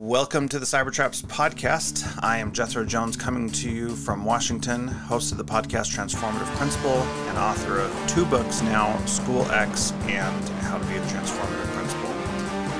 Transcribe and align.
Welcome 0.00 0.48
to 0.50 0.60
the 0.60 0.64
Cybertraps 0.64 1.24
podcast. 1.24 2.20
I 2.22 2.38
am 2.38 2.52
Jethro 2.52 2.84
Jones 2.84 3.16
coming 3.16 3.50
to 3.50 3.68
you 3.68 3.96
from 3.96 4.24
Washington, 4.24 4.86
host 4.86 5.32
of 5.32 5.38
the 5.38 5.44
podcast 5.44 5.92
Transformative 5.92 6.46
Principal 6.54 7.02
and 7.26 7.36
author 7.36 7.80
of 7.80 8.06
two 8.06 8.24
books 8.24 8.62
now 8.62 8.96
School 9.06 9.42
X 9.50 9.90
and 10.02 10.48
How 10.60 10.78
to 10.78 10.84
Be 10.84 10.94
a 10.94 11.00
Transformative 11.00 11.66
Principal. 11.74 12.10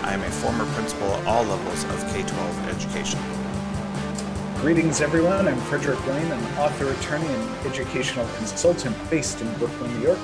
I 0.07 0.13
am 0.13 0.23
a 0.23 0.31
former 0.31 0.65
principal 0.75 1.09
at 1.09 1.27
all 1.27 1.43
levels 1.43 1.83
of 1.83 2.09
K 2.13 2.23
12 2.23 2.69
education. 2.69 3.19
Greetings, 4.61 5.01
everyone. 5.01 5.49
I'm 5.49 5.61
Frederick 5.63 6.07
Lane, 6.07 6.31
an 6.31 6.59
author, 6.59 6.89
attorney, 6.89 7.27
and 7.27 7.67
educational 7.67 8.29
consultant 8.37 8.97
based 9.11 9.41
in 9.41 9.53
Brooklyn, 9.55 9.93
New 9.99 10.07
York. 10.07 10.21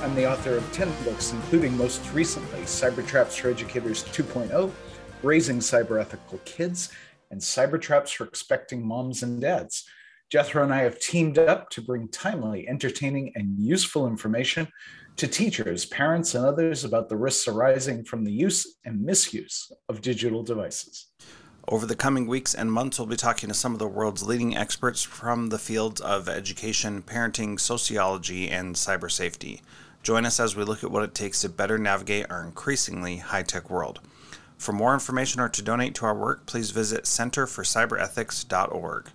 I'm 0.00 0.14
the 0.14 0.26
author 0.26 0.56
of 0.56 0.72
10 0.72 0.90
books, 1.04 1.30
including 1.30 1.76
most 1.76 2.10
recently 2.14 2.60
Cybertraps 2.60 3.38
for 3.38 3.50
Educators 3.50 4.04
2.0 4.04 4.72
raising 5.22 5.58
cyber 5.58 6.00
ethical 6.00 6.38
kids, 6.44 6.90
and 7.30 7.40
cyber 7.40 7.80
traps 7.80 8.12
for 8.12 8.24
expecting 8.24 8.86
moms 8.86 9.22
and 9.22 9.40
dads. 9.40 9.84
Jethro 10.30 10.62
and 10.62 10.72
I 10.72 10.80
have 10.80 10.98
teamed 10.98 11.38
up 11.38 11.70
to 11.70 11.80
bring 11.80 12.08
timely, 12.08 12.68
entertaining, 12.68 13.32
and 13.34 13.58
useful 13.58 14.06
information 14.06 14.68
to 15.16 15.26
teachers, 15.26 15.86
parents, 15.86 16.34
and 16.34 16.44
others 16.44 16.84
about 16.84 17.08
the 17.08 17.16
risks 17.16 17.48
arising 17.48 18.04
from 18.04 18.24
the 18.24 18.32
use 18.32 18.76
and 18.84 19.02
misuse 19.02 19.72
of 19.88 20.00
digital 20.00 20.42
devices. 20.42 21.06
Over 21.66 21.86
the 21.86 21.96
coming 21.96 22.26
weeks 22.26 22.54
and 22.54 22.72
months, 22.72 22.98
we'll 22.98 23.08
be 23.08 23.16
talking 23.16 23.48
to 23.48 23.54
some 23.54 23.72
of 23.72 23.78
the 23.78 23.88
world's 23.88 24.22
leading 24.22 24.56
experts 24.56 25.02
from 25.02 25.48
the 25.48 25.58
fields 25.58 26.00
of 26.00 26.28
education, 26.28 27.02
parenting, 27.02 27.58
sociology, 27.60 28.48
and 28.48 28.74
cyber 28.74 29.10
safety. 29.10 29.60
Join 30.02 30.24
us 30.24 30.40
as 30.40 30.56
we 30.56 30.64
look 30.64 30.84
at 30.84 30.90
what 30.90 31.02
it 31.02 31.14
takes 31.14 31.40
to 31.42 31.48
better 31.48 31.76
navigate 31.76 32.30
our 32.30 32.42
increasingly 32.42 33.16
high 33.16 33.42
tech 33.42 33.68
world. 33.68 34.00
For 34.58 34.72
more 34.72 34.92
information 34.92 35.40
or 35.40 35.48
to 35.48 35.62
donate 35.62 35.94
to 35.96 36.04
our 36.04 36.18
work, 36.18 36.46
please 36.46 36.72
visit 36.72 37.04
centerforcyberethics.org. 37.04 39.10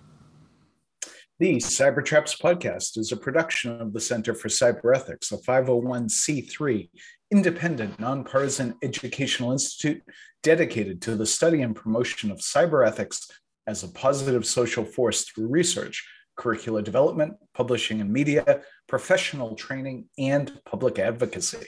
The 1.38 1.56
Cybertraps 1.56 2.40
podcast 2.40 2.96
is 2.96 3.12
a 3.12 3.16
production 3.16 3.80
of 3.80 3.92
the 3.92 4.00
Center 4.00 4.34
for 4.34 4.48
Cyberethics, 4.48 5.32
a 5.32 5.36
501c3 5.36 6.88
independent, 7.30 8.00
nonpartisan 8.00 8.74
educational 8.82 9.52
institute 9.52 10.02
dedicated 10.42 11.02
to 11.02 11.16
the 11.16 11.26
study 11.26 11.62
and 11.62 11.74
promotion 11.74 12.30
of 12.30 12.38
cyberethics 12.38 13.30
as 13.66 13.82
a 13.82 13.88
positive 13.88 14.46
social 14.46 14.84
force 14.84 15.24
through 15.24 15.48
research, 15.48 16.06
curricula 16.36 16.82
development, 16.82 17.34
publishing 17.54 18.00
and 18.00 18.12
media, 18.12 18.60
professional 18.86 19.56
training, 19.56 20.06
and 20.18 20.60
public 20.64 20.98
advocacy. 20.98 21.66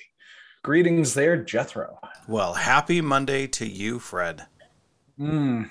Greetings 0.63 1.15
there, 1.15 1.43
Jethro. 1.43 1.99
Well, 2.29 2.55
happy 2.55 3.01
Monday 3.01 3.47
to 3.49 3.67
you, 3.67 4.01
Fred. 4.01 4.47
Mm. 5.19 5.71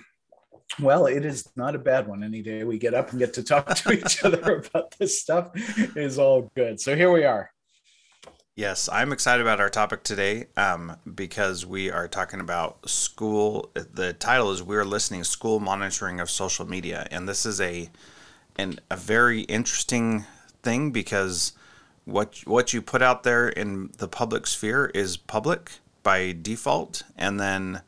Well, 0.79 1.05
it 1.05 1.25
is 1.25 1.49
not 1.57 1.75
a 1.75 1.79
bad 1.79 2.07
one. 2.07 2.23
Any 2.23 2.41
day 2.41 2.63
we 2.63 2.77
get 2.77 2.93
up 2.93 3.11
and 3.11 3.19
get 3.19 3.33
to 3.33 3.43
talk 3.43 3.75
to 3.75 3.91
each 3.91 4.23
other 4.23 4.57
about 4.57 4.95
this 4.97 5.21
stuff 5.21 5.51
is 5.97 6.17
all 6.17 6.49
good. 6.55 6.79
So 6.79 6.95
here 6.95 7.11
we 7.11 7.25
are. 7.25 7.51
Yes, 8.55 8.87
I'm 8.89 9.11
excited 9.11 9.41
about 9.41 9.59
our 9.59 9.69
topic 9.69 10.03
today 10.03 10.45
um, 10.55 10.95
because 11.13 11.65
we 11.65 11.91
are 11.91 12.07
talking 12.07 12.39
about 12.39 12.89
school. 12.89 13.69
The 13.73 14.13
title 14.13 14.49
is 14.51 14.63
"We're 14.63 14.85
Listening: 14.85 15.25
School 15.25 15.59
Monitoring 15.59 16.21
of 16.21 16.29
Social 16.29 16.65
Media," 16.65 17.05
and 17.11 17.27
this 17.27 17.45
is 17.45 17.59
a 17.59 17.89
an, 18.57 18.79
a 18.89 18.95
very 18.95 19.41
interesting 19.41 20.23
thing 20.63 20.91
because 20.91 21.51
what 22.05 22.43
what 22.45 22.71
you 22.71 22.81
put 22.81 23.01
out 23.01 23.23
there 23.23 23.49
in 23.49 23.91
the 23.97 24.07
public 24.07 24.47
sphere 24.47 24.89
is 24.93 25.17
public 25.17 25.79
by 26.05 26.37
default 26.39 27.01
and 27.17 27.39
then 27.39 27.81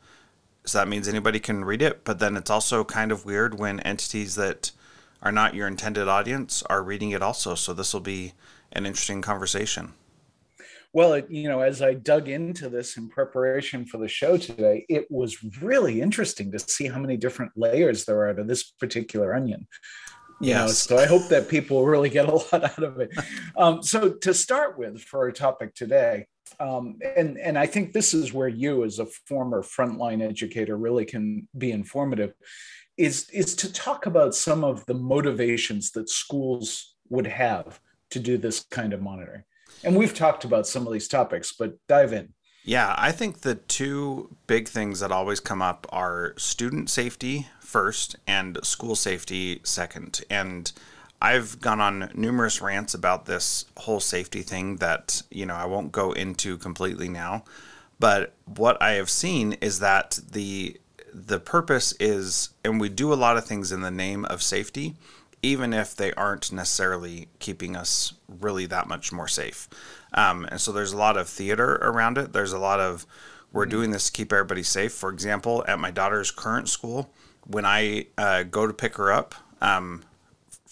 so 0.66 0.76
that 0.76 0.88
means 0.88 1.06
anybody 1.06 1.38
can 1.38 1.64
read 1.64 1.80
it 1.80 2.04
but 2.04 2.18
then 2.18 2.36
it's 2.36 2.50
also 2.50 2.82
kind 2.82 3.12
of 3.12 3.24
weird 3.24 3.58
when 3.58 3.78
entities 3.80 4.34
that 4.34 4.72
are 5.22 5.30
not 5.30 5.54
your 5.54 5.68
intended 5.68 6.08
audience 6.08 6.64
are 6.64 6.82
reading 6.82 7.12
it 7.12 7.22
also 7.22 7.54
so 7.54 7.72
this 7.72 7.94
will 7.94 8.00
be 8.00 8.32
an 8.72 8.84
interesting 8.84 9.22
conversation. 9.22 9.92
Well 10.92 11.12
it, 11.12 11.30
you 11.30 11.48
know 11.48 11.60
as 11.60 11.80
i 11.80 11.94
dug 11.94 12.28
into 12.28 12.68
this 12.68 12.96
in 12.96 13.08
preparation 13.08 13.84
for 13.84 13.98
the 13.98 14.08
show 14.08 14.36
today 14.36 14.84
it 14.88 15.06
was 15.10 15.38
really 15.62 16.00
interesting 16.00 16.50
to 16.50 16.58
see 16.58 16.88
how 16.88 16.98
many 16.98 17.16
different 17.16 17.52
layers 17.54 18.04
there 18.04 18.26
are 18.26 18.34
to 18.34 18.42
this 18.42 18.64
particular 18.64 19.32
onion. 19.32 19.68
You 20.40 20.48
yes. 20.48 20.60
know 20.60 20.96
so 20.96 20.98
i 20.98 21.06
hope 21.06 21.28
that 21.28 21.48
people 21.48 21.86
really 21.86 22.10
get 22.10 22.28
a 22.28 22.34
lot 22.34 22.64
out 22.64 22.82
of 22.82 22.98
it. 22.98 23.10
Um, 23.56 23.80
so 23.82 24.10
to 24.10 24.34
start 24.34 24.76
with 24.76 25.00
for 25.00 25.20
our 25.20 25.30
topic 25.30 25.76
today 25.76 26.26
um, 26.60 26.98
and 27.16 27.38
and 27.38 27.58
i 27.58 27.66
think 27.66 27.92
this 27.92 28.14
is 28.14 28.32
where 28.32 28.48
you 28.48 28.84
as 28.84 28.98
a 28.98 29.06
former 29.06 29.62
frontline 29.62 30.22
educator 30.22 30.76
really 30.76 31.04
can 31.04 31.48
be 31.56 31.72
informative 31.72 32.32
is 32.96 33.28
is 33.30 33.54
to 33.54 33.72
talk 33.72 34.06
about 34.06 34.34
some 34.34 34.64
of 34.64 34.84
the 34.86 34.94
motivations 34.94 35.90
that 35.92 36.08
schools 36.08 36.96
would 37.08 37.26
have 37.26 37.80
to 38.10 38.18
do 38.18 38.36
this 38.36 38.64
kind 38.70 38.92
of 38.92 39.02
monitoring 39.02 39.42
and 39.84 39.94
we've 39.94 40.14
talked 40.14 40.44
about 40.44 40.66
some 40.66 40.86
of 40.86 40.92
these 40.92 41.08
topics 41.08 41.54
but 41.58 41.74
dive 41.88 42.12
in 42.12 42.32
yeah, 42.64 42.94
I 42.98 43.12
think 43.12 43.40
the 43.40 43.54
two 43.54 44.36
big 44.46 44.68
things 44.68 45.00
that 45.00 45.10
always 45.10 45.40
come 45.40 45.62
up 45.62 45.86
are 45.88 46.34
student 46.36 46.90
safety 46.90 47.46
first 47.60 48.16
and 48.26 48.58
school 48.62 48.94
safety 48.94 49.60
second. 49.64 50.20
And 50.28 50.70
I've 51.20 51.60
gone 51.60 51.80
on 51.80 52.10
numerous 52.14 52.60
rants 52.60 52.94
about 52.94 53.26
this 53.26 53.64
whole 53.76 54.00
safety 54.00 54.42
thing 54.42 54.76
that, 54.76 55.22
you 55.30 55.46
know, 55.46 55.54
I 55.54 55.66
won't 55.66 55.90
go 55.90 56.12
into 56.12 56.56
completely 56.58 57.08
now. 57.08 57.44
But 57.98 58.34
what 58.44 58.80
I 58.80 58.92
have 58.92 59.10
seen 59.10 59.54
is 59.54 59.80
that 59.80 60.18
the 60.30 60.80
the 61.12 61.40
purpose 61.40 61.94
is 61.98 62.50
and 62.62 62.78
we 62.80 62.88
do 62.88 63.12
a 63.12 63.16
lot 63.16 63.36
of 63.36 63.44
things 63.44 63.72
in 63.72 63.80
the 63.80 63.90
name 63.90 64.24
of 64.26 64.42
safety 64.42 64.94
even 65.42 65.72
if 65.72 65.94
they 65.94 66.12
aren't 66.14 66.52
necessarily 66.52 67.28
keeping 67.38 67.76
us 67.76 68.14
really 68.28 68.66
that 68.66 68.88
much 68.88 69.12
more 69.12 69.28
safe. 69.28 69.68
Um, 70.14 70.44
and 70.50 70.60
so 70.60 70.72
there's 70.72 70.92
a 70.92 70.96
lot 70.96 71.16
of 71.16 71.28
theater 71.28 71.76
around 71.76 72.18
it. 72.18 72.32
There's 72.32 72.52
a 72.52 72.58
lot 72.58 72.80
of 72.80 73.06
we're 73.52 73.62
mm-hmm. 73.62 73.70
doing 73.70 73.90
this 73.92 74.06
to 74.06 74.12
keep 74.12 74.32
everybody 74.32 74.62
safe. 74.62 74.92
For 74.92 75.10
example, 75.10 75.64
at 75.68 75.78
my 75.78 75.90
daughter's 75.90 76.30
current 76.30 76.68
school, 76.68 77.10
when 77.46 77.64
I 77.64 78.06
uh, 78.16 78.42
go 78.44 78.66
to 78.66 78.72
pick 78.72 78.96
her 78.96 79.12
up 79.12 79.34
um, 79.60 80.02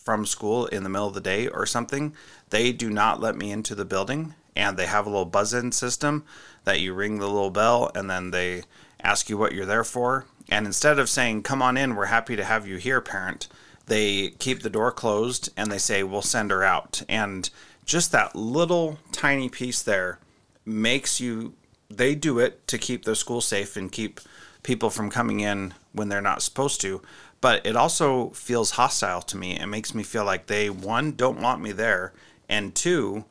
from 0.06 0.24
school 0.24 0.66
in 0.66 0.84
the 0.84 0.88
middle 0.88 1.08
of 1.08 1.14
the 1.14 1.20
day 1.20 1.48
or 1.48 1.66
something, 1.66 2.14
they 2.50 2.70
do 2.70 2.88
not 2.88 3.20
let 3.20 3.34
me 3.34 3.50
into 3.50 3.74
the 3.74 3.84
building. 3.84 4.34
And 4.54 4.76
they 4.76 4.86
have 4.86 5.04
a 5.04 5.10
little 5.10 5.26
buzz 5.26 5.52
in 5.52 5.72
system 5.72 6.24
that 6.62 6.80
you 6.80 6.94
ring 6.94 7.18
the 7.18 7.26
little 7.26 7.50
bell 7.50 7.90
and 7.94 8.08
then 8.08 8.30
they 8.30 8.62
ask 9.02 9.28
you 9.28 9.36
what 9.36 9.52
you're 9.52 9.66
there 9.66 9.84
for. 9.84 10.24
And 10.48 10.64
instead 10.64 11.00
of 11.00 11.10
saying, 11.10 11.42
Come 11.42 11.60
on 11.60 11.76
in, 11.76 11.96
we're 11.96 12.06
happy 12.06 12.36
to 12.36 12.44
have 12.44 12.68
you 12.68 12.76
here, 12.76 13.00
parent, 13.00 13.48
they 13.86 14.30
keep 14.38 14.62
the 14.62 14.70
door 14.70 14.92
closed 14.92 15.50
and 15.56 15.70
they 15.70 15.78
say, 15.78 16.04
We'll 16.04 16.22
send 16.22 16.52
her 16.52 16.62
out. 16.62 17.02
And 17.08 17.50
just 17.84 18.12
that 18.12 18.36
little 18.36 18.98
tiny 19.10 19.48
piece 19.48 19.82
there 19.82 20.20
makes 20.64 21.20
you 21.20 21.54
they 21.90 22.14
do 22.14 22.38
it 22.38 22.66
to 22.68 22.78
keep 22.78 23.04
the 23.04 23.14
school 23.16 23.40
safe 23.40 23.76
and 23.76 23.92
keep 23.92 24.20
people 24.62 24.90
from 24.90 25.10
coming 25.10 25.40
in 25.40 25.74
when 25.92 26.08
they're 26.08 26.20
not 26.20 26.42
supposed 26.42 26.80
to 26.80 27.00
but 27.40 27.64
it 27.66 27.76
also 27.76 28.30
feels 28.30 28.72
hostile 28.72 29.22
to 29.22 29.36
me. 29.36 29.58
It 29.58 29.66
makes 29.66 29.94
me 29.94 30.02
feel 30.02 30.24
like 30.24 30.46
they 30.46 30.70
one 30.70 31.12
don't 31.12 31.40
want 31.40 31.62
me 31.62 31.72
there 31.72 32.12
and 32.48 32.74
two 32.74 33.24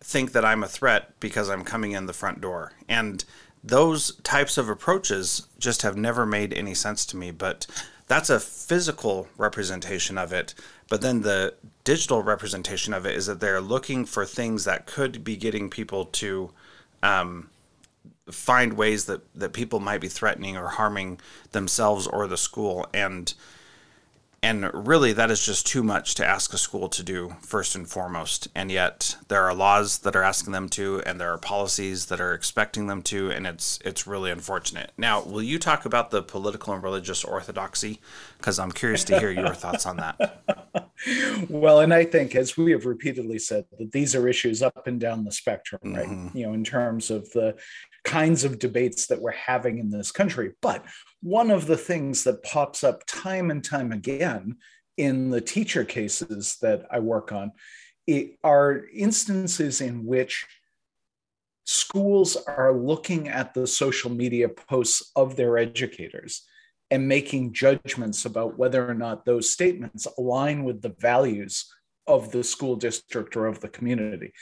think 0.00 0.32
that 0.32 0.44
i'm 0.44 0.62
a 0.62 0.68
threat 0.68 1.18
because 1.18 1.48
i'm 1.48 1.64
coming 1.64 1.92
in 1.92 2.06
the 2.06 2.12
front 2.12 2.40
door. 2.40 2.72
And 2.88 3.24
those 3.64 4.14
types 4.22 4.58
of 4.58 4.68
approaches 4.68 5.48
just 5.58 5.82
have 5.82 5.96
never 5.96 6.24
made 6.24 6.52
any 6.52 6.74
sense 6.74 7.04
to 7.06 7.16
me 7.16 7.30
but 7.30 7.66
that's 8.06 8.30
a 8.30 8.40
physical 8.40 9.28
representation 9.36 10.16
of 10.16 10.32
it. 10.32 10.54
But 10.88 11.00
then 11.00 11.22
the 11.22 11.54
digital 11.84 12.22
representation 12.22 12.92
of 12.92 13.04
it 13.04 13.16
is 13.16 13.26
that 13.26 13.40
they're 13.40 13.60
looking 13.60 14.04
for 14.04 14.24
things 14.24 14.64
that 14.64 14.86
could 14.86 15.24
be 15.24 15.36
getting 15.36 15.68
people 15.68 16.04
to 16.06 16.50
um, 17.02 17.50
find 18.30 18.74
ways 18.74 19.06
that, 19.06 19.22
that 19.34 19.52
people 19.52 19.80
might 19.80 20.00
be 20.00 20.08
threatening 20.08 20.56
or 20.56 20.68
harming 20.68 21.20
themselves 21.52 22.06
or 22.06 22.26
the 22.26 22.36
school. 22.36 22.86
And 22.92 23.32
and 24.42 24.70
really 24.86 25.12
that 25.12 25.30
is 25.30 25.44
just 25.44 25.66
too 25.66 25.82
much 25.82 26.14
to 26.14 26.24
ask 26.24 26.52
a 26.52 26.58
school 26.58 26.88
to 26.90 27.02
do 27.02 27.34
first 27.40 27.74
and 27.74 27.88
foremost. 27.88 28.46
And 28.54 28.70
yet 28.70 29.16
there 29.26 29.42
are 29.42 29.54
laws 29.54 29.98
that 30.00 30.14
are 30.14 30.22
asking 30.22 30.52
them 30.52 30.68
to 30.70 31.02
and 31.04 31.20
there 31.20 31.32
are 31.32 31.38
policies 31.38 32.06
that 32.06 32.20
are 32.20 32.32
expecting 32.32 32.86
them 32.86 33.02
to 33.02 33.30
and 33.30 33.46
it's 33.46 33.78
it's 33.84 34.06
really 34.06 34.30
unfortunate. 34.30 34.92
Now 34.96 35.22
will 35.22 35.42
you 35.42 35.58
talk 35.58 35.84
about 35.84 36.10
the 36.10 36.22
political 36.22 36.74
and 36.74 36.82
religious 36.82 37.24
orthodoxy? 37.24 38.00
Because 38.38 38.58
i'm 38.58 38.72
curious 38.72 39.04
to 39.04 39.18
hear 39.18 39.30
your 39.30 39.54
thoughts 39.54 39.86
on 39.86 39.96
that. 39.96 40.42
Well 41.50 41.80
and 41.80 41.92
i 41.92 42.04
think 42.04 42.34
as 42.34 42.56
we 42.56 42.72
have 42.72 42.86
repeatedly 42.86 43.38
said 43.38 43.66
that 43.78 43.92
these 43.92 44.14
are 44.14 44.26
issues 44.26 44.62
up 44.62 44.86
and 44.86 44.98
down 44.98 45.24
the 45.24 45.30
spectrum 45.30 45.94
right? 45.94 46.08
Mm-hmm. 46.08 46.36
you 46.36 46.46
know 46.46 46.54
in 46.54 46.64
terms 46.64 47.10
of 47.10 47.30
the 47.32 47.54
kinds 48.06 48.44
of 48.44 48.58
debates 48.58 49.08
that 49.08 49.20
we're 49.20 49.32
having 49.32 49.78
in 49.78 49.90
this 49.90 50.12
country 50.12 50.52
but 50.62 50.84
one 51.22 51.50
of 51.50 51.66
the 51.66 51.76
things 51.76 52.24
that 52.24 52.42
pops 52.42 52.84
up 52.84 53.04
time 53.06 53.50
and 53.50 53.64
time 53.64 53.90
again 53.92 54.56
in 54.96 55.30
the 55.30 55.40
teacher 55.40 55.84
cases 55.84 56.56
that 56.62 56.86
I 56.90 57.00
work 57.00 57.32
on 57.32 57.52
are 58.44 58.84
instances 58.94 59.80
in 59.80 60.06
which 60.06 60.46
schools 61.64 62.36
are 62.46 62.72
looking 62.72 63.28
at 63.28 63.52
the 63.52 63.66
social 63.66 64.10
media 64.10 64.48
posts 64.48 65.10
of 65.16 65.36
their 65.36 65.58
educators 65.58 66.42
and 66.90 67.08
making 67.08 67.52
judgments 67.52 68.24
about 68.24 68.56
whether 68.56 68.88
or 68.88 68.94
not 68.94 69.24
those 69.24 69.50
statements 69.50 70.06
align 70.18 70.62
with 70.62 70.80
the 70.80 70.94
values 71.00 71.66
of 72.06 72.30
the 72.30 72.44
school 72.44 72.76
district 72.76 73.36
or 73.36 73.46
of 73.46 73.60
the 73.60 73.68
community. 73.68 74.32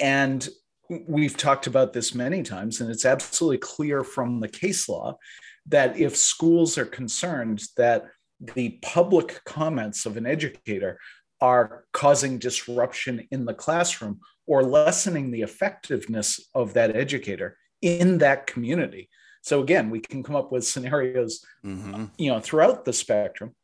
And 0.00 0.46
we've 0.88 1.36
talked 1.36 1.66
about 1.66 1.92
this 1.92 2.14
many 2.14 2.42
times, 2.42 2.80
and 2.80 2.90
it's 2.90 3.04
absolutely 3.04 3.58
clear 3.58 4.04
from 4.04 4.40
the 4.40 4.48
case 4.48 4.88
law 4.88 5.18
that 5.66 5.98
if 5.98 6.16
schools 6.16 6.78
are 6.78 6.86
concerned 6.86 7.62
that 7.76 8.06
the 8.54 8.78
public 8.82 9.40
comments 9.44 10.06
of 10.06 10.16
an 10.16 10.26
educator 10.26 10.98
are 11.40 11.84
causing 11.92 12.38
disruption 12.38 13.26
in 13.30 13.44
the 13.44 13.54
classroom 13.54 14.20
or 14.46 14.62
lessening 14.62 15.30
the 15.30 15.42
effectiveness 15.42 16.48
of 16.54 16.74
that 16.74 16.94
educator 16.94 17.58
in 17.82 18.18
that 18.18 18.46
community. 18.46 19.08
So 19.42 19.62
again, 19.62 19.90
we 19.90 20.00
can 20.00 20.22
come 20.22 20.36
up 20.36 20.50
with 20.50 20.66
scenarios, 20.66 21.44
mm-hmm. 21.64 22.06
you 22.18 22.30
know, 22.30 22.40
throughout 22.40 22.84
the 22.84 22.92
spectrum. 22.92 23.54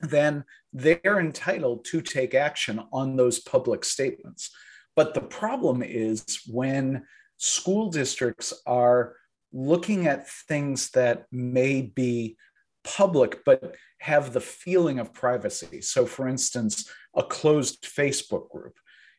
Then 0.00 0.44
they're 0.72 1.20
entitled 1.20 1.84
to 1.86 2.02
take 2.02 2.34
action 2.34 2.82
on 2.92 3.16
those 3.16 3.38
public 3.38 3.84
statements. 3.84 4.50
But 4.96 5.14
the 5.14 5.20
problem 5.20 5.82
is 5.82 6.40
when 6.48 7.04
school 7.36 7.90
districts 7.90 8.52
are 8.66 9.14
looking 9.52 10.06
at 10.06 10.28
things 10.28 10.90
that 10.90 11.26
may 11.30 11.82
be 11.82 12.36
public 12.82 13.44
but 13.44 13.76
have 13.98 14.32
the 14.32 14.40
feeling 14.40 14.98
of 14.98 15.12
privacy. 15.12 15.80
So, 15.80 16.06
for 16.06 16.26
instance, 16.28 16.90
a 17.14 17.22
closed 17.22 17.84
Facebook 17.84 18.48
group, 18.50 18.78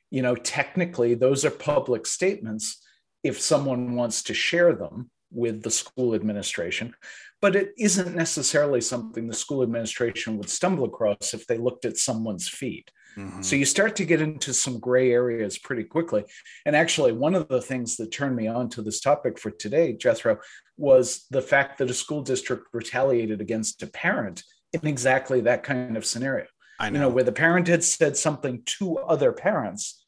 you 0.10 0.22
know, 0.22 0.36
technically 0.36 1.14
those 1.14 1.46
are 1.46 1.52
public 1.52 2.06
statements 2.06 2.84
if 3.24 3.40
someone 3.40 3.96
wants 3.96 4.24
to 4.24 4.34
share 4.34 4.74
them 4.74 5.12
with 5.32 5.62
the 5.62 5.72
school 5.72 6.16
administration 6.16 6.94
but 7.42 7.56
it 7.56 7.74
isn't 7.78 8.16
necessarily 8.16 8.82
something 8.82 9.28
the 9.28 9.34
school 9.34 9.62
administration 9.62 10.38
would 10.38 10.50
stumble 10.50 10.86
across 10.86 11.34
if 11.34 11.46
they 11.46 11.58
looked 11.58 11.86
at 11.86 11.98
someone's 11.98 12.50
feed. 12.50 12.86
Mm-hmm. 13.18 13.42
So 13.42 13.56
you 13.56 13.66
start 13.66 13.96
to 13.96 14.06
get 14.06 14.22
into 14.22 14.54
some 14.54 14.80
gray 14.80 15.12
areas 15.12 15.58
pretty 15.58 15.84
quickly. 15.84 16.24
And 16.66 16.76
actually, 16.76 17.14
one 17.14 17.34
of 17.34 17.48
the 17.48 17.62
things 17.62 17.98
that 17.98 18.12
turned 18.12 18.36
me 18.36 18.48
on 18.48 18.70
to 18.70 18.82
this 18.82 19.02
topic 19.02 19.40
for 19.40 19.50
today, 19.50 19.94
Jethro, 19.94 20.38
was 20.78 21.26
the 21.32 21.42
fact 21.42 21.80
that 21.80 21.90
a 21.90 21.94
school 21.94 22.22
district 22.22 22.68
retaliated 22.74 23.42
against 23.42 23.82
a 23.82 23.88
parent 23.88 24.44
in 24.74 24.86
exactly 24.86 25.42
that 25.42 25.64
kind 25.64 25.98
of 25.98 26.06
scenario. 26.06 26.46
I 26.80 26.90
know. 26.90 26.94
You 26.94 27.02
know, 27.02 27.10
where 27.10 27.24
the 27.24 27.32
parent 27.32 27.68
had 27.68 27.84
said 27.84 28.16
something 28.16 28.62
to 28.78 29.00
other 29.00 29.32
parents, 29.32 30.06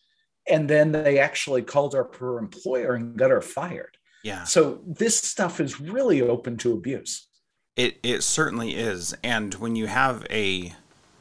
and 0.48 0.70
then 0.70 0.92
they 0.92 1.18
actually 1.18 1.64
called 1.64 1.96
up 1.96 2.16
her 2.18 2.38
employer 2.38 2.94
and 2.94 3.18
got 3.18 3.32
her 3.32 3.42
fired. 3.42 3.98
Yeah. 4.24 4.44
So 4.44 4.82
this 4.86 5.18
stuff 5.18 5.60
is 5.60 5.80
really 5.80 6.22
open 6.22 6.58
to 6.58 6.74
abuse. 6.74 7.28
It 7.76 7.98
it 8.04 8.22
certainly 8.22 8.76
is. 8.76 9.16
And 9.24 9.54
when 9.56 9.76
you 9.76 9.88
have 9.88 10.28
a 10.30 10.74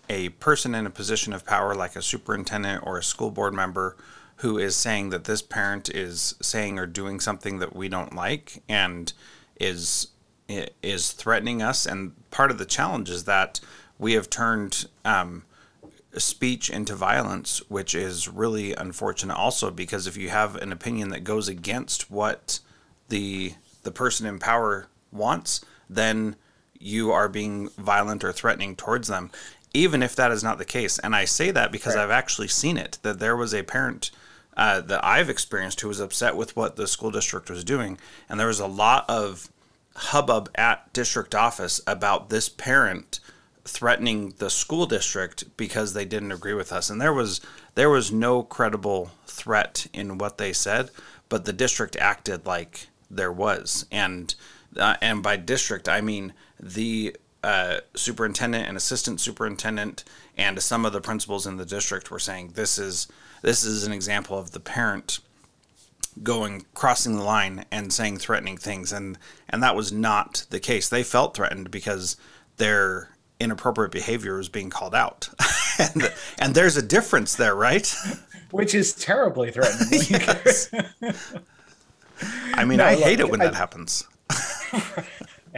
a 0.08 0.30
person 0.30 0.74
in 0.74 0.86
a 0.86 0.90
position 0.90 1.32
of 1.32 1.44
power 1.44 1.74
like 1.74 1.96
a 1.96 2.02
superintendent 2.02 2.86
or 2.86 2.98
a 2.98 3.02
school 3.02 3.30
board 3.30 3.54
member 3.54 3.96
who 4.36 4.56
is 4.58 4.76
saying 4.76 5.10
that 5.10 5.24
this 5.24 5.42
parent 5.42 5.88
is 5.88 6.34
saying 6.40 6.78
or 6.78 6.86
doing 6.86 7.18
something 7.20 7.58
that 7.58 7.74
we 7.74 7.88
don't 7.88 8.14
like 8.14 8.62
and 8.68 9.12
is 9.60 10.08
is 10.82 11.12
threatening 11.12 11.60
us. 11.60 11.84
And 11.84 12.12
part 12.30 12.50
of 12.50 12.58
the 12.58 12.64
challenge 12.64 13.10
is 13.10 13.24
that 13.24 13.60
we 13.98 14.14
have 14.14 14.30
turned 14.30 14.88
um, 15.04 15.44
speech 16.16 16.70
into 16.70 16.94
violence 16.94 17.60
which 17.68 17.94
is 17.94 18.28
really 18.28 18.72
unfortunate. 18.74 19.36
Also 19.36 19.70
because 19.70 20.06
if 20.06 20.16
you 20.16 20.30
have 20.30 20.56
an 20.56 20.72
opinion 20.72 21.10
that 21.10 21.24
goes 21.24 21.48
against 21.48 22.10
what 22.10 22.60
the 23.08 23.54
the 23.82 23.92
person 23.92 24.26
in 24.26 24.38
power 24.38 24.86
wants, 25.10 25.64
then 25.90 26.36
you 26.78 27.12
are 27.12 27.28
being 27.28 27.68
violent 27.70 28.24
or 28.24 28.32
threatening 28.32 28.76
towards 28.76 29.08
them, 29.08 29.30
even 29.74 30.02
if 30.02 30.14
that 30.16 30.32
is 30.32 30.42
not 30.42 30.58
the 30.58 30.64
case. 30.64 30.98
And 30.98 31.14
I 31.14 31.24
say 31.24 31.50
that 31.50 31.72
because 31.72 31.94
right. 31.94 32.02
I've 32.04 32.10
actually 32.10 32.48
seen 32.48 32.76
it. 32.76 32.98
That 33.02 33.18
there 33.18 33.36
was 33.36 33.54
a 33.54 33.62
parent 33.62 34.10
uh, 34.56 34.80
that 34.82 35.04
I've 35.04 35.30
experienced 35.30 35.80
who 35.80 35.88
was 35.88 36.00
upset 36.00 36.36
with 36.36 36.56
what 36.56 36.76
the 36.76 36.86
school 36.86 37.10
district 37.10 37.50
was 37.50 37.64
doing, 37.64 37.98
and 38.28 38.38
there 38.38 38.48
was 38.48 38.60
a 38.60 38.66
lot 38.66 39.04
of 39.08 39.50
hubbub 39.94 40.48
at 40.54 40.92
district 40.92 41.34
office 41.34 41.80
about 41.86 42.30
this 42.30 42.48
parent 42.48 43.18
threatening 43.64 44.32
the 44.38 44.48
school 44.48 44.86
district 44.86 45.44
because 45.56 45.92
they 45.92 46.04
didn't 46.04 46.32
agree 46.32 46.54
with 46.54 46.72
us 46.72 46.88
and 46.88 47.00
there 47.00 47.12
was 47.12 47.40
there 47.74 47.90
was 47.90 48.10
no 48.12 48.42
credible 48.42 49.10
threat 49.26 49.88
in 49.92 50.16
what 50.16 50.38
they 50.38 50.52
said 50.52 50.88
but 51.28 51.44
the 51.44 51.52
district 51.52 51.96
acted 51.96 52.46
like 52.46 52.88
there 53.10 53.32
was, 53.32 53.86
and 53.90 54.34
uh, 54.76 54.96
and 55.00 55.22
by 55.22 55.36
district 55.36 55.88
I 55.88 56.00
mean 56.00 56.32
the 56.60 57.16
uh, 57.42 57.78
superintendent 57.94 58.66
and 58.66 58.76
assistant 58.76 59.20
superintendent 59.20 60.04
and 60.36 60.60
some 60.60 60.84
of 60.84 60.92
the 60.92 61.00
principals 61.00 61.46
in 61.46 61.56
the 61.56 61.64
district 61.64 62.10
were 62.10 62.18
saying 62.18 62.52
this 62.54 62.78
is 62.78 63.06
this 63.42 63.62
is 63.62 63.86
an 63.86 63.92
example 63.92 64.36
of 64.36 64.50
the 64.50 64.60
parent 64.60 65.20
going 66.22 66.66
crossing 66.74 67.16
the 67.16 67.22
line 67.22 67.64
and 67.70 67.92
saying 67.92 68.18
threatening 68.18 68.56
things. 68.56 68.92
And 68.92 69.18
and 69.48 69.62
that 69.62 69.76
was 69.76 69.92
not 69.92 70.46
the 70.50 70.60
case. 70.60 70.88
They 70.88 71.02
felt 71.02 71.36
threatened 71.36 71.70
because 71.70 72.16
their 72.56 73.10
inappropriate 73.38 73.92
behavior 73.92 74.36
was 74.36 74.48
being 74.48 74.70
called 74.70 74.94
out. 74.94 75.28
And, 75.80 76.12
and 76.40 76.56
there's 76.56 76.76
a 76.76 76.82
difference 76.82 77.36
there 77.36 77.54
right? 77.54 77.94
Which 78.50 78.74
is 78.74 78.96
terribly 78.96 79.52
threatening. 79.52 80.00
I 82.52 82.64
mean, 82.64 82.78
no, 82.78 82.84
I 82.84 82.96
look, 82.96 83.04
hate 83.04 83.20
it 83.20 83.30
when 83.30 83.40
I, 83.40 83.44
that 83.44 83.54
happens. 83.54 84.04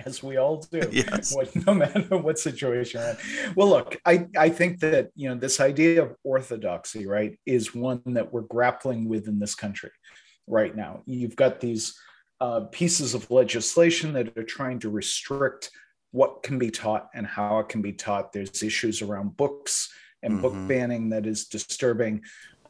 As 0.07 0.23
we 0.23 0.37
all 0.37 0.57
do. 0.71 0.81
Yes. 0.93 1.35
What, 1.37 1.55
no 1.67 1.75
matter 1.75 2.17
what 2.19 2.39
situation. 2.39 3.01
we're 3.01 3.11
in. 3.11 3.55
Well, 3.55 3.69
look, 3.69 3.97
I, 4.05 4.27
I 4.37 4.49
think 4.49 4.81
that 4.81 5.11
you 5.15 5.29
know 5.29 5.35
this 5.35 5.61
idea 5.61 6.03
of 6.03 6.17
orthodoxy, 6.25 7.07
right, 7.07 7.39
is 7.47 7.75
one 7.75 8.03
that 8.07 8.33
we're 8.33 8.43
grappling 8.43 9.09
with 9.09 9.29
in 9.29 9.39
this 9.39 9.55
country 9.55 9.91
right 10.47 10.75
now. 10.75 11.03
You've 11.07 11.37
got 11.37 11.61
these 11.61 11.95
uh, 12.41 12.61
pieces 12.73 13.15
of 13.15 13.31
legislation 13.31 14.13
that 14.15 14.37
are 14.37 14.45
trying 14.45 14.79
to 14.81 14.91
restrict 14.91 15.71
what 16.13 16.43
can 16.43 16.59
be 16.59 16.71
taught 16.71 17.09
and 17.15 17.27
how 17.27 17.61
it 17.61 17.69
can 17.69 17.83
be 17.83 17.93
taught. 17.93 18.33
There's 18.33 18.63
issues 18.63 19.03
around 19.03 19.37
books 19.37 19.93
and 20.23 20.35
mm-hmm. 20.35 20.43
book 20.43 20.69
banning 20.69 21.11
that 21.11 21.27
is 21.27 21.47
disturbing. 21.47 22.23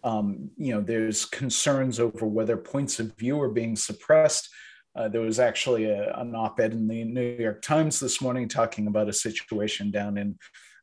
Um, 0.02 0.50
you 0.56 0.74
know, 0.74 0.80
there's 0.80 1.24
concerns 1.26 2.00
over 2.00 2.26
whether 2.26 2.56
points 2.56 3.00
of 3.00 3.16
view 3.16 3.40
are 3.40 3.50
being 3.50 3.76
suppressed. 3.76 4.48
Uh, 4.96 5.08
there 5.08 5.20
was 5.20 5.38
actually 5.38 5.84
a, 5.84 6.12
an 6.16 6.34
op-ed 6.34 6.72
in 6.72 6.88
the 6.88 7.04
New 7.04 7.36
York 7.38 7.62
Times 7.62 8.00
this 8.00 8.20
morning 8.20 8.48
talking 8.48 8.86
about 8.86 9.08
a 9.08 9.12
situation 9.12 9.90
down 9.90 10.18
in 10.18 10.36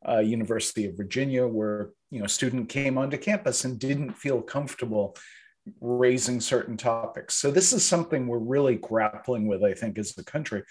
uh, 0.07 0.19
University 0.19 0.85
of 0.85 0.95
Virginia 0.95 1.47
where 1.47 1.89
you 2.11 2.19
know 2.19 2.25
a 2.25 2.29
student 2.29 2.69
came 2.69 2.97
onto 2.97 3.17
campus 3.17 3.65
and 3.65 3.79
didn't 3.79 4.13
feel 4.13 4.41
comfortable 4.41 5.15
raising 5.81 6.39
certain 6.39 6.77
topics. 6.77 7.35
So 7.35 7.51
this 7.51 7.73
is 7.73 7.85
something 7.85 8.27
we're 8.27 8.37
really 8.37 8.75
grappling 8.75 9.47
with, 9.47 9.63
I 9.63 9.73
think, 9.73 9.97
as 9.97 10.17
a 10.17 10.23
country. 10.23 10.63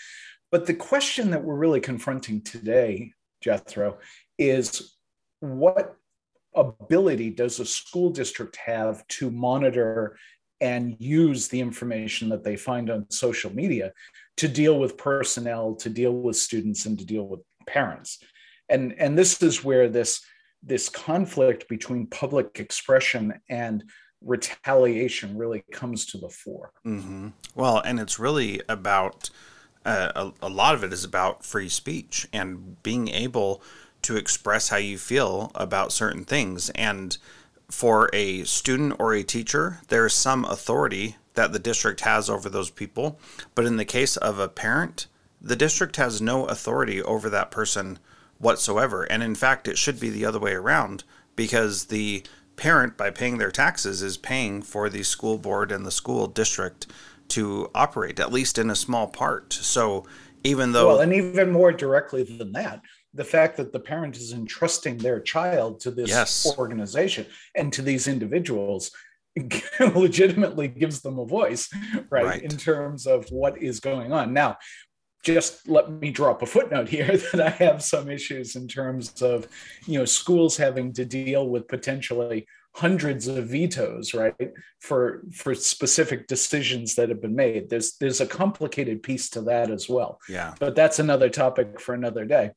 But 0.50 0.66
the 0.66 0.75
question 0.75 1.31
that 1.31 1.43
we're 1.45 1.57
really 1.57 1.81
confronting 1.81 2.40
today, 2.40 3.12
Jethro, 3.43 3.99
is 4.38 4.97
what 5.40 5.97
ability 6.55 7.31
does 7.31 7.61
a 7.61 7.66
school 7.66 8.11
district 8.11 8.57
have 8.57 9.07
to 9.09 9.31
monitor 9.31 10.16
and 10.61 10.97
use 10.99 11.49
the 11.49 11.61
information 11.61 12.29
that 12.31 12.45
they 12.45 12.57
find 12.57 12.91
on 12.91 13.11
social 13.11 13.55
media 13.55 13.93
to 14.37 14.49
deal 14.49 14.79
with 14.79 14.97
personnel, 14.97 15.75
to 15.77 15.89
deal 15.89 16.13
with 16.13 16.37
students, 16.37 16.87
and 16.87 16.99
to 16.99 17.05
deal 17.05 17.27
with 17.27 17.41
parents? 17.67 18.19
And, 18.69 18.95
and 18.99 19.17
this 19.17 19.43
is 19.43 19.65
where 19.65 19.89
this, 19.89 20.21
this 20.63 20.89
conflict 20.89 21.69
between 21.69 22.07
public 22.07 22.59
expression 22.59 23.41
and 23.49 23.85
retaliation 24.25 25.37
really 25.37 25.65
comes 25.73 26.07
to 26.07 26.19
the 26.19 26.29
fore. 26.29 26.73
Mm-hmm. 26.87 27.29
Well, 27.55 27.81
and 27.81 28.01
it's 28.01 28.19
really 28.19 28.61
about 28.69 29.31
uh, 29.85 30.33
a, 30.43 30.47
a 30.47 30.49
lot 30.49 30.75
of 30.75 30.83
it 30.83 30.93
is 30.93 31.05
about 31.05 31.45
free 31.45 31.69
speech 31.69 32.27
and 32.33 32.83
being 32.83 33.09
able 33.09 33.63
to 34.03 34.17
express 34.17 34.69
how 34.69 34.77
you 34.77 34.99
feel 34.99 35.53
about 35.55 35.93
certain 35.93 36.25
things. 36.25 36.71
And 36.71 37.17
for 37.70 38.08
a 38.12 38.44
student 38.44 38.94
or 38.99 39.14
a 39.14 39.23
teacher, 39.23 39.80
there's 39.88 40.14
some 40.14 40.44
authority 40.44 41.16
that 41.35 41.52
the 41.52 41.58
district 41.58 42.00
has 42.00 42.30
over 42.30 42.49
those 42.49 42.70
people. 42.70 43.18
But 43.54 43.64
in 43.66 43.76
the 43.76 43.85
case 43.85 44.16
of 44.16 44.38
a 44.38 44.49
parent, 44.49 45.06
the 45.40 45.56
district 45.56 45.96
has 45.96 46.20
no 46.20 46.46
authority 46.46 47.02
over 47.02 47.28
that 47.30 47.50
person 47.50 47.99
whatsoever. 48.38 49.04
And 49.04 49.23
in 49.23 49.35
fact, 49.35 49.68
it 49.68 49.78
should 49.78 50.00
be 50.00 50.11
the 50.11 50.25
other 50.25 50.40
way 50.40 50.52
around 50.52 51.04
because 51.35 51.87
the 51.87 52.25
parent, 52.56 52.96
by 52.96 53.11
paying 53.11 53.38
their 53.38 53.50
taxes, 53.50 54.02
is 54.02 54.16
paying 54.16 54.62
for 54.62 54.88
the 54.88 55.02
school 55.02 55.38
board 55.38 55.70
and 55.70 55.85
the 55.85 55.90
school 55.90 56.26
district 56.26 56.87
to 57.28 57.70
operate, 57.75 58.20
at 58.20 58.32
least 58.32 58.58
in 58.58 58.70
a 58.70 58.76
small 58.76 59.06
part. 59.06 59.52
So 59.52 60.06
even 60.42 60.73
though. 60.73 60.88
Well, 60.88 61.00
and 61.00 61.12
even 61.12 61.50
more 61.50 61.73
directly 61.73 62.23
than 62.23 62.52
that, 62.52 62.80
the 63.16 63.25
fact 63.25 63.56
that 63.56 63.73
the 63.73 63.80
parent 63.80 64.16
is 64.16 64.32
entrusting 64.32 64.99
their 64.99 65.20
child 65.20 65.80
to 65.80 65.90
this 65.90 66.11
yes. 66.11 66.54
organization 66.58 67.26
and 67.54 67.73
to 67.73 67.82
these 67.82 68.06
individuals 68.08 68.90
legitimately 69.94 70.68
gives 70.68 71.02
them 71.02 71.18
a 71.18 71.26
voice 71.26 71.68
right, 72.11 72.25
right, 72.25 72.42
in 72.42 72.56
terms 72.56 73.06
of 73.06 73.28
what 73.28 73.61
is 73.61 73.80
going 73.80 74.12
on 74.12 74.32
now 74.32 74.56
just 75.26 75.68
let 75.68 75.90
me 75.90 76.12
drop 76.12 76.40
a 76.42 76.46
footnote 76.46 76.88
here 76.88 77.16
that 77.32 77.40
I 77.40 77.50
have 77.64 77.82
some 77.82 78.08
issues 78.08 78.54
in 78.54 78.68
terms 78.68 79.20
of, 79.23 79.49
you 79.85 79.99
know, 79.99 80.04
schools 80.04 80.56
having 80.56 80.92
to 80.92 81.04
deal 81.04 81.49
with 81.49 81.66
potentially 81.66 82.46
hundreds 82.76 83.26
of 83.26 83.49
vetoes, 83.49 84.14
right, 84.14 84.35
for 84.80 85.23
for 85.32 85.54
specific 85.54 86.28
decisions 86.28 86.94
that 86.94 87.08
have 87.08 87.20
been 87.20 87.35
made. 87.35 87.68
There's 87.68 87.96
there's 87.96 88.20
a 88.20 88.26
complicated 88.26 89.02
piece 89.02 89.28
to 89.30 89.40
that 89.42 89.70
as 89.70 89.88
well. 89.88 90.20
Yeah. 90.28 90.54
But 90.61 90.76
that's 90.76 91.00
another 91.00 91.28
topic 91.28 91.80
for 91.80 91.94
another 91.94 92.25
day. 92.25 92.52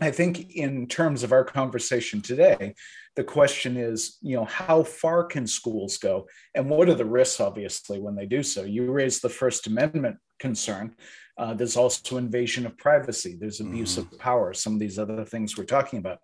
I 0.00 0.10
think 0.10 0.52
in 0.52 0.86
terms 0.86 1.22
of 1.22 1.32
our 1.32 1.44
conversation 1.44 2.22
today, 2.22 2.74
the 3.14 3.24
question 3.24 3.76
is, 3.76 4.16
you 4.22 4.34
know, 4.34 4.46
how 4.46 4.82
far 4.82 5.24
can 5.24 5.46
schools 5.46 5.98
go, 5.98 6.26
and 6.54 6.70
what 6.70 6.88
are 6.88 6.94
the 6.94 7.04
risks, 7.04 7.40
obviously, 7.40 8.00
when 8.00 8.14
they 8.14 8.24
do 8.24 8.42
so? 8.42 8.62
You 8.62 8.90
raised 8.90 9.20
the 9.20 9.28
First 9.28 9.66
Amendment 9.66 10.16
concern. 10.38 10.94
Uh, 11.36 11.52
there's 11.52 11.76
also 11.76 12.16
invasion 12.16 12.64
of 12.64 12.78
privacy. 12.78 13.36
There's 13.38 13.60
abuse 13.60 13.96
mm-hmm. 13.96 14.14
of 14.14 14.18
power. 14.18 14.54
Some 14.54 14.74
of 14.74 14.80
these 14.80 14.98
other 14.98 15.24
things 15.26 15.58
we're 15.58 15.64
talking 15.64 15.98
about. 15.98 16.20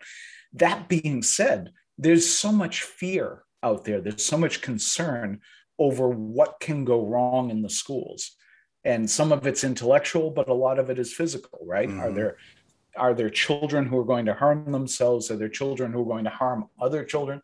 That 0.55 0.89
being 0.89 1.23
said, 1.23 1.73
there's 1.99 2.29
so 2.29 2.51
much 2.53 2.83
fear 2.83 3.43
out 3.63 3.85
there. 3.85 4.01
There's 4.01 4.25
so 4.25 4.39
much 4.39 4.63
concern 4.63 5.41
over 5.79 6.09
what 6.09 6.59
can 6.59 6.85
go 6.87 7.07
wrong 7.07 7.51
in 7.51 7.61
the 7.61 7.71
schools, 7.71 8.35
and 8.83 9.11
some 9.11 9.31
of 9.31 9.47
it's 9.47 9.63
intellectual, 9.63 10.31
but 10.31 10.49
a 10.49 10.55
lot 10.55 10.79
of 10.79 10.89
it 10.89 10.99
is 10.99 11.13
physical. 11.13 11.61
Right? 11.67 11.89
Mm-hmm. 11.89 12.01
Are 12.01 12.13
there 12.13 12.37
are 12.99 13.15
there 13.15 13.31
children 13.31 13.87
who 13.87 13.99
are 13.99 14.05
going 14.05 14.27
to 14.27 14.35
harm 14.35 14.71
themselves? 14.71 15.31
Are 15.31 15.37
there 15.37 15.49
children 15.49 15.93
who 15.93 16.03
are 16.03 16.13
going 16.15 16.25
to 16.25 16.31
harm 16.31 16.69
other 16.81 17.05
children? 17.05 17.41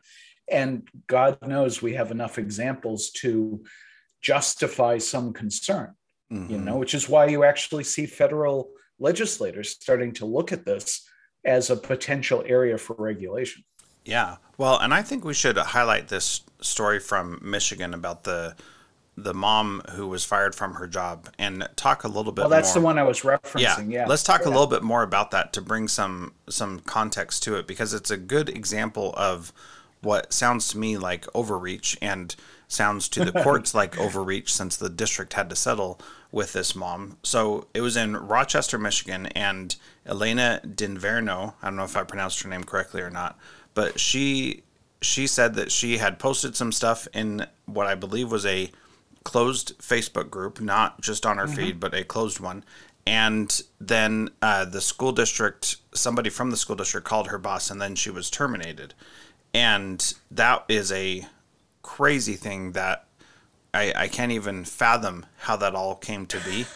And 0.51 0.87
God 1.07 1.39
knows 1.47 1.81
we 1.81 1.95
have 1.95 2.11
enough 2.11 2.39
examples 2.39 3.11
to 3.23 3.65
justify 4.21 4.99
some 4.99 5.33
concern 5.33 5.95
mm-hmm. 6.35 6.53
you 6.53 6.59
know, 6.59 6.77
which 6.77 6.95
is 6.95 7.09
why 7.09 7.27
you 7.27 7.45
actually 7.45 7.85
see 7.85 8.07
federal 8.07 8.71
legislators 8.99 9.71
starting 9.71 10.13
to 10.13 10.27
look 10.27 10.53
at 10.53 10.65
this 10.65 11.09
as 11.45 11.71
a 11.71 11.77
potential 11.77 12.43
area 12.47 12.79
for 12.79 12.97
regulation. 12.99 13.65
Yeah. 14.05 14.37
Well, 14.59 14.79
and 14.79 14.93
I 14.93 15.03
think 15.03 15.25
we 15.25 15.35
should 15.35 15.57
highlight 15.57 16.09
this 16.09 16.43
story 16.61 17.01
from 17.01 17.39
Michigan 17.43 17.95
about 17.95 18.25
the 18.25 18.55
the 19.16 19.35
mom 19.35 19.80
who 19.92 20.09
was 20.09 20.25
fired 20.25 20.54
from 20.54 20.75
her 20.75 20.87
job 20.87 21.28
and 21.38 21.68
talk 21.76 22.04
a 22.04 22.09
little 22.09 22.33
bit 22.33 22.42
well 22.42 22.49
that's 22.49 22.75
more. 22.75 22.80
the 22.80 22.85
one 22.85 22.99
i 22.99 23.02
was 23.02 23.21
referencing 23.21 23.61
yeah, 23.61 23.80
yeah. 23.80 24.06
let's 24.06 24.23
talk 24.23 24.42
yeah. 24.42 24.49
a 24.49 24.50
little 24.50 24.66
bit 24.66 24.83
more 24.83 25.02
about 25.02 25.30
that 25.30 25.52
to 25.52 25.61
bring 25.61 25.87
some 25.87 26.33
some 26.49 26.80
context 26.80 27.42
to 27.42 27.56
it 27.56 27.66
because 27.66 27.94
it's 27.94 28.11
a 28.11 28.16
good 28.16 28.49
example 28.49 29.14
of 29.16 29.52
what 30.00 30.33
sounds 30.33 30.68
to 30.68 30.78
me 30.78 30.99
like 30.99 31.26
overreach 31.35 31.97
and 32.02 32.37
sounds 32.68 33.09
to 33.09 33.25
the 33.25 33.33
courts 33.42 33.75
like 33.75 33.99
overreach 33.99 34.52
since 34.52 34.76
the 34.76 34.90
district 34.90 35.33
had 35.35 35.49
to 35.49 35.56
settle 35.56 35.99
with 36.30 36.52
this 36.52 36.75
mom. 36.75 37.16
So 37.23 37.68
it 37.75 37.80
was 37.80 37.97
in 37.97 38.16
Rochester, 38.16 38.76
Michigan, 38.76 39.26
and 39.26 39.75
Elena 40.04 40.61
Dinverno, 40.66 41.54
I 41.62 41.68
don't 41.68 41.76
know 41.76 41.85
if 41.85 41.97
I 41.97 42.02
pronounced 42.02 42.42
her 42.42 42.49
name 42.49 42.64
correctly 42.64 43.00
or 43.00 43.11
not, 43.11 43.38
but 43.73 43.99
she 43.99 44.62
she 45.00 45.26
said 45.26 45.54
that 45.54 45.71
she 45.71 45.99
had 45.99 46.18
posted 46.18 46.56
some 46.56 46.73
stuff 46.73 47.06
in 47.12 47.47
what 47.66 47.87
I 47.87 47.94
believe 47.94 48.33
was 48.33 48.47
a 48.47 48.71
closed 49.25 49.78
Facebook 49.78 50.31
group, 50.31 50.61
not 50.61 51.00
just 51.00 51.26
on 51.26 51.38
her 51.38 51.47
mm-hmm. 51.47 51.54
feed, 51.54 51.81
but 51.81 51.95
a 51.95 52.04
closed 52.04 52.40
one. 52.40 52.64
And 53.07 53.62
then 53.81 54.31
uh, 54.40 54.64
the 54.64 54.81
school 54.81 55.12
district, 55.12 55.76
somebody 55.93 56.31
from 56.31 56.50
the 56.50 56.57
school 56.57 56.76
district 56.76 57.07
called 57.07 57.28
her 57.28 57.38
boss, 57.38 57.71
and 57.71 57.81
then 57.81 57.95
she 57.95 58.11
was 58.11 58.31
terminated. 58.31 58.95
And 59.52 60.14
that 60.31 60.64
is 60.69 60.90
a 60.90 61.26
crazy 61.83 62.35
thing 62.35 62.73
that 62.73 63.07
I, 63.75 63.93
I 63.95 64.09
can't 64.09 64.33
even 64.33 64.64
fathom 64.64 65.26
how 65.38 65.57
that 65.57 65.75
all 65.75 65.97
came 65.97 66.26
to 66.26 66.40
be. 66.40 66.66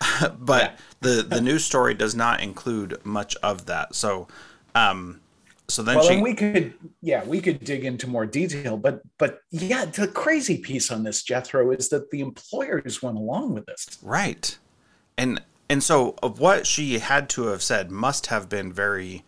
but 0.38 0.62
yeah. 0.62 0.76
the 1.00 1.22
the 1.22 1.40
news 1.40 1.64
story 1.64 1.94
does 1.94 2.14
not 2.14 2.40
include 2.40 3.04
much 3.04 3.36
of 3.36 3.66
that. 3.66 3.94
So, 3.94 4.28
um, 4.74 5.20
so 5.68 5.82
then 5.82 5.96
well, 5.96 6.04
she, 6.06 6.14
and 6.14 6.22
we 6.22 6.34
could 6.34 6.74
yeah 7.00 7.24
we 7.24 7.40
could 7.40 7.64
dig 7.64 7.84
into 7.84 8.06
more 8.06 8.26
detail, 8.26 8.76
but 8.76 9.02
but 9.18 9.40
yeah, 9.50 9.84
the 9.84 10.08
crazy 10.08 10.58
piece 10.58 10.90
on 10.90 11.02
this 11.02 11.22
Jethro 11.22 11.70
is 11.70 11.88
that 11.90 12.10
the 12.10 12.20
employers 12.20 13.02
went 13.02 13.16
along 13.16 13.54
with 13.54 13.66
this, 13.66 13.98
right? 14.02 14.58
And 15.16 15.40
and 15.70 15.82
so 15.82 16.16
what 16.36 16.66
she 16.66 16.98
had 16.98 17.28
to 17.30 17.46
have 17.46 17.62
said 17.62 17.90
must 17.90 18.26
have 18.26 18.48
been 18.48 18.72
very 18.72 19.24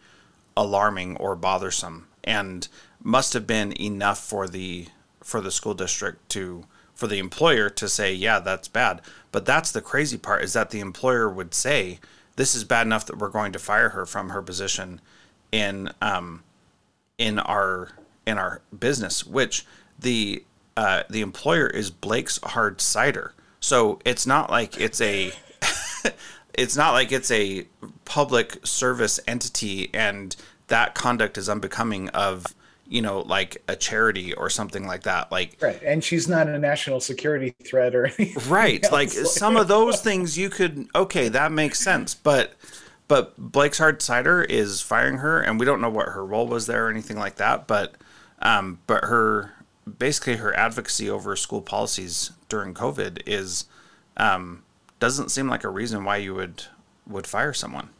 alarming 0.57 1.17
or 1.17 1.35
bothersome, 1.37 2.09
and 2.23 2.69
must 3.03 3.33
have 3.33 3.47
been 3.47 3.73
enough 3.81 4.19
for 4.19 4.49
the 4.49 4.89
for 5.23 5.41
the 5.41 5.51
school 5.51 5.75
district 5.75 6.29
to 6.31 6.65
for 6.95 7.07
the 7.07 7.19
employer 7.19 7.69
to 7.69 7.89
say, 7.89 8.13
yeah, 8.15 8.39
that's 8.39 8.69
bad. 8.69 9.01
But 9.33 9.47
that's 9.47 9.73
the 9.73 9.81
crazy 9.81 10.17
part 10.17 10.45
is 10.45 10.53
that 10.53 10.71
the 10.71 10.81
employer 10.81 11.29
would 11.29 11.53
say, 11.53 11.99
this 12.37 12.55
is 12.55 12.65
bad 12.65 12.87
enough 12.87 13.07
that 13.07 13.19
we're 13.19 13.29
going 13.29 13.53
to 13.53 13.59
fire 13.59 13.91
her 13.91 14.07
from 14.07 14.29
her 14.29 14.43
position 14.43 15.01
in 15.55 15.89
um, 16.03 16.43
in 17.17 17.39
our 17.39 17.91
in 18.27 18.39
our 18.39 18.61
business, 18.77 19.25
which 19.25 19.65
the 19.99 20.43
uh, 20.77 21.05
the 21.09 21.21
employer 21.21 21.69
is 21.69 21.91
Blake's 21.91 22.41
Hard 22.43 22.81
Cider. 22.81 23.35
So 23.61 24.01
it's 24.05 24.27
not 24.27 24.51
like 24.51 24.79
it's 24.81 25.01
a 25.01 25.33
it's 26.55 26.77
not 26.77 26.93
like 26.93 27.13
it's 27.13 27.31
a 27.31 27.69
public 28.05 28.67
service 28.67 29.21
entity 29.29 29.91
and 29.95 30.35
that 30.67 30.97
conduct 30.97 31.39
is 31.39 31.49
unbecoming 31.49 32.09
of 32.09 32.47
you 32.87 33.01
know, 33.01 33.21
like 33.21 33.63
a 33.67 33.75
charity 33.75 34.35
or 34.35 34.51
something 34.51 34.87
like 34.87 35.05
that. 35.05 35.33
Like 35.33 35.57
right, 35.63 35.81
and 35.85 36.03
she's 36.03 36.29
not 36.29 36.49
a 36.49 36.59
national 36.59 37.01
security 37.01 37.55
threat 37.65 37.95
or 37.95 38.07
anything. 38.19 38.51
Right, 38.51 38.85
like 38.91 39.11
some 39.11 39.57
of 39.57 39.69
those 39.69 40.01
things 40.01 40.37
you 40.37 40.51
could 40.51 40.89
okay, 40.97 41.29
that 41.29 41.53
makes 41.53 41.79
sense, 41.79 42.15
but 42.15 42.55
but 43.09 43.37
Blake's 43.37 43.79
Hard 43.79 44.01
Cider 44.03 44.43
is 44.43 44.81
firing 44.81 45.19
her, 45.19 45.41
and 45.41 45.59
we 45.61 45.67
don't 45.67 45.81
know 45.81 45.91
what 45.91 46.09
her 46.11 46.25
role 46.25 46.47
was 46.47 46.67
there 46.67 46.87
or 46.87 46.91
anything 46.91 47.19
like 47.19 47.37
that. 47.37 47.67
But 47.67 47.97
um, 48.41 48.81
but 48.87 49.05
her 49.05 49.53
basically 49.99 50.37
her 50.37 50.57
advocacy 50.57 51.11
over 51.11 51.37
school 51.37 51.61
policies 51.61 52.33
during 52.49 52.75
COVID 52.75 53.23
is 53.27 53.67
um, 54.17 54.63
doesn't 55.01 55.31
seem 55.31 55.49
like 55.49 55.65
a 55.65 55.69
reason 55.69 56.05
why 56.05 56.17
you 56.17 56.35
would 56.35 56.65
would 57.07 57.27
fire 57.27 57.53
someone. 57.53 57.91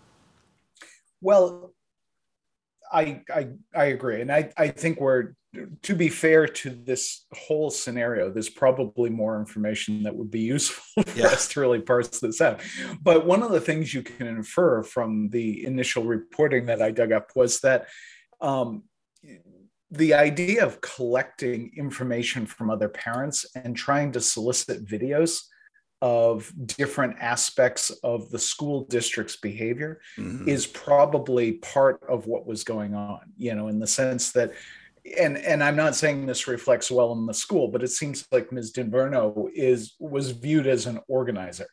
Well, 1.21 1.73
I, 2.93 3.23
I 3.35 3.49
I 3.75 3.85
agree, 3.87 4.21
and 4.21 4.33
I 4.33 4.53
I 4.57 4.69
think 4.69 5.01
we're 5.01 5.33
to 5.83 5.95
be 5.95 6.09
fair 6.09 6.47
to 6.47 6.71
this 6.71 7.27
whole 7.33 7.71
scenario. 7.71 8.31
There's 8.31 8.49
probably 8.49 9.11
more 9.11 9.39
information 9.39 10.03
that 10.05 10.15
would 10.15 10.31
be 10.31 10.41
useful 10.41 11.03
for 11.07 11.19
yeah. 11.19 11.27
us 11.27 11.49
to 11.49 11.61
really 11.61 11.81
parse 11.81 12.21
this 12.21 12.41
out. 12.41 12.61
But 13.03 13.27
one 13.27 13.43
of 13.43 13.51
the 13.51 13.61
things 13.61 13.95
you 13.95 14.03
can 14.03 14.27
infer 14.27 14.83
from 14.83 15.29
the 15.31 15.65
initial 15.67 16.05
reporting 16.05 16.67
that 16.67 16.83
I 16.83 16.91
dug 16.91 17.13
up 17.13 17.31
was 17.35 17.61
that. 17.61 17.89
Um, 18.41 18.85
the 19.91 20.15
idea 20.15 20.65
of 20.65 20.81
collecting 20.81 21.71
information 21.77 22.47
from 22.47 22.69
other 22.69 22.89
parents 22.89 23.47
and 23.55 23.77
trying 23.77 24.11
to 24.11 24.21
solicit 24.21 24.85
videos 24.85 25.43
of 26.03 26.53
different 26.67 27.17
aspects 27.19 27.91
of 28.03 28.31
the 28.31 28.39
school 28.39 28.85
district's 28.91 29.37
behavior 29.37 30.01
mm-hmm. 30.19 30.47
is 30.47 30.67
probably 30.67 31.53
part 31.53 31.99
of 32.09 32.27
what 32.27 32.47
was 32.47 32.63
going 32.63 32.95
on 32.95 33.21
you 33.39 33.55
know 33.55 33.69
in 33.69 33.79
the 33.79 33.87
sense 33.87 34.33
that 34.33 34.53
and 35.19 35.37
and 35.37 35.63
i'm 35.63 35.77
not 35.77 35.95
saying 35.95 36.25
this 36.25 36.49
reflects 36.49 36.91
well 36.91 37.13
in 37.13 37.27
the 37.27 37.35
school 37.35 37.69
but 37.69 37.83
it 37.83 37.91
seems 37.91 38.27
like 38.33 38.53
ms. 38.53 38.73
Dinverno 38.73 39.49
is 39.55 39.95
was 39.99 40.31
viewed 40.31 40.67
as 40.67 40.87
an 40.87 40.99
organizer 41.09 41.67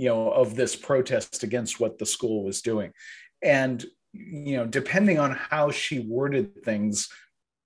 you 0.00 0.08
know 0.08 0.30
of 0.30 0.56
this 0.56 0.74
protest 0.74 1.42
against 1.42 1.78
what 1.78 1.98
the 1.98 2.06
school 2.06 2.44
was 2.44 2.62
doing. 2.62 2.92
And 3.42 3.84
you 4.12 4.56
know 4.56 4.66
depending 4.66 5.18
on 5.18 5.32
how 5.32 5.70
she 5.70 6.00
worded 6.00 6.64
things 6.64 7.08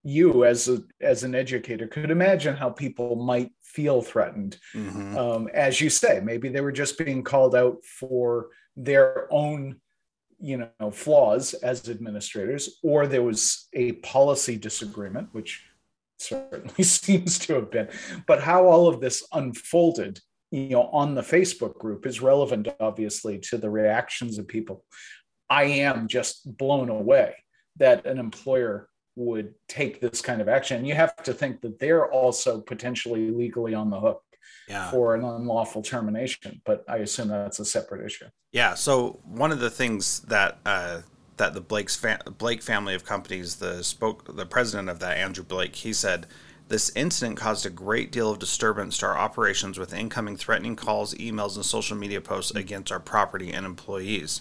you 0.02 0.44
as 0.44 0.68
a 0.68 0.82
as 1.00 1.22
an 1.22 1.34
educator 1.34 1.86
could 1.86 2.10
imagine 2.10 2.56
how 2.56 2.70
people 2.70 3.14
might 3.16 3.52
feel 3.62 4.02
threatened. 4.02 4.58
Mm-hmm. 4.74 5.16
um, 5.16 5.48
as 5.54 5.80
you 5.80 5.88
say 5.88 6.20
maybe 6.22 6.48
they 6.48 6.60
were 6.60 6.72
just 6.72 6.98
being 6.98 7.22
called 7.22 7.54
out 7.54 7.84
for 7.84 8.48
their 8.76 9.32
own 9.32 9.80
you 10.44 10.68
know 10.78 10.90
flaws 10.90 11.54
as 11.54 11.88
administrators 11.88 12.78
or 12.82 13.06
there 13.06 13.22
was 13.22 13.68
a 13.72 13.92
policy 13.92 14.56
disagreement 14.56 15.28
which 15.32 15.64
certainly 16.18 16.84
seems 16.84 17.38
to 17.40 17.54
have 17.54 17.70
been. 17.70 17.88
But 18.26 18.42
how 18.42 18.66
all 18.66 18.86
of 18.86 19.00
this 19.00 19.26
unfolded 19.32 20.20
you 20.50 20.70
know 20.70 20.84
on 20.84 21.14
the 21.14 21.22
facebook 21.22 21.78
group 21.78 22.06
is 22.06 22.20
relevant 22.20 22.68
obviously 22.78 23.38
to 23.38 23.58
the 23.58 23.70
reactions 23.70 24.38
of 24.38 24.46
people. 24.46 24.84
I 25.48 25.64
am 25.64 26.08
just 26.08 26.56
blown 26.58 26.88
away 26.88 27.34
that 27.76 28.06
an 28.06 28.18
employer 28.18 28.88
would 29.16 29.54
take 29.68 30.00
this 30.00 30.20
kind 30.20 30.40
of 30.40 30.48
action. 30.48 30.84
You 30.84 30.94
have 30.94 31.16
to 31.22 31.32
think 31.32 31.60
that 31.62 31.78
they're 31.78 32.10
also 32.10 32.60
potentially 32.60 33.30
legally 33.30 33.74
on 33.74 33.90
the 33.90 34.00
hook 34.00 34.22
yeah. 34.68 34.90
for 34.90 35.14
an 35.14 35.24
unlawful 35.24 35.82
termination, 35.82 36.60
but 36.64 36.84
I 36.88 36.98
assume 36.98 37.28
that's 37.28 37.60
a 37.60 37.64
separate 37.64 38.04
issue. 38.04 38.26
Yeah. 38.52 38.74
So 38.74 39.20
one 39.24 39.52
of 39.52 39.60
the 39.60 39.70
things 39.70 40.20
that 40.20 40.58
uh, 40.64 41.02
that 41.36 41.54
the 41.54 41.60
Blake's 41.60 41.96
fa- 41.96 42.20
Blake 42.38 42.62
family 42.62 42.94
of 42.94 43.04
companies, 43.04 43.56
the 43.56 43.82
spoke 43.82 44.36
the 44.36 44.46
president 44.46 44.88
of 44.88 45.00
that, 45.00 45.16
Andrew 45.16 45.44
Blake, 45.44 45.76
he 45.76 45.92
said 45.92 46.26
This 46.68 46.90
incident 46.96 47.36
caused 47.36 47.66
a 47.66 47.70
great 47.70 48.10
deal 48.12 48.30
of 48.30 48.38
disturbance 48.38 48.98
to 48.98 49.06
our 49.06 49.18
operations 49.18 49.78
with 49.78 49.92
incoming 49.92 50.36
threatening 50.36 50.76
calls, 50.76 51.14
emails, 51.14 51.56
and 51.56 51.64
social 51.64 51.96
media 51.96 52.20
posts 52.20 52.52
against 52.52 52.90
our 52.92 53.00
property 53.00 53.52
and 53.52 53.66
employees. 53.66 54.40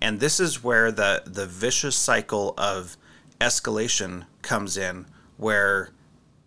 And 0.00 0.20
this 0.20 0.40
is 0.40 0.62
where 0.62 0.92
the, 0.92 1.22
the 1.24 1.46
vicious 1.46 1.96
cycle 1.96 2.52
of 2.58 2.96
escalation 3.40 4.26
comes 4.42 4.76
in, 4.76 5.06
where 5.36 5.90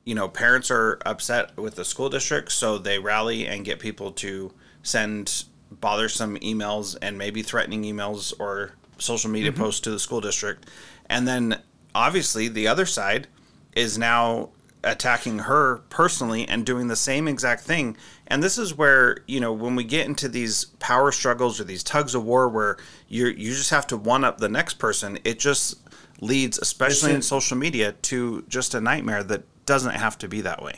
you 0.07 0.15
know 0.15 0.29
parents 0.29 0.71
are 0.71 0.99
upset 1.05 1.57
with 1.57 1.75
the 1.75 1.83
school 1.83 2.09
district, 2.09 2.53
so 2.53 2.77
they 2.77 2.97
rally 2.97 3.45
and 3.45 3.65
get 3.65 3.77
people 3.77 4.13
to 4.13 4.53
send 4.81 5.43
bothersome 5.69 6.37
emails 6.37 6.95
and 7.01 7.17
maybe 7.17 7.41
threatening 7.41 7.83
emails 7.83 8.33
or 8.39 8.71
social 8.97 9.29
media 9.29 9.51
mm-hmm. 9.51 9.63
posts 9.63 9.81
to 9.81 9.91
the 9.91 9.99
school 9.99 10.21
district. 10.21 10.65
And 11.09 11.27
then 11.27 11.61
obviously 11.93 12.47
the 12.47 12.69
other 12.69 12.85
side 12.85 13.27
is 13.75 13.97
now 13.97 14.51
attacking 14.81 15.39
her 15.39 15.81
personally 15.89 16.47
and 16.47 16.65
doing 16.65 16.87
the 16.87 16.95
same 16.95 17.27
exact 17.27 17.63
thing. 17.63 17.97
And 18.27 18.41
this 18.41 18.57
is 18.57 18.73
where, 18.73 19.17
you 19.27 19.41
know, 19.41 19.51
when 19.51 19.75
we 19.75 19.83
get 19.83 20.07
into 20.07 20.29
these 20.29 20.65
power 20.79 21.11
struggles 21.11 21.59
or 21.59 21.65
these 21.65 21.83
tugs 21.83 22.15
of 22.15 22.23
war 22.23 22.47
where 22.47 22.77
you 23.09 23.27
you 23.27 23.51
just 23.51 23.71
have 23.71 23.87
to 23.87 23.97
one 23.97 24.23
up 24.23 24.37
the 24.37 24.47
next 24.47 24.75
person, 24.75 25.19
it 25.25 25.37
just 25.37 25.81
leads, 26.21 26.57
especially 26.59 27.13
in 27.13 27.21
social 27.21 27.57
media, 27.57 27.91
to 28.03 28.45
just 28.47 28.73
a 28.73 28.79
nightmare 28.79 29.21
that 29.23 29.43
doesn't 29.67 29.93
have 29.93 30.17
to 30.19 30.27
be 30.27 30.41
that 30.41 30.63
way. 30.63 30.73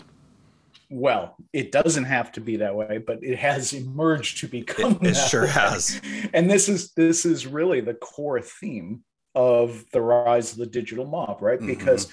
Well, 0.92 1.36
it 1.54 1.72
doesn't 1.72 2.06
have 2.06 2.32
to 2.34 2.42
be 2.42 2.58
that 2.58 2.76
way, 2.76 2.98
but 2.98 3.24
it 3.24 3.38
has 3.38 3.74
emerged 3.74 4.40
to 4.40 4.48
become. 4.48 4.98
It, 5.02 5.10
it 5.10 5.14
sure 5.16 5.44
way. 5.44 5.50
has. 5.50 6.02
And 6.34 6.50
this 6.50 6.68
is 6.68 6.92
this 6.94 7.26
is 7.26 7.48
really 7.48 7.80
the 7.82 7.94
core 7.94 8.42
theme 8.42 9.04
of 9.36 9.86
the 9.94 10.02
rise 10.02 10.52
of 10.52 10.58
the 10.58 10.66
digital 10.66 11.06
mob, 11.06 11.42
right? 11.42 11.60
Mm-hmm. 11.60 11.68
Because 11.68 12.08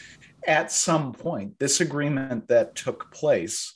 at 0.47 0.71
some 0.71 1.13
point, 1.13 1.59
this 1.59 1.81
agreement 1.81 2.49
that 2.49 2.77
took 2.77 3.11
place 3.11 3.75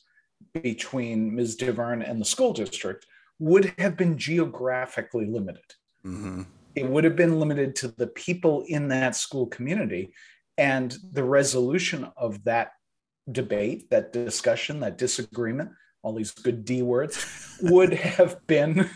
between 0.63 1.35
Ms. 1.35 1.57
DeVerne 1.57 2.09
and 2.09 2.21
the 2.21 2.25
school 2.25 2.53
district 2.53 3.07
would 3.39 3.73
have 3.79 3.97
been 3.97 4.19
geographically 4.19 5.27
limited. 5.27 5.65
Mm-hmm. 6.05 6.43
It 6.75 6.89
would 6.89 7.05
have 7.05 7.17
been 7.17 7.41
limited 7.41 7.75
to 7.77 7.89
the 7.89 8.07
people 8.07 8.65
in 8.69 8.89
that 8.89 9.17
school 9.17 9.47
community. 9.47 10.13
And 10.59 10.95
the 11.13 11.25
resolution 11.25 12.09
of 12.17 12.45
that 12.45 12.73
debate, 13.33 13.91
that 13.91 14.13
discussion, 14.13 14.81
that 14.81 14.99
disagreement, 14.99 15.71
all 16.03 16.15
these 16.15 16.33
good 16.33 16.65
D 16.65 16.83
words, 16.83 17.59
would 17.63 17.93
have 17.93 18.47
been, 18.47 18.89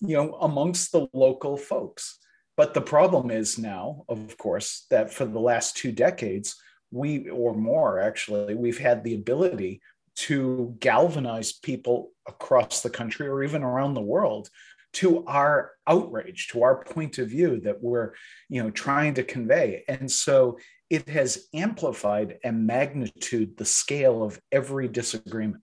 you 0.00 0.16
know, 0.16 0.34
amongst 0.34 0.92
the 0.92 1.06
local 1.12 1.56
folks. 1.56 2.18
But 2.56 2.74
the 2.74 2.80
problem 2.80 3.30
is 3.30 3.58
now, 3.58 4.04
of 4.08 4.36
course, 4.36 4.86
that 4.90 5.12
for 5.12 5.24
the 5.24 5.38
last 5.38 5.76
two 5.76 5.92
decades, 5.92 6.56
we, 6.90 7.28
or 7.28 7.54
more 7.54 8.00
actually, 8.00 8.54
we've 8.54 8.78
had 8.78 9.04
the 9.04 9.14
ability 9.14 9.80
to 10.16 10.74
galvanize 10.80 11.52
people 11.52 12.10
across 12.26 12.80
the 12.80 12.90
country 12.90 13.28
or 13.28 13.44
even 13.44 13.62
around 13.62 13.94
the 13.94 14.00
world 14.00 14.48
to 14.94 15.24
our 15.26 15.72
outrage 15.86 16.48
to 16.48 16.62
our 16.62 16.82
point 16.82 17.18
of 17.18 17.28
view 17.28 17.60
that 17.60 17.80
we're 17.82 18.12
you 18.48 18.62
know 18.62 18.70
trying 18.70 19.14
to 19.14 19.22
convey 19.22 19.84
and 19.86 20.10
so 20.10 20.58
it 20.90 21.08
has 21.08 21.46
amplified 21.54 22.38
and 22.44 22.66
magnitude 22.66 23.56
the 23.56 23.64
scale 23.64 24.22
of 24.22 24.40
every 24.52 24.88
disagreement 24.88 25.62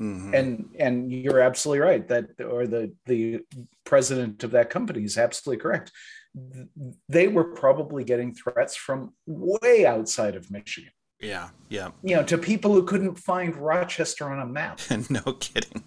mm-hmm. 0.00 0.34
and 0.34 0.74
and 0.78 1.12
you're 1.12 1.40
absolutely 1.40 1.80
right 1.80 2.08
that 2.08 2.26
or 2.40 2.66
the 2.66 2.92
the 3.06 3.40
president 3.84 4.44
of 4.44 4.50
that 4.50 4.70
company 4.70 5.02
is 5.02 5.18
absolutely 5.18 5.60
correct 5.62 5.92
they 7.08 7.28
were 7.28 7.44
probably 7.44 8.04
getting 8.04 8.34
threats 8.34 8.76
from 8.76 9.12
way 9.26 9.86
outside 9.86 10.36
of 10.36 10.50
Michigan. 10.50 10.90
Yeah, 11.20 11.48
yeah. 11.70 11.90
You 12.02 12.16
know, 12.16 12.22
to 12.24 12.36
people 12.36 12.74
who 12.74 12.84
couldn't 12.84 13.16
find 13.16 13.56
Rochester 13.56 14.28
on 14.28 14.40
a 14.40 14.46
map. 14.46 14.80
no 15.10 15.20
kidding. 15.40 15.82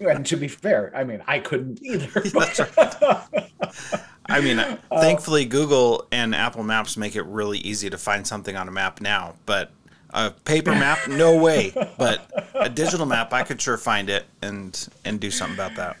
and 0.00 0.26
to 0.26 0.36
be 0.36 0.48
fair, 0.48 0.92
I 0.94 1.04
mean, 1.04 1.22
I 1.26 1.38
couldn't 1.38 1.80
either. 1.82 2.20
That's 2.34 2.60
right. 2.76 4.02
I 4.32 4.40
mean, 4.40 4.58
uh, 4.58 4.78
thankfully, 4.90 5.44
Google 5.44 6.06
and 6.10 6.34
Apple 6.34 6.62
Maps 6.62 6.96
make 6.96 7.16
it 7.16 7.22
really 7.22 7.58
easy 7.58 7.90
to 7.90 7.98
find 7.98 8.26
something 8.26 8.56
on 8.56 8.68
a 8.68 8.72
map 8.72 9.00
now. 9.00 9.34
But 9.46 9.70
a 10.10 10.30
paper 10.30 10.72
map, 10.72 11.08
no 11.08 11.36
way. 11.36 11.72
But 11.98 12.30
a 12.54 12.68
digital 12.68 13.06
map, 13.06 13.32
I 13.32 13.42
could 13.42 13.60
sure 13.60 13.78
find 13.78 14.10
it 14.10 14.26
and 14.42 14.88
and 15.04 15.20
do 15.20 15.30
something 15.30 15.54
about 15.54 15.76
that 15.76 15.96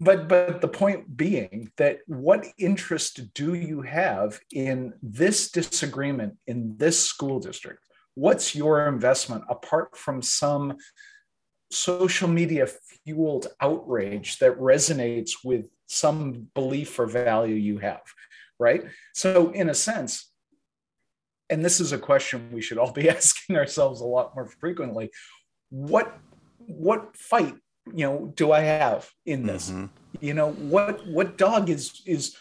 but 0.00 0.28
but 0.28 0.60
the 0.60 0.68
point 0.68 1.16
being 1.16 1.70
that 1.76 1.98
what 2.06 2.46
interest 2.58 3.32
do 3.34 3.54
you 3.54 3.82
have 3.82 4.40
in 4.52 4.94
this 5.02 5.50
disagreement 5.50 6.36
in 6.46 6.76
this 6.78 6.98
school 6.98 7.38
district 7.38 7.80
what's 8.14 8.54
your 8.54 8.88
investment 8.88 9.44
apart 9.48 9.96
from 9.96 10.22
some 10.22 10.76
social 11.70 12.28
media 12.28 12.66
fueled 12.66 13.46
outrage 13.60 14.38
that 14.38 14.58
resonates 14.58 15.32
with 15.44 15.66
some 15.90 16.48
belief 16.54 16.98
or 16.98 17.06
value 17.06 17.54
you 17.54 17.78
have 17.78 18.02
right? 18.60 18.84
So 19.14 19.50
in 19.52 19.70
a 19.70 19.74
sense 19.74 20.30
and 21.48 21.64
this 21.64 21.80
is 21.80 21.92
a 21.92 21.98
question 21.98 22.48
we 22.52 22.62
should 22.62 22.78
all 22.78 22.92
be 22.92 23.08
asking 23.16 23.56
ourselves 23.56 24.00
a 24.00 24.04
lot 24.04 24.34
more 24.34 24.46
frequently 24.46 25.10
what 25.70 26.16
what 26.58 27.16
fight 27.16 27.56
you 27.92 28.04
know 28.04 28.32
do 28.36 28.52
i 28.52 28.60
have 28.60 29.10
in 29.26 29.46
this? 29.46 29.70
Mm-hmm. 29.70 29.86
you 30.20 30.34
know 30.34 30.52
what 30.52 31.04
what 31.08 31.36
dog 31.36 31.70
is 31.70 32.02
is 32.06 32.36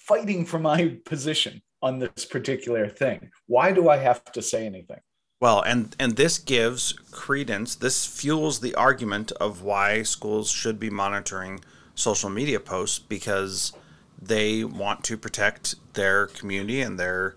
fighting 0.00 0.44
for 0.44 0.58
my 0.58 0.98
position 1.04 1.62
on 1.80 2.00
this 2.00 2.24
particular 2.24 2.88
thing? 2.88 3.30
Why 3.46 3.70
do 3.72 3.88
i 3.88 3.98
have 3.98 4.24
to 4.32 4.42
say 4.42 4.66
anything? 4.66 5.00
Well 5.40 5.60
and 5.62 5.94
and 6.00 6.16
this 6.16 6.38
gives 6.38 6.92
credence 7.12 7.76
this 7.76 8.06
fuels 8.06 8.58
the 8.60 8.74
argument 8.74 9.30
of 9.32 9.62
why 9.62 10.02
schools 10.02 10.50
should 10.50 10.80
be 10.80 10.90
monitoring 10.90 11.60
social 11.98 12.30
media 12.30 12.60
posts 12.60 12.98
because 12.98 13.72
they 14.20 14.64
want 14.64 15.04
to 15.04 15.16
protect 15.16 15.74
their 15.94 16.26
community 16.26 16.80
and 16.80 16.98
their 16.98 17.34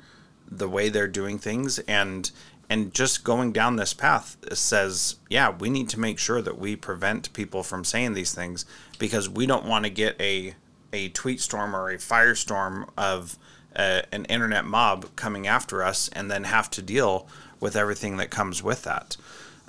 the 0.49 0.67
way 0.67 0.89
they're 0.89 1.07
doing 1.07 1.39
things 1.39 1.79
and 1.79 2.31
and 2.69 2.93
just 2.93 3.25
going 3.25 3.51
down 3.51 3.75
this 3.75 3.93
path 3.93 4.37
says, 4.53 5.17
yeah, 5.29 5.49
we 5.49 5.69
need 5.69 5.89
to 5.89 5.99
make 5.99 6.17
sure 6.17 6.41
that 6.41 6.57
we 6.57 6.77
prevent 6.77 7.33
people 7.33 7.63
from 7.63 7.83
saying 7.83 8.13
these 8.13 8.33
things 8.33 8.63
because 8.97 9.27
we 9.27 9.45
don't 9.45 9.65
want 9.65 9.83
to 9.83 9.91
get 9.91 10.19
a 10.21 10.55
a 10.93 11.09
tweet 11.09 11.41
storm 11.41 11.75
or 11.75 11.89
a 11.89 11.97
firestorm 11.97 12.87
of 12.97 13.37
uh, 13.75 14.01
an 14.11 14.25
internet 14.25 14.65
mob 14.65 15.13
coming 15.15 15.47
after 15.47 15.83
us 15.83 16.09
and 16.09 16.29
then 16.29 16.45
have 16.45 16.69
to 16.69 16.81
deal 16.81 17.27
with 17.59 17.75
everything 17.75 18.17
that 18.17 18.29
comes 18.29 18.61
with 18.63 18.83
that. 18.83 19.17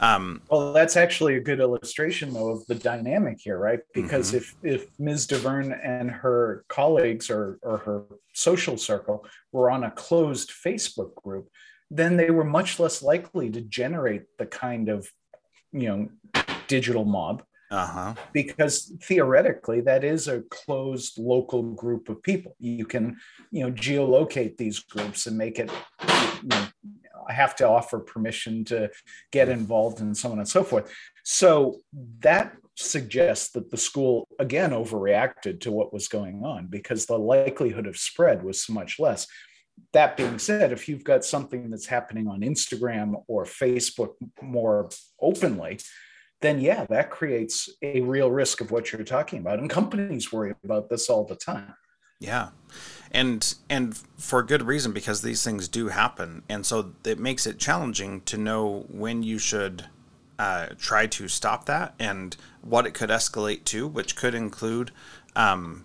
Um, 0.03 0.43
well, 0.51 0.73
that's 0.73 0.97
actually 0.97 1.37
a 1.37 1.41
good 1.41 1.61
illustration, 1.61 2.35
though, 2.35 2.51
of 2.51 2.67
the 2.67 2.75
dynamic 2.75 3.39
here, 3.41 3.57
right? 3.57 3.79
Because 3.95 4.33
mm-hmm. 4.33 4.39
if 4.39 4.83
if 4.83 4.87
Ms. 4.99 5.29
DeVerne 5.29 5.79
and 5.83 6.11
her 6.11 6.65
colleagues 6.69 7.31
or 7.31 7.61
or 7.63 7.79
her 7.79 8.05
social 8.35 8.77
circle 8.77 9.25
were 9.53 9.71
on 9.71 9.85
a 9.85 9.93
closed 9.93 10.51
Facebook 10.51 11.15
group, 11.15 11.49
then 11.89 12.17
they 12.17 12.31
were 12.31 12.45
much 12.45 12.81
less 12.81 13.01
likely 13.01 13.49
to 13.51 13.61
generate 13.61 14.23
the 14.39 14.47
kind 14.47 14.89
of 14.89 15.09
you 15.73 15.89
know 15.89 16.09
digital 16.67 17.05
mob 17.05 17.45
uh-huh. 17.73 18.15
because 18.33 18.93
theoretically 19.03 19.81
that 19.81 20.05
is 20.05 20.29
a 20.29 20.43
closed 20.51 21.19
local 21.19 21.63
group 21.63 22.09
of 22.09 22.23
people. 22.23 22.55
You 22.61 22.85
can 22.85 23.17
you 23.51 23.65
know 23.65 23.73
geolocate 23.73 24.57
these 24.57 24.81
groups 24.81 25.27
and 25.27 25.37
make 25.37 25.59
it 25.59 25.71
you 26.43 26.49
know, 26.49 26.67
I 27.29 27.33
have 27.33 27.57
to 27.57 27.69
offer 27.69 27.99
permission 27.99 28.65
to 28.67 28.91
get 29.31 29.49
involved 29.49 30.01
and 30.01 30.17
so 30.17 30.33
on 30.33 30.39
and 30.39 30.49
so 30.49 30.63
forth. 30.63 30.93
So 31.25 31.79
that 32.21 32.53
suggests 32.75 33.51
that 33.53 33.71
the 33.71 33.77
school 33.77 34.27
again 34.39 34.71
overreacted 34.71 35.61
to 35.61 35.71
what 35.71 35.93
was 35.93 36.09
going 36.09 36.43
on 36.45 36.67
because 36.67 37.07
the 37.07 37.19
likelihood 37.19 37.87
of 37.87 37.97
spread 37.97 38.43
was 38.43 38.69
much 38.69 38.99
less. 38.99 39.27
That 39.93 40.17
being 40.17 40.39
said, 40.39 40.73
if 40.73 40.89
you've 40.89 41.05
got 41.05 41.25
something 41.25 41.71
that's 41.71 41.87
happening 41.87 42.29
on 42.29 42.41
Instagram 42.41 43.23
or 43.27 43.45
Facebook 43.45 44.15
more 44.43 44.91
openly, 45.21 45.79
then 46.43 46.61
yeah, 46.61 46.85
that 46.87 47.11
creates 47.11 47.71
a 47.81 48.01
real 48.01 48.31
risk 48.31 48.61
of 48.61 48.71
what 48.71 48.93
you're 48.93 49.05
talking 49.05 49.39
about. 49.39 49.59
And 49.59 49.71
companies 49.71 50.33
worry 50.33 50.55
about 50.65 50.89
this 50.91 51.09
all 51.09 51.25
the 51.25 51.37
time. 51.37 51.75
Yeah. 52.19 52.51
And 53.11 53.55
and 53.69 53.97
for 54.17 54.43
good 54.43 54.63
reason 54.63 54.93
because 54.93 55.23
these 55.23 55.43
things 55.43 55.69
do 55.69 55.89
happen. 55.89 56.43
And 56.49 56.67
so 56.67 56.93
it 57.05 57.19
makes 57.19 57.47
it 57.47 57.59
challenging 57.59 58.21
to 58.23 58.37
know 58.37 58.87
when 58.89 59.23
you 59.23 59.39
should 59.39 59.87
uh, 60.39 60.69
try 60.79 61.07
to 61.07 61.29
stop 61.29 61.67
that 61.67 61.95
and 61.99 62.37
what 62.63 62.87
it 62.87 62.95
could 62.95 63.11
escalate 63.11 63.65
to, 63.67 63.87
which 63.87 64.17
could 64.17 64.35
include 64.35 64.91
um, 65.37 65.85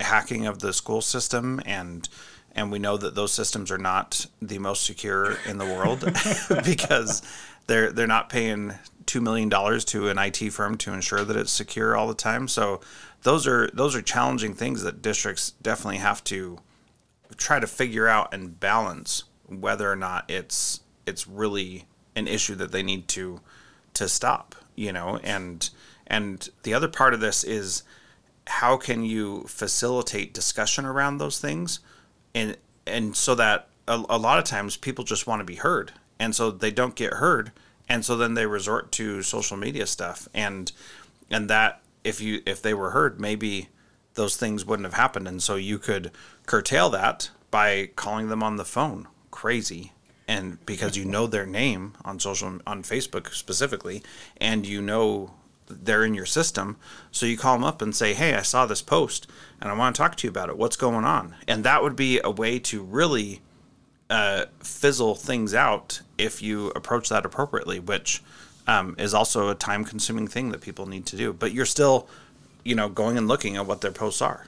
hacking 0.00 0.46
of 0.46 0.58
the 0.60 0.72
school 0.72 1.00
system 1.00 1.60
and 1.64 2.08
and 2.54 2.72
we 2.72 2.78
know 2.78 2.96
that 2.96 3.14
those 3.14 3.32
systems 3.32 3.70
are 3.70 3.78
not 3.78 4.26
the 4.40 4.58
most 4.58 4.84
secure 4.84 5.36
in 5.46 5.58
the 5.58 5.66
world 5.66 6.00
because 6.64 7.22
they're 7.66 7.92
they're 7.92 8.06
not 8.06 8.28
paying 8.28 8.74
two 9.06 9.20
million 9.20 9.48
dollars 9.48 9.84
to 9.86 10.08
an 10.08 10.18
IT 10.18 10.50
firm 10.52 10.76
to 10.78 10.92
ensure 10.92 11.24
that 11.24 11.36
it's 11.36 11.52
secure 11.52 11.96
all 11.96 12.08
the 12.08 12.14
time. 12.14 12.48
So 12.48 12.80
those 13.22 13.46
are 13.46 13.70
those 13.72 13.94
are 13.94 14.02
challenging 14.02 14.54
things 14.54 14.82
that 14.82 15.02
districts 15.02 15.52
definitely 15.62 15.98
have 15.98 16.22
to 16.24 16.58
try 17.36 17.58
to 17.58 17.66
figure 17.66 18.08
out 18.08 18.32
and 18.32 18.58
balance 18.58 19.24
whether 19.46 19.90
or 19.90 19.96
not 19.96 20.30
it's 20.30 20.80
it's 21.06 21.26
really 21.26 21.86
an 22.14 22.26
issue 22.26 22.54
that 22.56 22.72
they 22.72 22.82
need 22.82 23.08
to 23.08 23.40
to 23.94 24.08
stop 24.08 24.54
you 24.76 24.92
know? 24.92 25.18
And 25.24 25.68
and 26.06 26.48
the 26.62 26.74
other 26.74 26.86
part 26.86 27.14
of 27.14 27.20
this 27.20 27.42
is 27.42 27.82
how 28.46 28.76
can 28.76 29.02
you 29.02 29.42
facilitate 29.48 30.32
discussion 30.32 30.84
around 30.84 31.18
those 31.18 31.40
things? 31.40 31.80
And 32.34 32.56
and 32.86 33.16
so 33.16 33.34
that 33.34 33.68
a, 33.88 34.04
a 34.08 34.18
lot 34.18 34.38
of 34.38 34.44
times 34.44 34.76
people 34.76 35.02
just 35.02 35.26
want 35.26 35.40
to 35.40 35.44
be 35.44 35.56
heard. 35.56 35.92
And 36.20 36.34
so 36.34 36.50
they 36.50 36.70
don't 36.70 36.94
get 36.94 37.14
heard 37.14 37.50
and 37.88 38.04
so 38.04 38.16
then 38.16 38.34
they 38.34 38.46
resort 38.46 38.92
to 38.92 39.22
social 39.22 39.56
media 39.56 39.86
stuff. 39.86 40.28
And 40.34 40.72
and 41.30 41.48
that 41.50 41.82
if 42.04 42.20
you 42.20 42.42
if 42.46 42.62
they 42.62 42.74
were 42.74 42.90
heard 42.90 43.20
maybe 43.20 43.68
those 44.14 44.36
things 44.36 44.64
wouldn't 44.64 44.86
have 44.86 44.94
happened. 44.94 45.28
And 45.28 45.42
so 45.42 45.56
you 45.56 45.78
could 45.78 46.10
curtail 46.46 46.88
that 46.90 47.30
by 47.50 47.90
calling 47.96 48.28
them 48.28 48.42
on 48.42 48.56
the 48.56 48.64
phone. 48.64 49.06
Crazy. 49.30 49.92
And 50.26 50.64
because 50.66 50.96
you 50.96 51.04
know 51.04 51.26
their 51.26 51.46
name 51.46 51.94
on 52.04 52.18
social 52.18 52.58
on 52.66 52.82
Facebook 52.82 53.32
specifically 53.32 54.02
and 54.38 54.66
you 54.66 54.82
know 54.82 55.34
they're 55.68 56.04
in 56.04 56.14
your 56.14 56.26
system. 56.26 56.76
So 57.10 57.26
you 57.26 57.36
call 57.36 57.54
them 57.54 57.64
up 57.64 57.82
and 57.82 57.94
say 57.94 58.14
hey 58.14 58.34
I 58.34 58.42
saw 58.42 58.66
this 58.66 58.82
post 58.82 59.28
and 59.60 59.70
I 59.70 59.74
want 59.74 59.94
to 59.94 60.02
talk 60.02 60.16
to 60.16 60.26
you 60.26 60.30
about 60.30 60.48
it. 60.48 60.58
What's 60.58 60.76
going 60.76 61.04
on? 61.04 61.36
And 61.46 61.62
that 61.62 61.82
would 61.82 61.94
be 61.94 62.20
a 62.24 62.30
way 62.30 62.58
to 62.60 62.82
really 62.82 63.42
uh, 64.10 64.46
fizzle 64.60 65.14
things 65.14 65.54
out 65.54 66.00
if 66.18 66.42
you 66.42 66.68
approach 66.70 67.08
that 67.08 67.24
appropriately 67.24 67.80
which 67.80 68.22
um, 68.66 68.94
is 68.98 69.14
also 69.14 69.48
a 69.48 69.54
time 69.54 69.84
consuming 69.84 70.26
thing 70.26 70.50
that 70.50 70.60
people 70.60 70.86
need 70.86 71.06
to 71.06 71.16
do. 71.16 71.32
But 71.32 71.52
you're 71.52 71.66
still 71.66 72.08
you 72.64 72.74
know 72.74 72.88
going 72.88 73.16
and 73.16 73.28
looking 73.28 73.56
at 73.56 73.66
what 73.66 73.80
their 73.80 73.92
posts 73.92 74.22
are. 74.22 74.46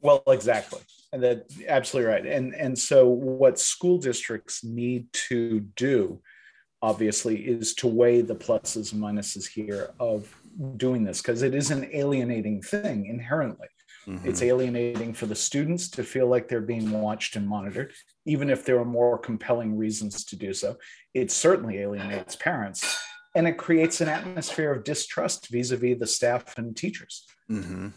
Well 0.00 0.22
exactly. 0.26 0.80
And 1.12 1.22
that 1.22 1.46
absolutely 1.68 2.12
right. 2.12 2.26
And 2.26 2.54
and 2.54 2.78
so 2.78 3.08
what 3.08 3.58
school 3.58 3.98
districts 3.98 4.64
need 4.64 5.12
to 5.28 5.60
do 5.76 6.20
obviously 6.82 7.36
is 7.36 7.74
to 7.74 7.86
weigh 7.86 8.20
the 8.20 8.34
pluses 8.34 8.92
and 8.92 9.02
minuses 9.02 9.48
here 9.48 9.90
of 9.98 10.32
doing 10.76 11.04
this 11.04 11.20
because 11.20 11.42
it 11.42 11.54
is 11.54 11.70
an 11.70 11.88
alienating 11.92 12.62
thing 12.62 13.06
inherently 13.06 13.68
mm-hmm. 14.08 14.26
it's 14.26 14.42
alienating 14.42 15.12
for 15.12 15.26
the 15.26 15.34
students 15.34 15.88
to 15.88 16.02
feel 16.02 16.26
like 16.26 16.48
they're 16.48 16.60
being 16.60 16.90
watched 16.90 17.36
and 17.36 17.46
monitored 17.46 17.92
even 18.24 18.50
if 18.50 18.64
there 18.64 18.78
are 18.78 18.84
more 18.84 19.18
compelling 19.18 19.76
reasons 19.76 20.24
to 20.24 20.36
do 20.36 20.52
so 20.52 20.76
it 21.14 21.30
certainly 21.30 21.78
alienates 21.78 22.36
parents 22.36 22.98
and 23.34 23.46
it 23.46 23.58
creates 23.58 24.00
an 24.00 24.08
atmosphere 24.08 24.72
of 24.72 24.84
distrust 24.84 25.48
vis-a-vis 25.48 25.98
the 25.98 26.06
staff 26.06 26.56
and 26.58 26.76
teachers 26.76 27.26
mm-hmm. 27.50 27.88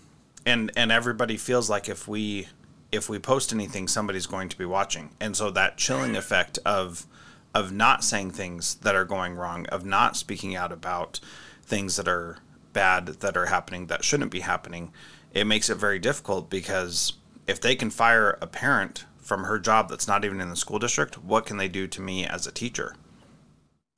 and 0.46 0.72
and 0.76 0.92
everybody 0.92 1.38
feels 1.38 1.70
like 1.70 1.90
if 1.90 2.08
we 2.08 2.48
if 2.92 3.10
we 3.10 3.20
post 3.20 3.54
anything, 3.54 3.88
somebody's 3.88 4.26
going 4.26 4.50
to 4.50 4.58
be 4.58 4.66
watching. 4.66 5.12
And 5.20 5.36
so 5.36 5.52
that 5.52 5.78
chilling 5.78 6.16
effect 6.16 6.60
of 6.66 7.06
of 7.54 7.72
not 7.72 8.04
saying 8.04 8.30
things 8.30 8.76
that 8.76 8.96
are 8.96 9.06
going 9.06 9.34
wrong, 9.34 9.66
of 9.68 9.84
not 9.84 10.16
speaking 10.16 10.56
out 10.56 10.72
about 10.72 11.20
things 11.64 11.96
that 11.96 12.08
are 12.08 12.38
bad 12.74 13.08
that 13.08 13.36
are 13.36 13.48
happening 13.48 13.88
that 13.88 14.04
shouldn't 14.04 14.32
be 14.32 14.42
happening, 14.42 14.92
it 15.34 15.46
makes 15.46 15.70
it 15.70 15.76
very 15.76 16.00
difficult 16.00 16.50
because 16.50 17.14
if 17.48 17.60
they 17.60 17.76
can 17.76 17.90
fire 17.90 18.38
a 18.42 18.48
parent 18.48 19.06
from 19.18 19.44
her 19.44 19.60
job 19.60 19.90
that's 19.90 20.08
not 20.08 20.26
even 20.26 20.42
in 20.42 20.50
the 20.50 20.56
school 20.56 20.80
district, 20.80 21.18
what 21.18 21.46
can 21.46 21.58
they 21.58 21.68
do 21.68 21.88
to 21.88 22.02
me 22.02 22.26
as 22.26 22.48
a 22.48 22.52
teacher? 22.52 22.96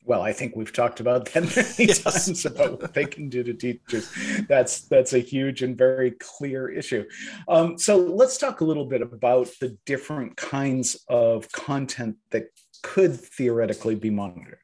well, 0.03 0.21
I 0.23 0.33
think 0.33 0.55
we've 0.55 0.73
talked 0.73 0.99
about 0.99 1.25
that 1.31 1.43
many 1.55 1.87
yes. 1.87 2.25
times 2.25 2.45
about 2.45 2.81
what 2.81 2.93
they 2.93 3.05
can 3.05 3.29
do 3.29 3.43
to 3.43 3.53
teachers. 3.53 4.11
That's 4.47 4.81
that's 4.81 5.13
a 5.13 5.19
huge 5.19 5.61
and 5.61 5.77
very 5.77 6.11
clear 6.11 6.69
issue. 6.69 7.05
Um, 7.47 7.77
so 7.77 7.97
let's 7.97 8.37
talk 8.37 8.61
a 8.61 8.65
little 8.65 8.85
bit 8.85 9.01
about 9.01 9.49
the 9.59 9.77
different 9.85 10.37
kinds 10.37 10.97
of 11.07 11.51
content 11.51 12.17
that 12.31 12.47
could 12.81 13.15
theoretically 13.15 13.95
be 13.95 14.09
monitored. 14.09 14.57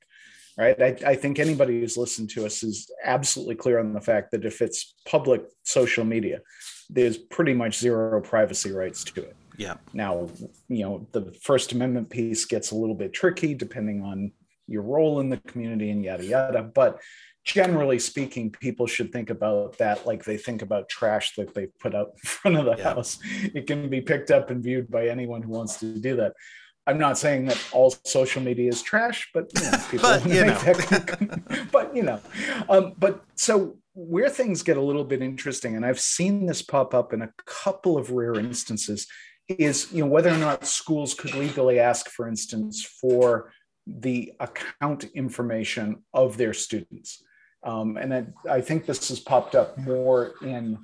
Right. 0.57 0.81
I, 0.81 1.11
I 1.11 1.15
think 1.15 1.37
anybody 1.37 1.79
who's 1.79 1.97
listened 1.97 2.31
to 2.31 2.45
us 2.45 2.63
is 2.63 2.89
absolutely 3.03 3.55
clear 3.55 3.79
on 3.79 3.93
the 3.93 4.01
fact 4.01 4.31
that 4.31 4.43
if 4.43 4.61
it's 4.61 4.95
public 5.05 5.43
social 5.63 6.03
media, 6.03 6.41
there's 6.89 7.17
pretty 7.17 7.53
much 7.53 7.77
zero 7.77 8.19
privacy 8.21 8.71
rights 8.71 9.03
to 9.03 9.21
it. 9.21 9.35
Yeah. 9.57 9.75
Now, 9.93 10.29
you 10.67 10.83
know, 10.83 11.07
the 11.11 11.31
First 11.43 11.73
Amendment 11.73 12.09
piece 12.09 12.45
gets 12.45 12.71
a 12.71 12.75
little 12.75 12.95
bit 12.95 13.13
tricky 13.13 13.53
depending 13.53 14.01
on 14.01 14.31
your 14.67 14.81
role 14.81 15.19
in 15.19 15.29
the 15.29 15.37
community 15.37 15.89
and 15.89 16.03
yada 16.03 16.25
yada 16.25 16.61
but 16.61 16.99
generally 17.43 17.97
speaking 17.97 18.51
people 18.51 18.85
should 18.85 19.11
think 19.11 19.29
about 19.29 19.77
that 19.77 20.05
like 20.05 20.23
they 20.25 20.37
think 20.37 20.61
about 20.61 20.89
trash 20.89 21.33
that 21.35 21.53
they 21.53 21.67
put 21.79 21.95
out 21.95 22.11
in 22.23 22.29
front 22.29 22.57
of 22.57 22.65
the 22.65 22.75
yeah. 22.77 22.93
house 22.93 23.17
it 23.55 23.65
can 23.65 23.89
be 23.89 24.01
picked 24.01 24.29
up 24.29 24.49
and 24.49 24.63
viewed 24.63 24.91
by 24.91 25.07
anyone 25.07 25.41
who 25.41 25.51
wants 25.51 25.79
to 25.79 25.97
do 25.99 26.15
that 26.15 26.33
i'm 26.87 26.97
not 26.97 27.17
saying 27.17 27.45
that 27.45 27.61
all 27.71 27.93
social 28.03 28.41
media 28.41 28.69
is 28.69 28.81
trash 28.81 29.29
but 29.33 29.51
you 29.55 29.71
know, 29.71 29.77
people 29.91 30.09
but, 30.09 30.25
you 30.27 30.45
know. 30.45 30.57
That, 30.57 31.67
but 31.71 31.95
you 31.95 32.03
know 32.03 32.19
um, 32.69 32.93
but 32.97 33.23
so 33.35 33.77
where 33.93 34.29
things 34.29 34.63
get 34.63 34.77
a 34.77 34.81
little 34.81 35.03
bit 35.03 35.21
interesting 35.21 35.75
and 35.75 35.85
i've 35.85 35.99
seen 35.99 36.45
this 36.45 36.61
pop 36.61 36.93
up 36.93 37.13
in 37.13 37.21
a 37.21 37.31
couple 37.45 37.97
of 37.97 38.11
rare 38.11 38.35
instances 38.35 39.07
is 39.47 39.91
you 39.91 40.03
know 40.03 40.09
whether 40.09 40.29
or 40.29 40.37
not 40.37 40.65
schools 40.65 41.13
could 41.13 41.33
legally 41.35 41.79
ask 41.79 42.09
for 42.09 42.27
instance 42.27 42.83
for 42.83 43.51
the 43.87 44.33
account 44.39 45.05
information 45.15 46.03
of 46.13 46.37
their 46.37 46.53
students. 46.53 47.23
Um, 47.63 47.97
and 47.97 48.13
I, 48.13 48.25
I, 48.49 48.61
think 48.61 48.85
this 48.85 49.09
has 49.09 49.19
popped 49.19 49.55
up 49.55 49.77
more 49.77 50.33
in 50.41 50.77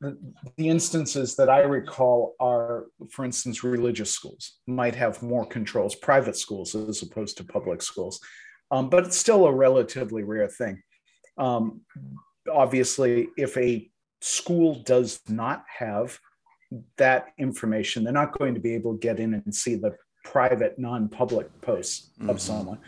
the, 0.00 0.68
instances 0.68 1.36
that 1.36 1.50
I 1.50 1.60
recall 1.60 2.34
are, 2.40 2.86
for 3.10 3.24
instance, 3.24 3.62
religious 3.62 4.10
schools 4.10 4.58
might 4.66 4.94
have 4.94 5.22
more 5.22 5.44
controls, 5.44 5.94
private 5.94 6.36
schools 6.36 6.74
as 6.74 7.02
opposed 7.02 7.36
to 7.36 7.44
public 7.44 7.82
schools. 7.82 8.20
Um, 8.70 8.88
but 8.88 9.04
it's 9.04 9.16
still 9.16 9.46
a 9.46 9.52
relatively 9.52 10.22
rare 10.22 10.48
thing. 10.48 10.82
Um, 11.36 11.82
obviously, 12.50 13.28
if 13.36 13.56
a 13.56 13.90
school 14.20 14.76
does 14.76 15.20
not 15.28 15.64
have 15.78 16.18
that 16.96 17.28
information, 17.38 18.04
they're 18.04 18.12
not 18.12 18.38
going 18.38 18.54
to 18.54 18.60
be 18.60 18.74
able 18.74 18.94
to 18.94 18.98
get 18.98 19.20
in 19.20 19.34
and 19.34 19.54
see 19.54 19.74
the 19.74 19.96
private, 20.24 20.78
non-public 20.78 21.60
posts 21.60 22.10
mm-hmm. 22.18 22.30
of 22.30 22.40
someone. 22.40 22.78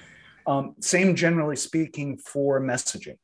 Um, 0.46 0.75
same, 0.81 1.14
generally 1.14 1.57
speaking, 1.57 2.18
for 2.18 2.61
messaging. 2.61 3.18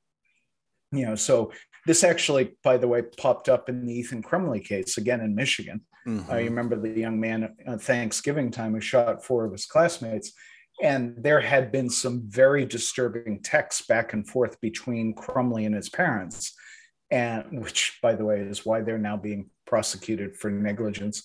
You 0.92 1.07
know, 1.07 1.14
so 1.14 1.53
this 1.88 2.05
actually, 2.05 2.57
by 2.62 2.77
the 2.77 2.87
way, 2.87 3.03
popped 3.03 3.48
up 3.48 3.68
in 3.68 3.85
the 3.85 3.92
Ethan 3.92 4.22
Crumbley 4.22 4.64
case 4.64 4.96
again 4.98 5.20
in 5.20 5.35
Michigan. 5.35 5.81
Mm-hmm. 6.07 6.31
I 6.31 6.38
remember 6.38 6.77
the 6.77 6.90
young 6.90 7.18
man 7.18 7.57
at 7.66 7.83
Thanksgiving 7.83 8.51
time 8.51 8.74
who 8.74 8.81
shot 8.81 9.24
four 9.24 9.44
of 9.44 9.53
his 9.53 9.66
classmates, 9.66 10.33
and 10.83 11.14
there 11.18 11.40
had 11.40 11.72
been 11.72 11.90
some 11.90 12.22
very 12.27 12.64
disturbing 12.64 13.40
texts 13.42 13.87
back 13.87 14.12
and 14.12 14.27
forth 14.27 14.61
between 14.61 15.14
Crumley 15.14 15.66
and 15.66 15.74
his 15.74 15.88
parents, 15.88 16.55
and 17.11 17.61
which, 17.62 17.98
by 18.01 18.14
the 18.14 18.24
way, 18.24 18.40
is 18.40 18.64
why 18.64 18.83
they're 18.83 18.98
now 18.98 19.16
being 19.16 19.51
prosecuted 19.66 20.37
for 20.37 20.51
negligence, 20.51 21.22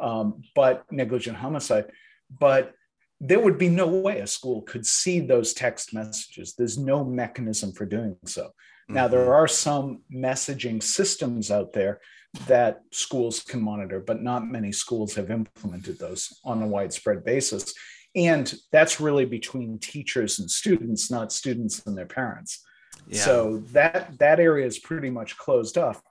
um, 0.00 0.42
but 0.54 0.84
negligent 0.90 1.36
homicide 1.36 1.90
but 2.30 2.72
there 3.20 3.40
would 3.40 3.58
be 3.58 3.68
no 3.68 3.86
way 3.86 4.20
a 4.20 4.26
school 4.26 4.62
could 4.62 4.84
see 4.84 5.20
those 5.20 5.54
text 5.54 5.94
messages. 5.94 6.54
There's 6.54 6.76
no 6.76 7.04
mechanism 7.04 7.72
for 7.72 7.86
doing 7.86 8.16
so. 8.26 8.50
Mm-hmm. 8.86 8.94
Now, 8.94 9.08
there 9.08 9.34
are 9.34 9.48
some 9.48 10.02
messaging 10.12 10.82
systems 10.82 11.50
out 11.50 11.72
there 11.72 12.00
that 12.46 12.82
schools 12.92 13.40
can 13.40 13.62
monitor, 13.62 14.00
but 14.00 14.22
not 14.22 14.46
many 14.46 14.72
schools 14.72 15.14
have 15.14 15.30
implemented 15.30 15.98
those 15.98 16.38
on 16.44 16.62
a 16.62 16.66
widespread 16.66 17.24
basis. 17.24 17.72
And 18.14 18.52
that's 18.72 19.00
really 19.00 19.24
between 19.24 19.78
teachers 19.78 20.38
and 20.38 20.50
students, 20.50 21.10
not 21.10 21.32
students 21.32 21.86
and 21.86 21.96
their 21.96 22.06
parents. 22.06 22.64
Yeah. 23.08 23.20
So 23.20 23.58
that 23.72 24.18
that 24.18 24.40
area 24.40 24.66
is 24.66 24.78
pretty 24.78 25.10
much 25.10 25.36
closed 25.36 25.78
off 25.78 26.02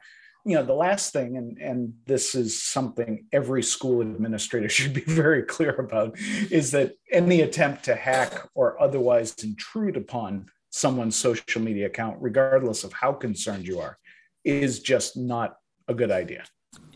you 0.45 0.55
know 0.55 0.63
the 0.63 0.73
last 0.73 1.11
thing 1.11 1.35
and 1.38 1.57
and 1.57 1.93
this 2.05 2.35
is 2.35 2.61
something 2.61 3.25
every 3.33 3.63
school 3.63 4.01
administrator 4.01 4.69
should 4.77 4.93
be 4.93 5.01
very 5.01 5.43
clear 5.43 5.71
about 5.75 6.17
is 6.51 6.71
that 6.71 6.93
any 7.11 7.41
attempt 7.41 7.83
to 7.85 7.95
hack 7.95 8.47
or 8.53 8.81
otherwise 8.81 9.35
intrude 9.43 9.97
upon 9.97 10.45
someone's 10.75 11.15
social 11.15 11.61
media 11.61 11.85
account 11.85 12.17
regardless 12.19 12.83
of 12.83 12.91
how 12.91 13.13
concerned 13.13 13.65
you 13.65 13.79
are 13.79 13.97
is 14.43 14.81
just 14.81 15.15
not 15.15 15.55
a 15.88 15.93
good 15.93 16.11
idea 16.11 16.43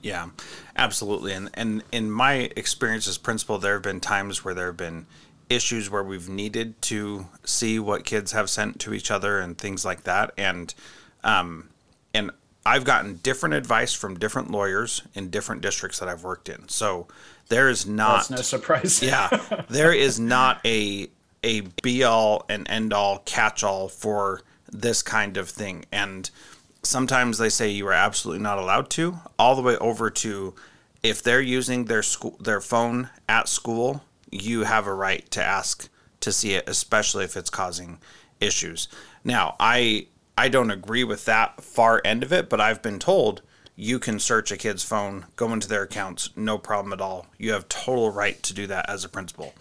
yeah 0.04 0.28
absolutely 0.76 1.32
and 1.32 1.50
and 1.54 1.82
in 1.94 2.12
my 2.12 2.52
experience 2.58 3.08
as 3.08 3.18
principal 3.18 3.58
there 3.58 3.76
have 3.76 3.82
been 3.82 4.02
times 4.02 4.44
where 4.44 4.54
there 4.54 4.66
have 4.66 4.76
been 4.76 5.06
issues 5.50 5.90
where 5.90 6.04
we've 6.04 6.28
needed 6.28 6.80
to 6.82 7.26
see 7.46 7.80
what 7.80 8.04
kids 8.04 8.34
have 8.34 8.50
sent 8.50 8.78
to 8.82 8.94
each 8.94 9.10
other 9.10 9.40
and 9.40 9.58
things 9.58 9.86
like 9.86 10.04
that 10.04 10.34
and 10.38 10.74
um 11.24 11.70
and 12.14 12.32
I've 12.66 12.84
gotten 12.84 13.16
different 13.24 13.56
advice 13.56 13.94
from 13.94 14.20
different 14.20 14.52
lawyers 14.52 15.04
in 15.14 15.30
different 15.30 15.62
districts 15.62 16.00
that 16.00 16.10
I've 16.10 16.24
worked 16.26 16.50
in. 16.50 16.68
So 16.68 17.08
there 17.48 17.70
is 17.70 17.88
not 17.88 18.18
That's 18.18 18.30
no 18.30 18.42
surprise. 18.42 19.02
yeah, 19.02 19.30
there 19.70 19.94
is 19.94 20.20
not 20.20 20.60
a 20.66 21.10
a 21.44 21.62
be 21.82 22.04
all 22.04 22.46
and 22.50 22.70
end 22.70 22.94
all 22.94 23.20
catch 23.20 23.64
all 23.64 23.88
for 23.88 24.42
this 24.72 25.02
kind 25.02 25.38
of 25.38 25.50
thing. 25.50 25.86
And 25.92 26.30
sometimes 26.84 27.38
they 27.38 27.50
say 27.50 27.70
you 27.70 27.88
are 27.88 27.94
absolutely 27.94 28.44
not 28.44 28.58
allowed 28.58 28.90
to, 28.92 29.20
all 29.38 29.56
the 29.56 29.62
way 29.62 29.78
over 29.78 30.10
to 30.10 30.54
if 31.04 31.24
they're 31.24 31.42
using 31.42 31.86
their 31.86 32.04
school 32.04 32.38
their 32.40 32.62
phone 32.62 33.10
at 33.28 33.48
school, 33.48 34.04
you 34.32 34.64
have 34.64 34.88
a 34.88 34.94
right 34.94 35.30
to 35.32 35.44
ask 35.44 35.90
to 36.22 36.32
see 36.32 36.54
it, 36.54 36.68
especially 36.68 37.24
if 37.24 37.38
it's 37.38 37.50
causing 37.50 38.00
issues. 38.40 38.88
Now, 39.24 39.56
I 39.60 40.08
I 40.38 40.50
don't 40.50 40.72
agree 40.72 41.04
with 41.04 41.26
that 41.26 41.62
far 41.62 42.02
end 42.06 42.24
of 42.24 42.32
it, 42.34 42.50
but 42.50 42.62
I've 42.62 42.82
been 42.82 43.00
told 43.00 43.42
you 43.76 43.98
can 43.98 44.20
search 44.20 44.52
a 44.52 44.58
kid's 44.58 44.84
phone, 44.84 45.26
go 45.38 45.54
into 45.54 45.68
their 45.68 45.84
accounts, 45.84 46.30
no 46.36 46.58
problem 46.58 46.92
at 46.92 47.00
all. 47.00 47.28
You 47.38 47.54
have 47.54 47.70
total 47.70 48.10
right 48.10 48.42
to 48.44 48.54
do 48.54 48.68
that 48.68 48.90
as 48.90 49.06
a 49.06 49.10
principal. 49.10 49.54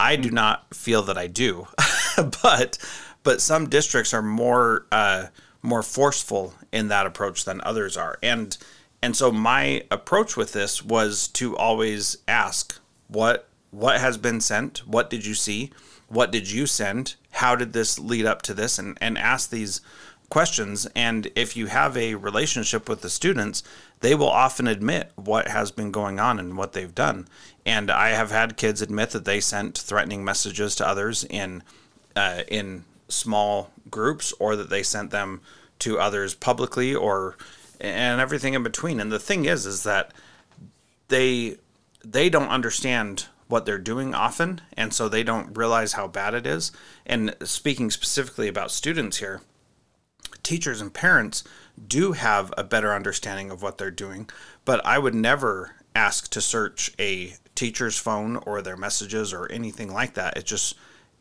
I 0.00 0.16
do 0.16 0.30
not 0.30 0.74
feel 0.74 1.02
that 1.02 1.18
I 1.18 1.26
do, 1.26 1.68
but 2.42 2.78
but 3.22 3.42
some 3.42 3.68
districts 3.68 4.14
are 4.14 4.22
more 4.22 4.86
uh, 4.90 5.26
more 5.62 5.82
forceful 5.82 6.54
in 6.72 6.88
that 6.88 7.06
approach 7.06 7.44
than 7.44 7.60
others 7.60 7.98
are, 7.98 8.18
and 8.22 8.56
and 9.02 9.14
so 9.14 9.30
my 9.30 9.84
approach 9.90 10.38
with 10.38 10.52
this 10.52 10.82
was 10.82 11.28
to 11.28 11.54
always 11.54 12.16
ask 12.26 12.80
what 13.08 13.48
what 13.70 14.00
has 14.00 14.16
been 14.16 14.40
sent, 14.40 14.78
what 14.86 15.10
did 15.10 15.26
you 15.26 15.34
see, 15.34 15.70
what 16.08 16.32
did 16.32 16.50
you 16.50 16.66
send, 16.66 17.16
how 17.32 17.54
did 17.54 17.74
this 17.74 17.98
lead 17.98 18.24
up 18.24 18.40
to 18.42 18.54
this, 18.54 18.78
and 18.78 18.96
and 19.02 19.18
ask 19.18 19.50
these 19.50 19.82
questions. 20.30 20.86
And 20.96 21.30
if 21.34 21.56
you 21.56 21.66
have 21.66 21.96
a 21.96 22.14
relationship 22.14 22.88
with 22.88 23.02
the 23.02 23.10
students, 23.10 23.62
they 24.00 24.14
will 24.14 24.30
often 24.30 24.66
admit 24.66 25.12
what 25.16 25.48
has 25.48 25.70
been 25.70 25.90
going 25.90 26.18
on 26.18 26.38
and 26.38 26.56
what 26.56 26.72
they've 26.72 26.94
done. 26.94 27.28
And 27.66 27.90
I 27.90 28.10
have 28.10 28.30
had 28.30 28.56
kids 28.56 28.80
admit 28.80 29.10
that 29.10 29.26
they 29.26 29.40
sent 29.40 29.76
threatening 29.76 30.24
messages 30.24 30.74
to 30.76 30.88
others 30.88 31.24
in 31.24 31.62
uh, 32.16 32.42
in 32.48 32.84
small 33.08 33.70
groups, 33.90 34.32
or 34.38 34.56
that 34.56 34.70
they 34.70 34.82
sent 34.82 35.10
them 35.10 35.40
to 35.80 35.98
others 35.98 36.34
publicly, 36.34 36.94
or 36.94 37.36
and 37.80 38.20
everything 38.20 38.54
in 38.54 38.62
between. 38.62 39.00
And 39.00 39.12
the 39.12 39.18
thing 39.18 39.44
is, 39.44 39.66
is 39.66 39.82
that 39.82 40.12
they 41.08 41.56
they 42.04 42.30
don't 42.30 42.48
understand 42.48 43.26
what 43.48 43.66
they're 43.66 43.78
doing 43.78 44.14
often, 44.14 44.60
and 44.76 44.94
so 44.94 45.08
they 45.08 45.22
don't 45.22 45.56
realize 45.56 45.92
how 45.92 46.06
bad 46.06 46.34
it 46.34 46.46
is. 46.46 46.72
And 47.04 47.34
speaking 47.42 47.90
specifically 47.90 48.48
about 48.48 48.70
students 48.70 49.18
here, 49.18 49.42
teachers 50.50 50.80
and 50.80 50.92
parents 50.92 51.44
do 51.86 52.10
have 52.10 52.52
a 52.58 52.64
better 52.64 52.92
understanding 52.92 53.52
of 53.52 53.62
what 53.62 53.78
they're 53.78 53.88
doing, 53.88 54.28
but 54.64 54.84
I 54.84 54.98
would 54.98 55.14
never 55.14 55.76
ask 55.94 56.28
to 56.30 56.40
search 56.40 56.92
a 56.98 57.34
teacher's 57.54 57.96
phone 57.96 58.34
or 58.34 58.60
their 58.60 58.76
messages 58.76 59.32
or 59.32 59.46
anything 59.52 59.92
like 59.92 60.14
that. 60.14 60.36
It 60.36 60.44
just 60.44 60.74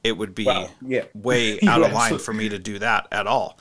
it 0.04 0.14
would 0.18 0.34
be 0.34 0.50
yeah. 0.82 1.04
way 1.14 1.60
out 1.68 1.84
of 1.84 1.94
line 1.94 2.18
for 2.18 2.34
me 2.34 2.50
to 2.50 2.58
do 2.58 2.80
that 2.80 3.08
at 3.12 3.28
all. 3.28 3.60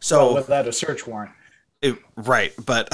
So 0.00 0.26
well, 0.26 0.34
without 0.34 0.68
a 0.68 0.72
search 0.72 1.06
warrant. 1.06 1.32
It, 1.80 1.96
right, 2.16 2.52
but 2.66 2.90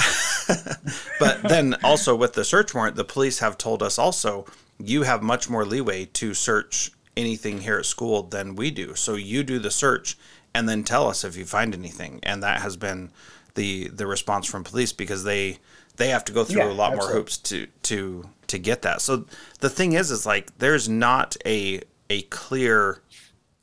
but 1.19 1.43
then 1.43 1.75
also 1.83 2.15
with 2.15 2.35
the 2.35 2.45
search 2.45 2.73
warrant, 2.73 2.95
the 2.95 3.05
police 3.05 3.41
have 3.41 3.59
told 3.59 3.83
us 3.83 3.99
also 3.99 4.47
you 4.79 5.03
have 5.03 5.25
much 5.25 5.51
more 5.51 5.65
leeway 5.65 6.05
to 6.05 6.35
search 6.35 6.93
anything 7.17 7.63
here 7.63 7.79
at 7.79 7.87
school 7.87 8.23
than 8.23 8.55
we 8.55 8.71
do. 8.71 8.95
So 8.95 9.15
you 9.15 9.43
do 9.43 9.59
the 9.59 9.73
search 9.73 10.17
and 10.57 10.67
then 10.67 10.85
tell 10.85 11.07
us 11.07 11.23
if 11.23 11.37
you 11.37 11.45
find 11.45 11.75
anything. 11.75 12.19
And 12.23 12.43
that 12.43 12.63
has 12.63 12.79
been 12.79 13.11
the 13.57 13.89
the 13.89 14.07
response 14.07 14.47
from 14.47 14.65
police 14.65 14.93
because 14.93 15.23
they 15.23 15.59
they 15.97 16.09
have 16.09 16.25
to 16.25 16.33
go 16.33 16.45
through 16.45 16.63
yeah, 16.63 16.71
a 16.71 16.73
lot 16.73 16.93
absolutely. 16.93 17.15
more 17.15 17.21
hoops 17.21 17.37
to 17.39 17.67
to 17.83 18.25
to 18.47 18.59
get 18.59 18.81
that. 18.83 19.03
So 19.03 19.27
the 19.61 19.69
thing 19.69 19.93
is 19.93 20.11
is 20.11 20.25
like 20.25 20.57
there's 20.59 20.89
not 20.89 21.37
a 21.45 21.83
a 22.09 22.23
clear 22.23 23.03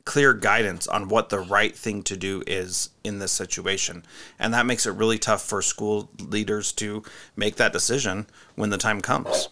clear 0.04 0.34
guidance 0.34 0.86
on 0.86 1.08
what 1.08 1.30
the 1.30 1.40
right 1.40 1.74
thing 1.74 2.02
to 2.04 2.16
do 2.16 2.44
is 2.46 2.90
in 3.02 3.18
this 3.18 3.32
situation. 3.32 4.04
And 4.38 4.54
that 4.54 4.66
makes 4.66 4.86
it 4.86 4.90
really 4.90 5.18
tough 5.18 5.42
for 5.42 5.62
school 5.62 6.10
leaders 6.20 6.72
to 6.72 7.02
make 7.34 7.56
that 7.56 7.72
decision 7.72 8.26
when 8.54 8.70
the 8.70 8.78
time 8.78 9.00
comes. 9.00 9.48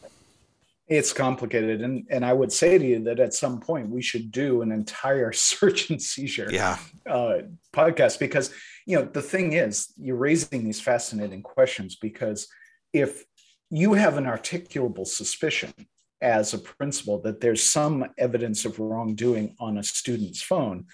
It's 0.92 1.14
complicated. 1.14 1.80
And, 1.80 2.06
and 2.10 2.22
I 2.22 2.34
would 2.34 2.52
say 2.52 2.76
to 2.76 2.84
you 2.84 3.02
that 3.04 3.18
at 3.18 3.32
some 3.32 3.60
point 3.60 3.88
we 3.88 4.02
should 4.02 4.30
do 4.30 4.60
an 4.60 4.70
entire 4.70 5.32
search 5.50 5.88
and 5.88 6.00
seizure 6.00 6.48
yeah. 6.50 6.76
uh, 7.08 7.38
podcast 7.72 8.18
because, 8.18 8.52
you 8.84 8.98
know, 8.98 9.04
the 9.06 9.22
thing 9.22 9.54
is, 9.54 9.94
you're 9.96 10.16
raising 10.16 10.64
these 10.64 10.82
fascinating 10.82 11.42
questions 11.42 11.96
because 11.96 12.46
if 12.92 13.24
you 13.70 13.94
have 13.94 14.18
an 14.18 14.24
articulable 14.24 15.06
suspicion 15.06 15.72
as 16.20 16.52
a 16.52 16.58
principal 16.58 17.22
that 17.22 17.40
there's 17.40 17.62
some 17.64 18.04
evidence 18.18 18.66
of 18.66 18.78
wrongdoing 18.78 19.56
on 19.58 19.78
a 19.78 19.82
student's 19.82 20.42
phone, 20.42 20.84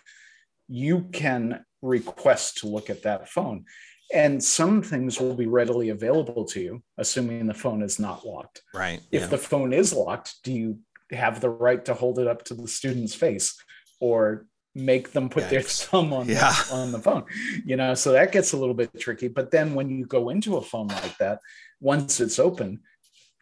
you 0.69 1.09
can 1.11 1.65
request 1.83 2.59
to 2.59 2.69
look 2.69 2.89
at 2.89 3.03
that 3.03 3.29
phone. 3.29 3.65
And 4.13 4.43
some 4.43 4.83
things 4.83 5.21
will 5.21 5.35
be 5.35 5.47
readily 5.47 5.91
available 5.91 6.45
to 6.47 6.61
you, 6.61 6.83
assuming 6.97 7.47
the 7.47 7.55
phone 7.55 7.83
is 7.83 7.99
not 7.99 8.27
locked. 8.27 8.63
Right. 8.73 9.01
If 9.13 9.23
yeah. 9.23 9.27
the 9.29 9.39
phone 9.39 9.73
is 9.73 9.93
locked, 9.93 10.37
do 10.45 10.53
you 10.53 10.79
have 11.11 11.41
the 11.41 11.51
right 11.51 11.85
to 11.85 11.95
hold 11.95 12.19
it 12.19 12.27
up 12.27 12.45
to 12.45 12.55
the 12.55 12.69
student's 12.69 13.15
face 13.15 13.61
or 14.01 14.47
make 14.75 15.13
them 15.13 15.29
put 15.29 15.45
Yikes. 15.45 15.51
their 15.51 15.63
thumb 15.63 16.13
on, 16.13 16.29
yeah. 16.29 16.55
the, 16.69 16.73
on 16.75 16.93
the 16.93 16.99
phone? 16.99 17.25
You 17.67 17.77
know, 17.77 17.95
so 17.95 18.13
that 18.13 18.33
gets 18.33 18.53
a 18.53 18.57
little 18.57 18.75
bit 18.75 18.99
tricky. 18.99 19.29
But 19.29 19.51
then 19.51 19.75
when 19.75 19.91
you 19.91 20.07
go 20.07 20.31
into 20.31 20.57
a 20.57 20.63
phone 20.63 20.89
like 20.89 21.17
that, 21.19 21.41
once 21.81 22.19
it's 22.19 22.39
open, 22.39 22.81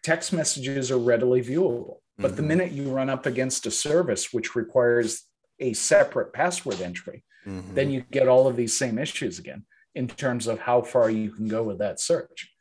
text 0.03 0.33
messages 0.33 0.91
are 0.91 0.99
readily 0.99 1.43
viewable. 1.43 1.99
But 2.19 2.29
mm-hmm. 2.29 2.37
the 2.37 2.43
minute 2.43 2.73
you 2.73 2.91
run 2.91 3.11
up 3.11 3.27
against 3.27 3.67
a 3.67 3.71
service 3.71 4.33
which 4.33 4.57
requires 4.57 5.23
a 5.61 5.75
separate 5.75 6.33
password 6.33 6.81
entry, 6.81 7.23
mm-hmm. 7.47 7.75
then 7.75 7.91
you 7.91 8.01
get 8.11 8.27
all 8.27 8.49
of 8.49 8.57
these 8.57 8.77
same 8.77 8.99
issues 8.99 9.39
again 9.39 9.65
in 9.97 10.07
terms 10.07 10.47
of 10.47 10.61
how 10.61 10.83
far 10.83 11.11
you 11.11 11.31
can 11.31 11.49
go 11.49 11.63
with 11.63 11.79
that 11.79 11.99
search. 11.99 12.53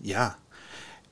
Yeah. 0.00 0.34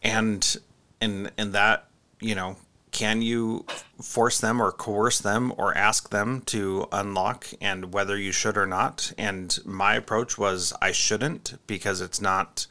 And 0.03 0.57
and 1.01 1.31
and 1.39 1.53
that, 1.55 1.89
you 2.21 2.35
know, 2.35 2.57
can 2.91 3.23
you 3.23 3.65
force 4.03 4.41
them 4.41 4.61
or 4.61 4.73
coerce 4.73 5.21
them 5.21 5.53
or 5.57 5.75
ask 5.77 6.11
them 6.11 6.43
to 6.47 6.89
unlock 6.93 7.47
and 7.61 7.95
whether 7.95 8.19
you 8.19 8.33
should 8.33 8.59
or 8.59 8.67
not? 8.67 9.13
And 9.17 9.57
my 9.65 9.95
approach 9.95 10.37
was 10.37 10.75
I 10.83 10.91
shouldn't 10.91 11.55
because 11.69 12.01
it's 12.01 12.21
not 12.21 12.67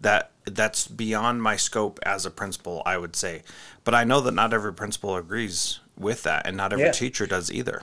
that 0.00 0.32
that's 0.44 0.88
beyond 0.88 1.42
my 1.42 1.56
scope 1.56 2.00
as 2.02 2.26
a 2.26 2.30
principal, 2.30 2.82
I 2.84 2.98
would 2.98 3.14
say. 3.14 3.42
But 3.84 3.94
I 3.94 4.02
know 4.04 4.20
that 4.20 4.34
not 4.34 4.52
every 4.52 4.74
principal 4.74 5.16
agrees 5.16 5.78
with 5.96 6.24
that, 6.24 6.46
and 6.46 6.56
not 6.56 6.72
every 6.72 6.86
yeah. 6.86 6.92
teacher 6.92 7.26
does 7.26 7.50
either. 7.50 7.82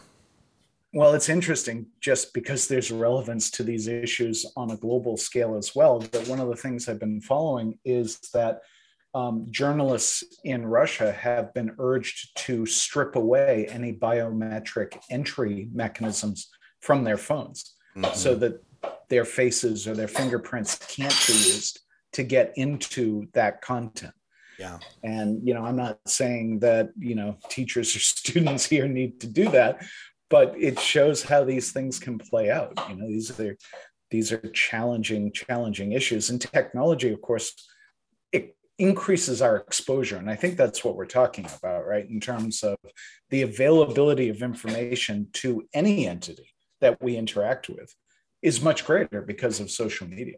Well, 0.93 1.15
it's 1.15 1.29
interesting 1.29 1.87
just 1.99 2.33
because 2.35 2.67
there's 2.67 2.91
relevance 2.91 3.49
to 3.51 3.63
these 3.63 3.87
issues 3.87 4.45
on 4.55 4.69
a 4.71 4.77
global 4.77 5.17
scale 5.17 5.57
as 5.57 5.75
well. 5.75 5.99
That 5.99 6.27
one 6.27 6.39
of 6.39 6.49
the 6.49 6.55
things 6.55 6.87
I've 6.87 6.99
been 6.99 7.19
following 7.19 7.79
is 7.83 8.19
that 8.33 8.61
um, 9.15 9.47
journalists 9.49 10.23
in 10.43 10.65
Russia 10.65 11.11
have 11.11 11.53
been 11.53 11.75
urged 11.79 12.37
to 12.45 12.65
strip 12.67 13.15
away 13.15 13.67
any 13.69 13.93
biometric 13.93 14.99
entry 15.09 15.67
mechanisms 15.73 16.49
from 16.79 17.03
their 17.03 17.17
phones 17.17 17.73
mm-hmm. 17.95 18.13
so 18.15 18.35
that 18.35 18.63
their 19.09 19.25
faces 19.25 19.87
or 19.87 19.95
their 19.95 20.07
fingerprints 20.07 20.75
can't 20.75 21.17
be 21.27 21.33
used 21.33 21.79
to 22.13 22.23
get 22.23 22.53
into 22.55 23.27
that 23.33 23.61
content. 23.61 24.13
Yeah. 24.59 24.77
And, 25.03 25.47
you 25.47 25.53
know, 25.53 25.63
I'm 25.63 25.75
not 25.75 25.99
saying 26.05 26.59
that, 26.59 26.89
you 26.97 27.15
know, 27.15 27.37
teachers 27.49 27.95
or 27.95 27.99
students 28.19 28.65
here 28.65 28.87
need 28.87 29.19
to 29.21 29.27
do 29.27 29.49
that, 29.49 29.83
but 30.33 30.55
it 30.59 30.79
shows 30.79 31.21
how 31.21 31.43
these 31.43 31.71
things 31.71 31.99
can 31.99 32.17
play 32.17 32.49
out. 32.49 32.73
You 32.89 32.95
know, 32.95 33.07
these 33.07 33.39
are 33.39 33.55
these 34.09 34.31
are 34.31 34.49
challenging, 34.49 35.31
challenging 35.31 35.91
issues. 35.91 36.31
And 36.31 36.41
technology, 36.41 37.13
of 37.13 37.21
course, 37.21 37.53
it 38.31 38.55
increases 38.79 39.43
our 39.43 39.57
exposure. 39.57 40.17
And 40.17 40.31
I 40.31 40.35
think 40.35 40.57
that's 40.57 40.83
what 40.83 40.95
we're 40.95 41.05
talking 41.05 41.45
about, 41.45 41.85
right? 41.85 42.09
In 42.09 42.19
terms 42.19 42.63
of 42.63 42.77
the 43.29 43.43
availability 43.43 44.29
of 44.29 44.41
information 44.41 45.27
to 45.33 45.67
any 45.71 46.07
entity 46.07 46.49
that 46.81 46.99
we 46.99 47.15
interact 47.15 47.69
with 47.69 47.93
is 48.41 48.59
much 48.59 48.87
greater 48.87 49.21
because 49.21 49.59
of 49.59 49.69
social 49.69 50.07
media. 50.07 50.37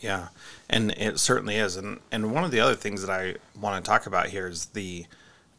Yeah, 0.00 0.30
and 0.68 0.90
it 0.90 1.20
certainly 1.20 1.54
is. 1.54 1.76
And 1.76 2.00
and 2.10 2.34
one 2.34 2.42
of 2.42 2.50
the 2.50 2.58
other 2.58 2.74
things 2.74 3.00
that 3.06 3.12
I 3.12 3.36
want 3.60 3.84
to 3.84 3.88
talk 3.88 4.06
about 4.06 4.26
here 4.26 4.48
is 4.48 4.66
the, 4.66 5.06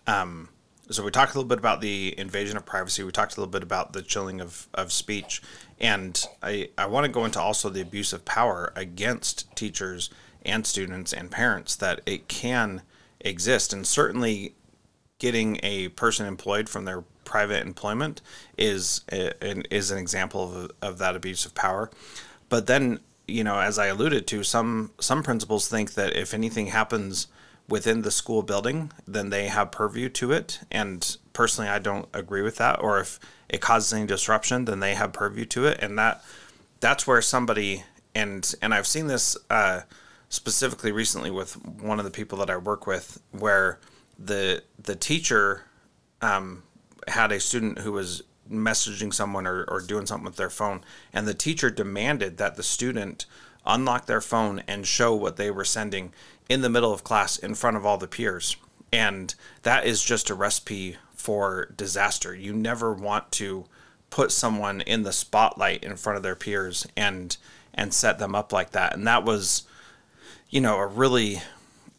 um, 0.08 0.50
so 0.92 1.04
we 1.04 1.12
talked 1.12 1.34
a 1.34 1.38
little 1.38 1.48
bit 1.48 1.58
about 1.58 1.82
the 1.82 2.14
invasion 2.18 2.58
of 2.58 2.66
privacy. 2.66 3.04
We 3.04 3.12
talked 3.12 3.38
a 3.38 3.40
little 3.40 3.52
bit 3.52 3.64
about 3.64 3.94
the 3.94 4.02
chilling 4.02 4.42
of, 4.42 4.68
of 4.74 4.92
speech, 4.92 5.42
and 5.80 6.24
I 6.44 6.70
I 6.78 6.86
want 6.86 7.06
to 7.06 7.12
go 7.12 7.26
into 7.26 7.40
also 7.40 7.70
the 7.70 7.82
abuse 7.82 8.14
of 8.14 8.26
power 8.26 8.72
against 8.76 9.54
teachers 9.56 10.10
and 10.46 10.66
students 10.66 11.14
and 11.14 11.32
parents 11.32 11.76
that 11.78 12.02
it 12.06 12.28
can 12.28 12.82
exist, 13.20 13.74
and 13.74 13.86
certainly 13.86 14.56
getting 15.20 15.60
a 15.64 15.90
person 15.90 16.26
employed 16.26 16.68
from 16.68 16.86
their 16.86 17.02
private 17.26 17.66
employment 17.66 18.22
is 18.58 19.02
eh, 19.10 19.32
a, 19.42 19.74
is 19.74 19.92
an 19.92 19.98
example 19.98 20.44
of, 20.44 20.72
of 20.82 20.98
that 20.98 21.16
abuse 21.16 21.46
of 21.46 21.56
power. 21.56 21.90
But 22.50 22.68
then 22.68 23.00
you 23.28 23.44
know, 23.44 23.60
as 23.60 23.80
I 23.80 23.88
alluded 23.88 24.28
to, 24.28 24.44
some 24.44 24.92
some 25.00 25.24
principals 25.24 25.68
think 25.68 25.94
that 25.94 26.16
if 26.16 26.34
anything 26.34 26.68
happens 26.68 27.28
within 27.72 28.02
the 28.02 28.12
school 28.12 28.44
building, 28.44 28.92
then 29.08 29.30
they 29.30 29.48
have 29.48 29.72
purview 29.72 30.10
to 30.10 30.32
it. 30.34 30.60
And 30.70 31.18
personally, 31.32 31.70
I 31.70 31.80
don't 31.80 32.08
agree 32.14 32.42
with 32.42 32.58
that. 32.58 32.84
Or 32.84 33.00
if 33.00 33.20
it 33.48 33.62
causes 33.62 33.94
any 33.94 34.06
disruption, 34.06 34.66
then 34.66 34.82
they 34.82 34.94
have 34.94 35.14
purview 35.14 35.46
to 35.46 35.66
it. 35.66 35.80
And 35.82 35.98
that 35.98 36.22
that's 36.82 37.08
where 37.08 37.22
somebody 37.22 37.84
and 38.14 38.54
and 38.62 38.74
I've 38.74 38.88
seen 38.88 39.08
this 39.08 39.38
uh, 39.50 39.82
specifically 40.30 40.92
recently 40.92 41.32
with 41.32 41.54
one 41.66 41.98
of 41.98 42.06
the 42.06 42.12
people 42.12 42.38
that 42.40 42.50
I 42.50 42.58
work 42.58 42.86
with, 42.86 43.22
where 43.32 43.80
the 44.20 44.64
the 44.78 44.96
teacher 44.96 45.64
um, 46.22 46.64
had 47.08 47.32
a 47.32 47.40
student 47.40 47.80
who 47.80 47.94
was 47.94 48.24
messaging 48.52 49.14
someone 49.14 49.48
or, 49.48 49.64
or 49.64 49.80
doing 49.80 50.06
something 50.06 50.26
with 50.26 50.36
their 50.36 50.50
phone, 50.50 50.82
and 51.14 51.26
the 51.26 51.34
teacher 51.34 51.70
demanded 51.70 52.38
that 52.38 52.56
the 52.56 52.64
student 52.64 53.26
unlock 53.66 54.08
their 54.08 54.22
phone 54.22 54.64
and 54.68 54.88
show 54.88 55.16
what 55.16 55.38
they 55.38 55.52
were 55.52 55.64
sending 55.64 56.12
in 56.52 56.62
the 56.62 56.70
middle 56.70 56.92
of 56.92 57.04
class 57.04 57.38
in 57.38 57.56
front 57.56 57.78
of 57.78 57.86
all 57.86 57.98
the 57.98 58.08
peers. 58.08 58.58
And 58.92 59.34
that 59.64 59.86
is 59.86 60.04
just 60.04 60.30
a 60.30 60.36
recipe 60.36 60.98
for 61.14 61.74
disaster. 61.78 62.36
You 62.36 62.54
never 62.54 62.94
want 62.94 63.32
to 63.34 63.66
put 64.10 64.34
someone 64.34 64.82
in 64.82 65.04
the 65.04 65.14
spotlight 65.14 65.84
in 65.84 65.96
front 65.96 66.18
of 66.18 66.24
their 66.24 66.36
peers 66.36 66.86
and 66.98 67.38
and 67.74 67.94
set 67.94 68.20
them 68.20 68.36
up 68.36 68.52
like 68.52 68.72
that. 68.72 68.94
And 68.94 69.08
that 69.08 69.24
was, 69.24 69.64
you 70.50 70.60
know, 70.60 70.76
a 70.78 70.86
really 70.86 71.42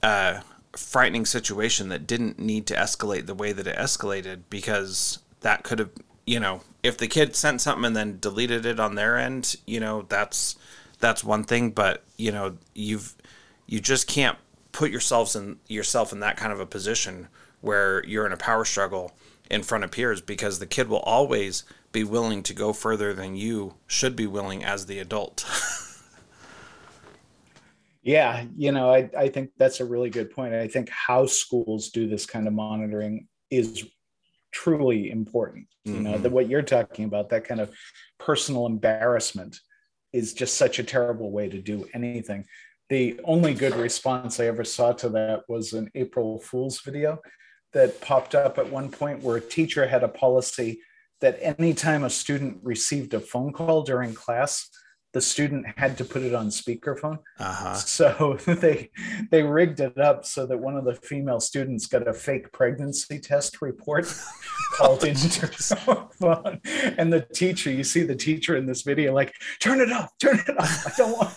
uh, 0.03 0.41
frightening 0.77 1.25
situation 1.25 1.89
that 1.89 2.07
didn't 2.07 2.39
need 2.39 2.67
to 2.67 2.75
escalate 2.75 3.25
the 3.25 3.35
way 3.35 3.53
that 3.53 3.67
it 3.67 3.77
escalated 3.77 4.41
because 4.51 5.21
that 5.41 5.63
could 5.63 5.79
have, 5.79 5.89
you 6.27 6.39
know, 6.39 6.61
if 6.83 6.99
the 6.99 7.07
kid 7.09 7.35
sent 7.35 7.63
something 7.63 7.87
and 7.87 7.97
then 7.97 8.19
deleted 8.21 8.67
it 8.67 8.79
on 8.79 8.97
their 8.97 9.17
end, 9.17 9.57
you 9.67 9.81
know, 9.81 10.03
that's 10.11 10.57
that's 10.99 11.25
one 11.25 11.45
thing. 11.45 11.71
But 11.71 12.03
you 12.19 12.33
know, 12.33 12.59
you've 12.75 13.15
you 13.73 13.81
just 13.81 14.07
can't 14.07 14.37
put 14.73 14.91
yourselves 14.91 15.35
in 15.35 15.59
yourself 15.67 16.13
in 16.13 16.21
that 16.21 16.37
kind 16.37 16.53
of 16.53 16.61
a 16.61 16.67
position 16.67 17.27
where 17.63 18.05
you're 18.05 18.27
in 18.27 18.33
a 18.33 18.37
power 18.37 18.67
struggle 18.67 19.13
in 19.51 19.63
front 19.63 19.83
of 19.83 19.91
peers 19.91 20.21
because 20.21 20.59
the 20.59 20.67
kid 20.67 20.91
will 20.91 21.01
always 21.01 21.65
be 21.91 22.05
willing 22.05 22.43
to 22.43 22.53
go 22.53 22.75
further 22.75 23.15
than 23.15 23.35
you 23.35 23.73
should 23.87 24.15
be 24.15 24.27
willing 24.27 24.63
as 24.63 24.85
the 24.85 24.99
adult. 24.99 25.47
yeah, 28.03 28.45
you 28.59 28.73
know, 28.73 28.93
I, 28.93 29.09
I 29.17 29.29
think 29.29 29.53
that's 29.57 29.81
a 29.81 29.87
really 29.87 30.11
good 30.11 30.31
point. 30.31 30.53
I 30.53 30.69
think 30.69 30.91
how 30.91 31.25
schools 31.25 31.89
do 31.89 32.07
this 32.07 32.27
kind 32.27 32.47
of 32.47 32.53
monitoring 32.53 33.27
is 33.51 33.89
truly 34.51 35.11
important. 35.11 35.67
Mm-hmm. 35.89 35.97
You 35.97 36.03
know, 36.03 36.13
mm-hmm. 36.13 36.23
that 36.25 36.33
what 36.33 36.47
you're 36.47 36.61
talking 36.61 37.07
about, 37.07 37.31
that 37.31 37.45
kind 37.45 37.61
of 37.63 37.71
personal 38.19 38.67
embarrassment 38.67 39.59
is 40.13 40.35
just 40.35 40.59
such 40.59 40.79
a 40.79 40.85
terrible 40.85 41.31
way 41.31 41.49
to 41.49 41.59
do 41.59 41.89
anything. 41.95 42.45
The 42.89 43.19
only 43.25 43.55
good 43.55 43.75
response 43.75 44.39
I 44.39 44.47
ever 44.47 44.65
saw 44.65 44.93
to 44.93 45.09
that 45.11 45.43
was 45.49 45.73
an 45.73 45.91
April 45.95 46.39
Fool's 46.41 46.81
video 46.81 47.19
that 47.73 48.01
popped 48.01 48.35
up 48.35 48.59
at 48.59 48.71
one 48.71 48.91
point 48.91 49.23
where 49.23 49.37
a 49.37 49.41
teacher 49.41 49.87
had 49.87 50.03
a 50.03 50.09
policy 50.09 50.81
that 51.21 51.39
anytime 51.41 52.05
a 52.05 52.11
student 52.11 52.59
received 52.63 53.15
a 53.15 53.21
phone 53.21 53.53
call 53.53 53.83
during 53.83 54.13
class, 54.13 54.69
the 55.13 55.21
student 55.21 55.67
had 55.77 55.99
to 55.99 56.05
put 56.05 56.23
it 56.23 56.35
on 56.35 56.49
speakerphone. 56.49 57.19
Uh-huh. 57.39 57.75
So 57.75 58.39
they 58.47 58.91
they 59.31 59.43
rigged 59.43 59.81
it 59.81 59.99
up 59.99 60.25
so 60.25 60.47
that 60.47 60.59
one 60.59 60.77
of 60.77 60.85
the 60.85 60.95
female 60.95 61.41
students 61.41 61.87
got 61.87 62.09
a 62.09 62.15
fake 62.15 62.51
pregnancy 62.53 63.19
test 63.19 63.61
report 63.63 64.13
called 64.77 65.05
into 65.05 65.47
her 65.47 66.09
phone. 66.19 66.61
And 66.99 67.13
the 67.13 67.27
teacher, 67.35 67.71
you 67.71 67.85
see 67.85 68.03
the 68.03 68.17
teacher 68.17 68.57
in 68.57 68.67
this 68.67 68.83
video, 68.83 69.13
like, 69.13 69.33
turn 69.61 69.81
it 69.81 69.93
off, 69.93 70.11
turn 70.19 70.41
it 70.47 70.59
off. 70.59 70.87
I 70.87 70.93
don't 70.97 71.13
want 71.13 71.35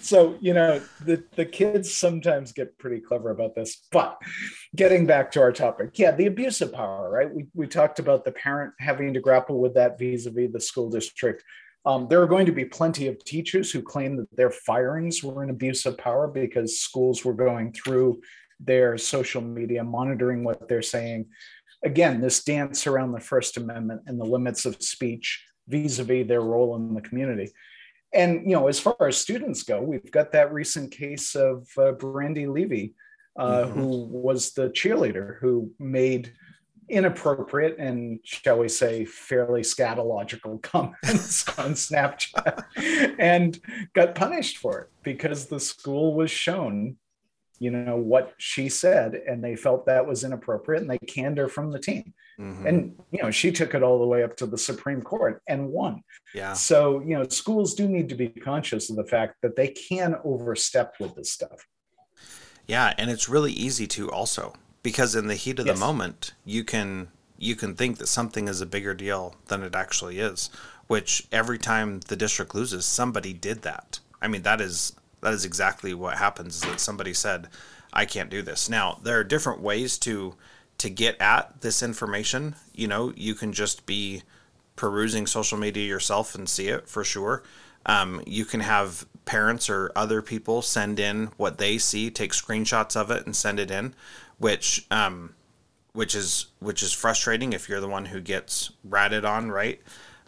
so 0.00 0.36
you 0.40 0.52
know 0.54 0.80
the 1.04 1.22
the 1.36 1.44
kids 1.44 1.94
sometimes 1.94 2.52
get 2.52 2.76
pretty 2.78 3.00
clever 3.00 3.30
about 3.30 3.54
this 3.54 3.86
but 3.92 4.18
getting 4.74 5.06
back 5.06 5.30
to 5.30 5.40
our 5.40 5.52
topic 5.52 5.98
yeah 5.98 6.10
the 6.10 6.26
abuse 6.26 6.60
of 6.60 6.72
power 6.72 7.06
right? 7.10 7.32
We, 7.34 7.46
we 7.54 7.66
talked 7.66 7.98
about 7.98 8.24
the 8.24 8.32
parent 8.32 8.74
having 8.78 9.14
to 9.14 9.20
grapple 9.20 9.60
with 9.60 9.74
that 9.74 9.98
vis-a-vis 9.98 10.52
the 10.52 10.60
school 10.60 10.90
district. 10.90 11.42
Um, 11.84 12.08
there 12.08 12.20
are 12.20 12.26
going 12.26 12.46
to 12.46 12.52
be 12.52 12.64
plenty 12.64 13.06
of 13.06 13.24
teachers 13.24 13.70
who 13.70 13.80
claim 13.80 14.16
that 14.16 14.34
their 14.36 14.50
firings 14.50 15.22
were 15.22 15.42
an 15.42 15.50
abuse 15.50 15.86
of 15.86 15.96
power 15.96 16.26
because 16.26 16.80
schools 16.80 17.24
were 17.24 17.32
going 17.32 17.72
through 17.72 18.20
their 18.58 18.98
social 18.98 19.40
media 19.40 19.84
monitoring 19.84 20.42
what 20.42 20.68
they're 20.68 20.82
saying. 20.82 21.26
Again 21.84 22.20
this 22.20 22.42
dance 22.42 22.86
around 22.86 23.12
the 23.12 23.20
first 23.20 23.56
amendment 23.56 24.02
and 24.06 24.20
the 24.20 24.24
limits 24.24 24.64
of 24.66 24.82
speech 24.82 25.44
vis-a-vis 25.68 26.26
their 26.26 26.42
role 26.42 26.76
in 26.76 26.94
the 26.94 27.00
community 27.00 27.50
and 28.14 28.48
you 28.48 28.56
know, 28.56 28.68
as 28.68 28.80
far 28.80 28.96
as 29.00 29.16
students 29.16 29.62
go, 29.62 29.80
we've 29.80 30.10
got 30.10 30.32
that 30.32 30.52
recent 30.52 30.90
case 30.90 31.34
of 31.34 31.68
uh, 31.76 31.92
Brandi 31.92 32.52
Levy, 32.52 32.94
uh, 33.38 33.64
mm-hmm. 33.64 33.78
who 33.78 34.06
was 34.06 34.52
the 34.52 34.70
cheerleader 34.70 35.38
who 35.40 35.70
made 35.78 36.32
inappropriate 36.88 37.76
and 37.78 38.20
shall 38.22 38.58
we 38.58 38.68
say 38.68 39.04
fairly 39.04 39.62
scatological 39.62 40.62
comments 40.62 41.48
on 41.58 41.72
Snapchat 41.72 42.64
and 43.18 43.58
got 43.92 44.14
punished 44.14 44.58
for 44.58 44.82
it 44.82 44.88
because 45.02 45.46
the 45.46 45.58
school 45.58 46.14
was 46.14 46.30
shown 46.30 46.96
you 47.58 47.70
know 47.70 47.96
what 47.96 48.34
she 48.38 48.68
said 48.68 49.14
and 49.14 49.42
they 49.42 49.56
felt 49.56 49.86
that 49.86 50.06
was 50.06 50.24
inappropriate 50.24 50.82
and 50.82 50.90
they 50.90 50.98
canned 50.98 51.38
her 51.38 51.48
from 51.48 51.70
the 51.70 51.78
team. 51.78 52.12
Mm-hmm. 52.38 52.66
and 52.66 52.94
you 53.12 53.22
know 53.22 53.30
she 53.30 53.50
took 53.50 53.74
it 53.74 53.82
all 53.82 53.98
the 53.98 54.06
way 54.06 54.22
up 54.22 54.36
to 54.36 54.44
the 54.44 54.58
supreme 54.58 55.00
court 55.00 55.40
and 55.48 55.68
won. 55.68 56.02
Yeah. 56.34 56.52
So 56.52 57.00
you 57.00 57.16
know 57.16 57.26
schools 57.28 57.74
do 57.74 57.88
need 57.88 58.10
to 58.10 58.14
be 58.14 58.28
conscious 58.28 58.90
of 58.90 58.96
the 58.96 59.06
fact 59.06 59.36
that 59.42 59.56
they 59.56 59.68
can 59.68 60.16
overstep 60.22 60.96
with 61.00 61.14
this 61.14 61.32
stuff. 61.32 61.66
Yeah 62.66 62.92
and 62.98 63.10
it's 63.10 63.28
really 63.28 63.52
easy 63.52 63.86
to 63.88 64.10
also 64.10 64.52
because 64.82 65.14
in 65.14 65.28
the 65.28 65.34
heat 65.34 65.58
of 65.58 65.66
yes. 65.66 65.78
the 65.78 65.86
moment 65.86 66.32
you 66.44 66.62
can 66.62 67.08
you 67.38 67.56
can 67.56 67.74
think 67.74 67.98
that 67.98 68.06
something 68.06 68.48
is 68.48 68.60
a 68.60 68.66
bigger 68.66 68.94
deal 68.94 69.34
than 69.46 69.62
it 69.62 69.74
actually 69.74 70.18
is 70.18 70.50
which 70.88 71.26
every 71.32 71.58
time 71.58 72.00
the 72.08 72.16
district 72.16 72.54
loses 72.54 72.84
somebody 72.84 73.32
did 73.32 73.62
that. 73.62 74.00
I 74.20 74.28
mean 74.28 74.42
that 74.42 74.60
is 74.60 74.92
that 75.26 75.34
is 75.34 75.44
exactly 75.44 75.92
what 75.92 76.18
happens 76.18 76.54
is 76.54 76.62
that 76.62 76.78
somebody 76.78 77.12
said 77.12 77.48
i 77.92 78.04
can't 78.04 78.30
do 78.30 78.42
this. 78.42 78.68
Now 78.68 79.00
there 79.02 79.18
are 79.18 79.24
different 79.24 79.60
ways 79.60 79.98
to 79.98 80.34
to 80.78 80.88
get 80.88 81.20
at 81.20 81.62
this 81.62 81.82
information. 81.82 82.54
You 82.72 82.86
know 82.86 83.12
you 83.16 83.34
can 83.34 83.52
just 83.52 83.86
be 83.86 84.22
perusing 84.76 85.26
social 85.26 85.58
media 85.58 85.84
yourself 85.84 86.36
and 86.36 86.48
see 86.48 86.68
it 86.68 86.88
for 86.88 87.02
sure. 87.02 87.42
Um, 87.86 88.22
you 88.24 88.44
can 88.44 88.60
have 88.60 89.06
parents 89.24 89.68
or 89.68 89.90
other 89.96 90.22
people 90.22 90.62
send 90.62 91.00
in 91.00 91.30
what 91.38 91.58
they 91.58 91.76
see 91.76 92.08
take 92.08 92.32
screenshots 92.32 92.94
of 92.94 93.10
it 93.10 93.26
and 93.26 93.34
send 93.34 93.58
it 93.58 93.70
in 93.70 93.94
which 94.38 94.86
um, 94.92 95.34
which 95.92 96.14
is 96.14 96.46
which 96.60 96.84
is 96.84 96.92
frustrating 96.92 97.52
if 97.52 97.68
you're 97.68 97.80
the 97.80 97.88
one 97.88 98.06
who 98.06 98.20
gets 98.20 98.70
ratted 98.84 99.24
on 99.24 99.50
right 99.50 99.80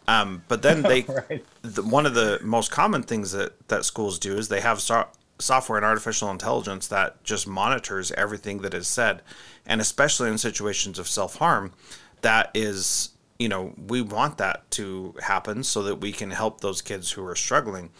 um, 0.08 0.42
but 0.48 0.62
then 0.62 0.80
they, 0.82 1.02
right. 1.30 1.44
the, 1.60 1.82
one 1.82 2.06
of 2.06 2.14
the 2.14 2.40
most 2.42 2.70
common 2.70 3.02
things 3.02 3.32
that, 3.32 3.68
that 3.68 3.84
schools 3.84 4.18
do 4.18 4.38
is 4.38 4.48
they 4.48 4.62
have 4.62 4.80
so- 4.80 5.06
software 5.38 5.76
and 5.76 5.84
artificial 5.84 6.30
intelligence 6.30 6.88
that 6.88 7.22
just 7.22 7.46
monitors 7.46 8.10
everything 8.12 8.62
that 8.62 8.72
is 8.72 8.88
said. 8.88 9.20
And 9.66 9.82
especially 9.82 10.30
in 10.30 10.38
situations 10.38 10.98
of 10.98 11.08
self 11.08 11.36
harm, 11.36 11.74
that 12.22 12.50
is, 12.54 13.10
you 13.38 13.50
know, 13.50 13.74
we 13.76 14.00
want 14.00 14.38
that 14.38 14.68
to 14.72 15.14
happen 15.20 15.62
so 15.62 15.82
that 15.82 15.96
we 15.96 16.10
can 16.10 16.30
help 16.30 16.62
those 16.62 16.80
kids 16.80 17.12
who 17.12 17.24
are 17.26 17.36
struggling. 17.36 17.90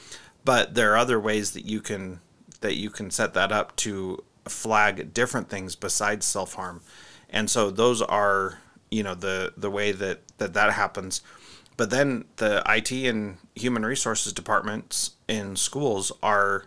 But 0.47 0.75
there 0.75 0.94
are 0.94 0.97
other 0.97 1.21
ways 1.21 1.51
that 1.53 1.66
you 1.66 1.83
can 1.83 2.21
that 2.62 2.77
you 2.77 2.88
can 2.88 3.11
set 3.11 3.35
that 3.35 3.53
up 3.53 3.77
to 3.77 4.25
flag 4.47 5.12
different 5.12 5.51
things 5.51 5.77
besides 5.77 6.25
self 6.25 6.55
harm. 6.55 6.81
And 7.29 7.51
so 7.51 7.71
those 7.71 8.01
are, 8.01 8.61
you 8.90 9.03
know, 9.03 9.14
the 9.14 9.53
the 9.59 9.71
way 9.71 9.92
that 9.92 10.21
that 10.38 10.55
that 10.55 10.73
happens 10.73 11.21
but 11.79 11.91
then 11.91 12.25
the 12.37 12.61
IT 12.69 12.91
and 12.91 13.38
human 13.55 13.87
resources 13.87 14.33
departments 14.33 15.12
in 15.29 15.55
schools 15.55 16.11
are, 16.23 16.67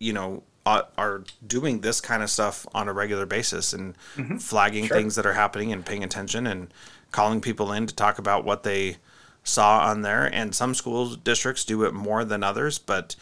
you 0.00 0.12
know, 0.12 0.42
are 0.66 1.22
doing 1.46 1.80
this 1.80 2.00
kind 2.00 2.22
of 2.22 2.28
stuff 2.28 2.66
on 2.74 2.88
a 2.88 2.92
regular 2.92 3.24
basis 3.24 3.72
and 3.72 3.96
mm-hmm. 4.16 4.36
flagging 4.36 4.86
sure. 4.86 4.96
things 4.96 5.14
that 5.14 5.24
are 5.24 5.32
happening 5.32 5.72
and 5.72 5.86
paying 5.86 6.04
attention 6.04 6.46
and 6.46 6.74
calling 7.12 7.40
people 7.40 7.72
in 7.72 7.86
to 7.86 7.94
talk 7.94 8.18
about 8.18 8.44
what 8.44 8.64
they 8.64 8.96
saw 9.44 9.78
on 9.86 10.02
there. 10.02 10.26
And 10.26 10.54
some 10.54 10.74
school 10.74 11.14
districts 11.14 11.64
do 11.64 11.84
it 11.84 11.94
more 11.94 12.24
than 12.24 12.42
others, 12.42 12.78
but 12.78 13.14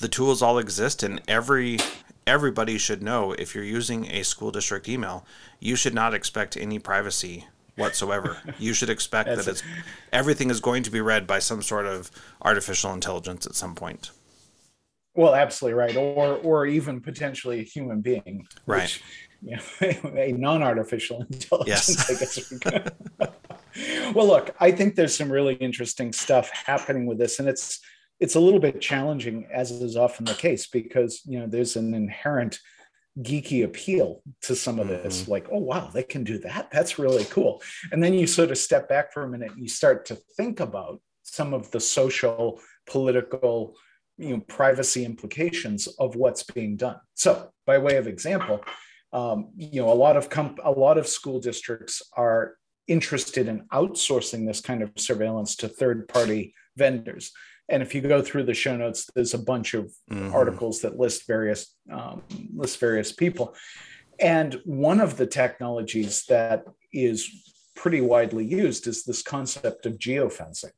the 0.00 0.08
tools 0.08 0.42
all 0.42 0.58
exist 0.58 1.02
and 1.04 1.22
every 1.28 1.78
everybody 2.26 2.78
should 2.78 3.02
know 3.02 3.32
if 3.32 3.54
you're 3.54 3.64
using 3.64 4.10
a 4.10 4.24
school 4.24 4.50
district 4.50 4.88
email, 4.88 5.24
you 5.60 5.76
should 5.76 5.94
not 5.94 6.14
expect 6.14 6.56
any 6.56 6.78
privacy 6.78 7.46
whatsoever. 7.76 8.38
you 8.58 8.72
should 8.74 8.90
expect 8.90 9.28
that 9.28 9.46
it's 9.46 9.62
everything 10.12 10.50
is 10.50 10.60
going 10.60 10.82
to 10.82 10.90
be 10.90 11.00
read 11.00 11.26
by 11.26 11.38
some 11.38 11.62
sort 11.62 11.86
of 11.86 12.10
artificial 12.42 12.92
intelligence 12.92 13.46
at 13.46 13.54
some 13.54 13.74
point. 13.74 14.10
Well, 15.14 15.34
absolutely 15.34 15.78
right, 15.78 15.96
or 15.96 16.36
or 16.36 16.66
even 16.66 17.00
potentially 17.00 17.60
a 17.60 17.64
human 17.64 18.00
being, 18.00 18.46
right? 18.66 18.82
Which, 18.82 19.02
you 19.42 19.56
know, 19.56 20.10
a 20.20 20.32
non-artificial 20.32 21.26
intelligence. 21.30 22.08
Yes. 22.08 22.10
I 22.10 22.18
guess. 22.18 22.50
We 23.76 24.12
well, 24.14 24.26
look, 24.26 24.54
I 24.60 24.70
think 24.70 24.94
there's 24.94 25.16
some 25.16 25.30
really 25.30 25.54
interesting 25.54 26.12
stuff 26.12 26.50
happening 26.50 27.06
with 27.06 27.18
this, 27.18 27.40
and 27.40 27.48
it's 27.48 27.80
it's 28.20 28.34
a 28.34 28.40
little 28.40 28.60
bit 28.60 28.80
challenging, 28.80 29.48
as 29.52 29.70
is 29.70 29.96
often 29.96 30.26
the 30.26 30.34
case, 30.34 30.66
because 30.66 31.22
you 31.24 31.40
know 31.40 31.46
there's 31.46 31.76
an 31.76 31.94
inherent 31.94 32.60
geeky 33.22 33.64
appeal 33.64 34.22
to 34.42 34.54
some 34.54 34.78
of 34.78 34.88
this 34.88 35.22
mm-hmm. 35.22 35.30
like 35.32 35.46
oh 35.50 35.58
wow 35.58 35.90
they 35.92 36.02
can 36.02 36.24
do 36.24 36.38
that 36.38 36.70
that's 36.70 36.98
really 36.98 37.24
cool 37.24 37.62
and 37.92 38.02
then 38.02 38.14
you 38.14 38.26
sort 38.26 38.50
of 38.50 38.58
step 38.58 38.88
back 38.88 39.12
for 39.12 39.22
a 39.22 39.28
minute 39.28 39.50
and 39.52 39.62
you 39.62 39.68
start 39.68 40.06
to 40.06 40.16
think 40.36 40.60
about 40.60 41.00
some 41.22 41.52
of 41.52 41.70
the 41.70 41.80
social 41.80 42.60
political 42.86 43.76
you 44.16 44.30
know 44.30 44.40
privacy 44.48 45.04
implications 45.04 45.86
of 45.98 46.16
what's 46.16 46.42
being 46.42 46.76
done 46.76 46.96
so 47.14 47.50
by 47.66 47.78
way 47.78 47.96
of 47.96 48.06
example 48.06 48.62
um, 49.12 49.48
you 49.56 49.80
know, 49.80 49.92
a 49.92 49.94
lot 49.94 50.16
of 50.16 50.30
comp- 50.30 50.60
a 50.64 50.70
lot 50.70 50.98
of 50.98 51.08
school 51.08 51.40
districts 51.40 52.02
are 52.16 52.54
interested 52.86 53.48
in 53.48 53.66
outsourcing 53.72 54.46
this 54.46 54.60
kind 54.60 54.82
of 54.82 54.92
surveillance 54.96 55.56
to 55.56 55.68
third 55.68 56.08
party 56.08 56.54
vendors. 56.76 57.32
And 57.70 57.82
if 57.82 57.94
you 57.94 58.00
go 58.00 58.20
through 58.20 58.44
the 58.44 58.54
show 58.54 58.76
notes, 58.76 59.08
there's 59.14 59.34
a 59.34 59.38
bunch 59.38 59.74
of 59.74 59.92
mm-hmm. 60.10 60.34
articles 60.34 60.80
that 60.80 60.98
list 60.98 61.26
various 61.26 61.74
um, 61.90 62.22
list 62.54 62.80
various 62.80 63.12
people. 63.12 63.54
And 64.18 64.60
one 64.64 65.00
of 65.00 65.16
the 65.16 65.26
technologies 65.26 66.24
that 66.28 66.64
is 66.92 67.30
pretty 67.76 68.00
widely 68.00 68.44
used 68.44 68.86
is 68.86 69.04
this 69.04 69.22
concept 69.22 69.86
of 69.86 69.98
geofencing. 69.98 70.72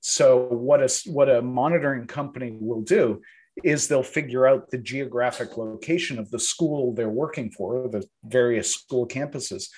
So 0.00 0.46
what 0.46 0.80
a 0.80 0.88
what 1.10 1.28
a 1.28 1.42
monitoring 1.42 2.06
company 2.06 2.56
will 2.58 2.82
do 2.82 3.20
is 3.64 3.88
they'll 3.88 4.02
figure 4.02 4.46
out 4.46 4.70
the 4.70 4.78
geographic 4.78 5.56
location 5.56 6.18
of 6.18 6.30
the 6.30 6.38
school 6.38 6.92
they're 6.92 7.08
working 7.08 7.50
for, 7.50 7.88
the 7.88 8.06
various 8.24 8.72
school 8.72 9.08
campuses, 9.08 9.68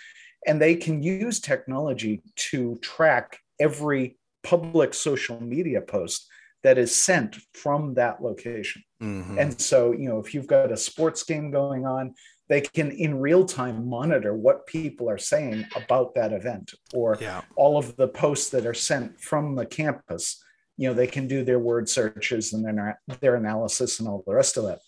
and 0.47 0.61
they 0.61 0.75
can 0.75 1.03
use 1.03 1.41
technology 1.41 2.23
to 2.37 2.77
track 2.83 3.39
every 3.61 4.19
public 4.43 4.95
social 4.95 5.41
media 5.41 5.81
post 5.81 6.27
that 6.69 6.77
is 6.77 6.95
sent 6.95 7.39
from 7.55 7.95
that 7.95 8.23
location. 8.23 8.83
Mm-hmm. 9.03 9.39
And 9.39 9.59
so, 9.59 9.93
you 9.93 10.07
know, 10.07 10.19
if 10.19 10.35
you've 10.35 10.47
got 10.47 10.71
a 10.71 10.77
sports 10.77 11.23
game 11.23 11.51
going 11.51 11.87
on, 11.87 12.14
they 12.51 12.61
can 12.61 12.91
in 12.91 13.21
real 13.21 13.47
time 13.47 13.89
monitor 13.89 14.35
what 14.35 14.66
people 14.66 15.09
are 15.09 15.16
saying 15.16 15.64
about 15.75 16.14
that 16.14 16.35
event 16.35 16.75
or 16.93 17.16
yeah. 17.23 17.41
all 17.57 17.79
of 17.79 17.97
the 17.97 18.07
posts 18.07 18.51
that 18.51 18.66
are 18.66 18.75
sent 18.75 19.19
from 19.19 19.55
the 19.55 19.64
campus. 19.64 20.45
You 20.77 20.89
know, 20.89 20.95
they 20.95 21.07
can 21.07 21.27
do 21.27 21.43
their 21.43 21.59
word 21.59 21.89
searches 21.89 22.53
and 22.53 22.62
their, 22.62 23.01
their 23.21 23.37
analysis 23.37 23.99
and 23.99 24.07
all 24.07 24.23
the 24.27 24.35
rest 24.35 24.59
of 24.59 24.64
that. 24.64 24.81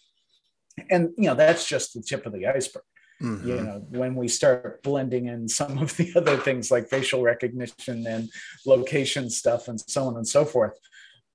And, 0.91 1.15
you 1.17 1.29
know, 1.29 1.35
that's 1.35 1.67
just 1.67 1.95
the 1.95 2.03
tip 2.03 2.27
of 2.27 2.35
the 2.35 2.47
iceberg. 2.47 2.83
Mm-hmm. 3.23 3.49
You 3.49 3.55
know, 3.63 3.87
when 3.89 4.17
we 4.17 4.29
start 4.29 4.83
blending 4.83 5.29
in 5.29 5.49
some 5.49 5.79
of 5.79 5.97
the 5.97 6.13
other 6.17 6.37
things 6.37 6.71
like 6.71 6.91
facial 6.91 7.23
recognition 7.23 8.07
and 8.07 8.29
location 8.67 9.31
stuff 9.31 9.69
and 9.69 9.81
so 9.81 10.09
on 10.09 10.17
and 10.17 10.29
so 10.29 10.45
forth, 10.45 10.75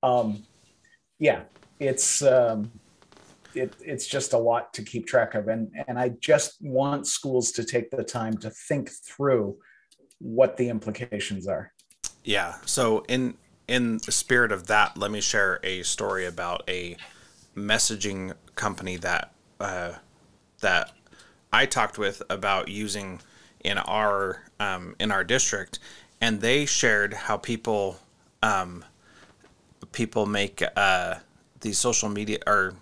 um, 0.06 0.44
yeah, 1.18 1.42
it's 1.80 2.22
um, 2.22 2.70
it, 3.54 3.74
it's 3.80 4.06
just 4.06 4.32
a 4.32 4.38
lot 4.38 4.72
to 4.74 4.82
keep 4.82 5.06
track 5.06 5.34
of, 5.34 5.48
and 5.48 5.70
and 5.88 5.98
I 5.98 6.10
just 6.20 6.56
want 6.60 7.06
schools 7.06 7.52
to 7.52 7.64
take 7.64 7.90
the 7.90 8.04
time 8.04 8.36
to 8.38 8.50
think 8.50 8.90
through 8.90 9.56
what 10.18 10.56
the 10.56 10.68
implications 10.68 11.48
are. 11.48 11.72
Yeah. 12.24 12.54
So 12.64 13.04
in 13.08 13.36
in 13.68 13.98
the 14.06 14.12
spirit 14.12 14.52
of 14.52 14.68
that, 14.68 14.96
let 14.96 15.10
me 15.10 15.20
share 15.20 15.58
a 15.62 15.82
story 15.82 16.26
about 16.26 16.62
a 16.68 16.96
messaging 17.56 18.34
company 18.54 18.96
that 18.96 19.32
uh, 19.58 19.92
that 20.60 20.92
I 21.52 21.66
talked 21.66 21.98
with 21.98 22.22
about 22.30 22.68
using 22.68 23.20
in 23.64 23.78
our 23.78 24.44
um, 24.60 24.94
in 25.00 25.10
our 25.10 25.24
district, 25.24 25.80
and 26.20 26.40
they 26.40 26.64
shared 26.64 27.14
how 27.14 27.38
people 27.38 27.98
um, 28.42 28.84
people 29.92 30.26
make 30.26 30.62
uh, 30.76 31.16
these 31.60 31.78
social 31.78 32.08
media 32.08 32.38
or 32.46 32.74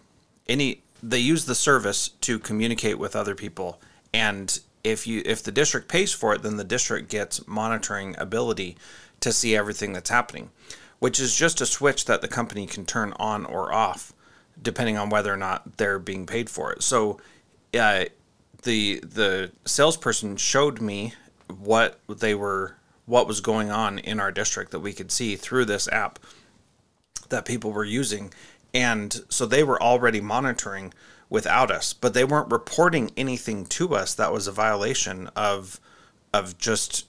any 0.49 0.82
they 1.03 1.18
use 1.18 1.45
the 1.45 1.55
service 1.55 2.09
to 2.09 2.38
communicate 2.38 2.99
with 2.99 3.14
other 3.14 3.34
people. 3.34 3.80
And 4.12 4.59
if 4.82 5.07
you 5.07 5.22
if 5.24 5.42
the 5.42 5.53
district 5.53 5.88
pays 5.88 6.12
for 6.12 6.34
it 6.34 6.42
then 6.42 6.57
the 6.57 6.64
district 6.64 7.09
gets 7.09 7.47
monitoring 7.47 8.14
ability 8.18 8.76
to 9.20 9.32
see 9.32 9.57
everything 9.57 9.95
that's 9.95 10.11
happening 10.11 10.51
which 10.99 11.18
is 11.18 11.34
just 11.34 11.61
a 11.61 11.66
switch 11.66 12.05
that 12.05 12.20
the 12.20 12.28
company 12.28 12.66
can 12.66 12.84
turn 12.84 13.14
on 13.18 13.47
or 13.47 13.72
off 13.72 14.12
depending 14.61 14.97
on 14.97 15.11
whether 15.11 15.32
or 15.32 15.36
not 15.36 15.76
they're 15.76 15.99
being 15.99 16.26
paid 16.26 16.49
for 16.49 16.72
it. 16.72 16.82
So 16.82 17.18
uh, 17.78 18.07
the 18.62 19.01
the 19.01 19.51
salesperson 19.64 20.36
showed 20.36 20.80
me 20.80 21.14
what 21.59 21.99
they 22.09 22.34
were 22.34 22.76
what 23.07 23.26
was 23.26 23.40
going 23.40 23.70
on 23.70 23.99
in 23.99 24.18
our 24.20 24.32
district 24.32 24.70
that 24.70 24.80
we 24.80 24.92
could 24.92 25.12
see 25.12 25.36
through 25.36 25.66
this 25.66 25.88
app 25.88 26.18
that 27.29 27.45
people 27.45 27.72
were 27.72 27.85
using. 27.85 28.33
And 28.72 29.22
so 29.29 29.47
they 29.47 29.62
were 29.62 29.81
already 29.83 30.20
monitoring 30.20 30.93
without 31.31 31.70
us, 31.70 31.93
but 31.93 32.14
they 32.14 32.25
weren't 32.25 32.51
reporting 32.51 33.11
anything 33.16 33.66
to 33.66 33.95
us 33.95 34.14
that 34.14 34.33
was 34.33 34.47
a 34.47 34.53
violation 34.53 35.29
of 35.37 35.81
of 36.33 36.59
just 36.59 37.07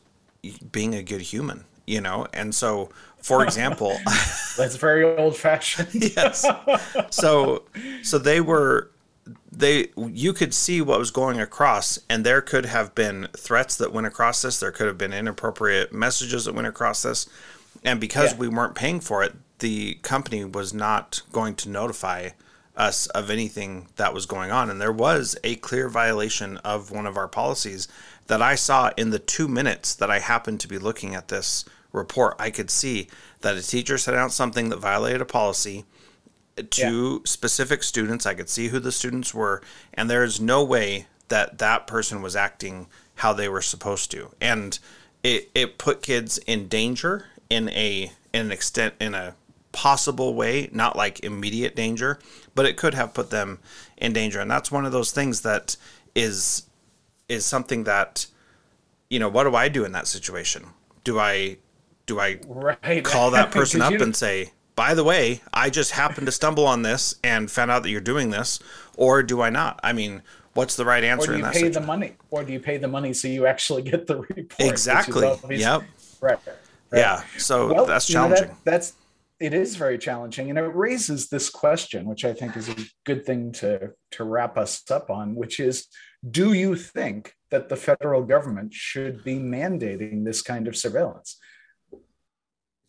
being 0.72 0.94
a 0.94 1.02
good 1.02 1.22
human, 1.22 1.66
you 1.88 2.00
know? 2.00 2.28
And 2.32 2.54
so, 2.54 2.90
for 3.18 3.44
example, 3.44 3.98
that's 4.58 4.76
very 4.76 5.04
old 5.04 5.36
fashioned. 5.36 5.90
yes. 5.94 6.46
So 7.10 7.64
so 8.04 8.18
they 8.18 8.42
were 8.42 8.92
they 9.52 9.88
you 9.98 10.34
could 10.34 10.54
see 10.54 10.82
what 10.82 11.00
was 11.00 11.12
going 11.12 11.40
across 11.40 11.98
and 12.10 12.26
there 12.26 12.42
could 12.42 12.66
have 12.66 12.94
been 12.94 13.28
threats 13.36 13.76
that 13.78 13.92
went 13.92 14.06
across 14.06 14.42
this 14.42 14.60
there 14.60 14.72
could 14.72 14.86
have 14.86 14.98
been 14.98 15.14
inappropriate 15.14 15.92
messages 15.92 16.46
that 16.46 16.54
went 16.54 16.68
across 16.68 17.02
this 17.02 17.28
and 17.84 18.00
because 18.00 18.34
yeah. 18.34 18.38
we 18.38 18.48
weren't 18.48 18.76
paying 18.76 19.00
for 19.00 19.24
it 19.24 19.34
the 19.60 19.96
company 19.96 20.44
was 20.44 20.74
not 20.74 21.22
going 21.32 21.56
to 21.56 21.70
notify 21.70 22.30
us 22.76 23.08
of 23.08 23.30
anything 23.30 23.88
that 23.96 24.14
was 24.14 24.26
going 24.26 24.52
on. 24.52 24.70
And 24.70 24.82
there 24.82 24.92
was 24.92 25.36
a 25.44 25.56
clear 25.56 25.88
violation 25.88 26.58
of 26.58 26.92
one 26.92 27.06
of 27.06 27.18
our 27.18 27.28
policies 27.28 27.88
that 28.28 28.42
I 28.42 28.56
saw 28.56 28.92
in 28.98 29.12
the 29.12 29.20
two 29.20 29.48
minutes 29.48 29.96
that 29.96 30.12
I 30.12 30.20
happened 30.20 30.60
to 30.62 30.68
be 30.68 30.78
looking 30.78 31.16
at 31.16 31.30
this 31.30 31.64
report. 31.92 32.36
I 32.38 32.50
could 32.50 32.70
see 32.70 33.08
that 33.42 33.56
a 33.56 33.66
teacher 33.66 33.98
sent 33.98 34.18
out 34.18 34.32
something 34.32 34.70
that 34.70 34.78
violated 34.78 35.22
a 35.22 35.26
policy 35.26 35.86
to 36.58 37.14
yeah. 37.14 37.18
specific 37.26 37.84
students. 37.84 38.26
I 38.26 38.34
could 38.34 38.50
see 38.50 38.70
who 38.70 38.80
the 38.80 38.92
students 38.92 39.34
were. 39.34 39.62
And 39.94 40.10
there 40.10 40.24
is 40.24 40.42
no 40.42 40.64
way 40.64 41.08
that 41.28 41.58
that 41.60 41.88
person 41.88 42.22
was 42.22 42.36
acting 42.36 42.88
how 43.16 43.34
they 43.34 43.48
were 43.48 43.62
supposed 43.62 44.12
to. 44.12 44.32
And 44.42 44.78
it, 45.24 45.50
it 45.56 45.78
put 45.78 46.02
kids 46.02 46.38
in 46.40 46.68
danger 46.68 47.28
in 47.50 47.70
a 47.70 48.12
in 48.34 48.48
an 48.48 48.52
extent 48.52 48.96
in 49.00 49.14
a 49.14 49.34
possible 49.76 50.34
way, 50.34 50.70
not 50.72 50.96
like 50.96 51.20
immediate 51.24 51.76
danger, 51.76 52.18
but 52.56 52.66
it 52.66 52.78
could 52.78 52.94
have 52.94 53.14
put 53.14 53.30
them 53.30 53.60
in 53.98 54.14
danger. 54.14 54.40
And 54.40 54.50
that's 54.50 54.72
one 54.72 54.86
of 54.86 54.92
those 54.92 55.12
things 55.12 55.42
that 55.42 55.76
is 56.16 56.64
is 57.28 57.46
something 57.46 57.84
that 57.84 58.28
you 59.10 59.20
know, 59.20 59.30
what 59.30 59.44
do 59.44 59.56
I 59.56 59.68
do 59.68 59.86
in 59.86 59.92
that 59.92 60.08
situation? 60.08 60.68
Do 61.04 61.20
I 61.20 61.58
do 62.06 62.20
I 62.20 62.40
right. 62.48 63.04
call 63.04 63.32
that 63.32 63.52
person 63.52 63.82
up 63.82 63.94
and 63.94 64.16
say, 64.16 64.52
"By 64.76 64.94
the 64.94 65.04
way, 65.04 65.42
I 65.54 65.70
just 65.70 65.92
happened 65.92 66.26
to 66.26 66.32
stumble 66.32 66.66
on 66.66 66.82
this 66.82 67.16
and 67.24 67.52
found 67.52 67.70
out 67.70 67.84
that 67.84 67.90
you're 67.90 68.02
doing 68.02 68.30
this," 68.32 68.60
or 68.96 69.22
do 69.22 69.42
I 69.42 69.50
not? 69.50 69.80
I 69.84 69.94
mean, 69.94 70.22
what's 70.54 70.76
the 70.76 70.86
right 70.86 71.04
answer? 71.04 71.32
Or 71.32 71.36
do 71.36 71.40
you 71.40 71.46
pay 71.46 71.54
situation? 71.54 71.82
the 71.82 71.88
money, 71.88 72.14
or 72.32 72.44
do 72.44 72.54
you 72.54 72.60
pay 72.60 72.78
the 72.78 72.88
money 72.88 73.14
so 73.14 73.28
you 73.28 73.46
actually 73.46 73.84
get 73.84 74.08
the 74.08 74.18
report? 74.18 74.56
Exactly. 74.60 75.28
Yep. 75.50 75.84
Right. 76.22 76.40
right. 76.46 76.56
Yeah. 76.94 77.24
So 77.38 77.74
well, 77.74 77.86
that's 77.86 78.08
challenging. 78.08 78.44
You 78.44 78.50
know, 78.50 78.56
that, 78.64 78.72
that's 78.72 78.94
it 79.40 79.54
is 79.54 79.76
very 79.76 79.98
challenging 79.98 80.50
and 80.50 80.58
it 80.58 80.76
raises 80.76 81.30
this 81.30 81.50
question 81.50 82.06
which 82.06 82.26
i 82.26 82.34
think 82.34 82.56
is 82.56 82.70
a 82.70 82.76
good 83.06 83.26
thing 83.26 83.52
to 83.52 83.92
to 84.12 84.24
wrap 84.24 84.58
us 84.58 84.84
up 84.90 85.10
on 85.10 85.36
which 85.36 85.60
is 85.60 85.88
do 86.30 86.54
you 86.54 86.76
think 86.76 87.34
that 87.52 87.70
the 87.70 87.76
federal 87.76 88.24
government 88.24 88.74
should 88.74 89.24
be 89.24 89.38
mandating 89.38 90.24
this 90.24 90.42
kind 90.42 90.68
of 90.68 90.76
surveillance 90.76 91.38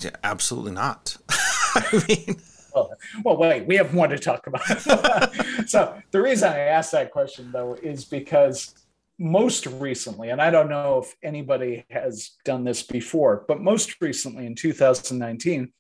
yeah, 0.02 0.10
absolutely 0.22 0.72
not 0.72 1.16
i 1.30 2.04
mean 2.08 2.36
well, 2.74 2.92
well, 3.24 3.36
wait, 3.38 3.66
we 3.66 3.76
have 3.76 3.94
more 3.94 4.06
to 4.06 4.18
talk 4.18 4.46
about. 4.46 4.62
so 5.66 5.98
the 6.10 6.20
reason 6.20 6.52
I 6.52 6.58
asked 6.58 6.92
that 6.92 7.10
question 7.10 7.50
though 7.50 7.72
is 7.72 8.04
because 8.04 8.74
most 9.18 9.66
recently, 9.66 10.28
and 10.28 10.42
I 10.42 10.50
don't 10.50 10.68
know 10.68 10.98
if 10.98 11.14
anybody 11.22 11.86
has 11.90 12.32
done 12.44 12.64
this 12.64 12.82
before, 12.82 13.46
but 13.48 13.62
most 13.62 13.96
recently 14.02 14.44
in 14.44 14.54
2019, 14.54 15.72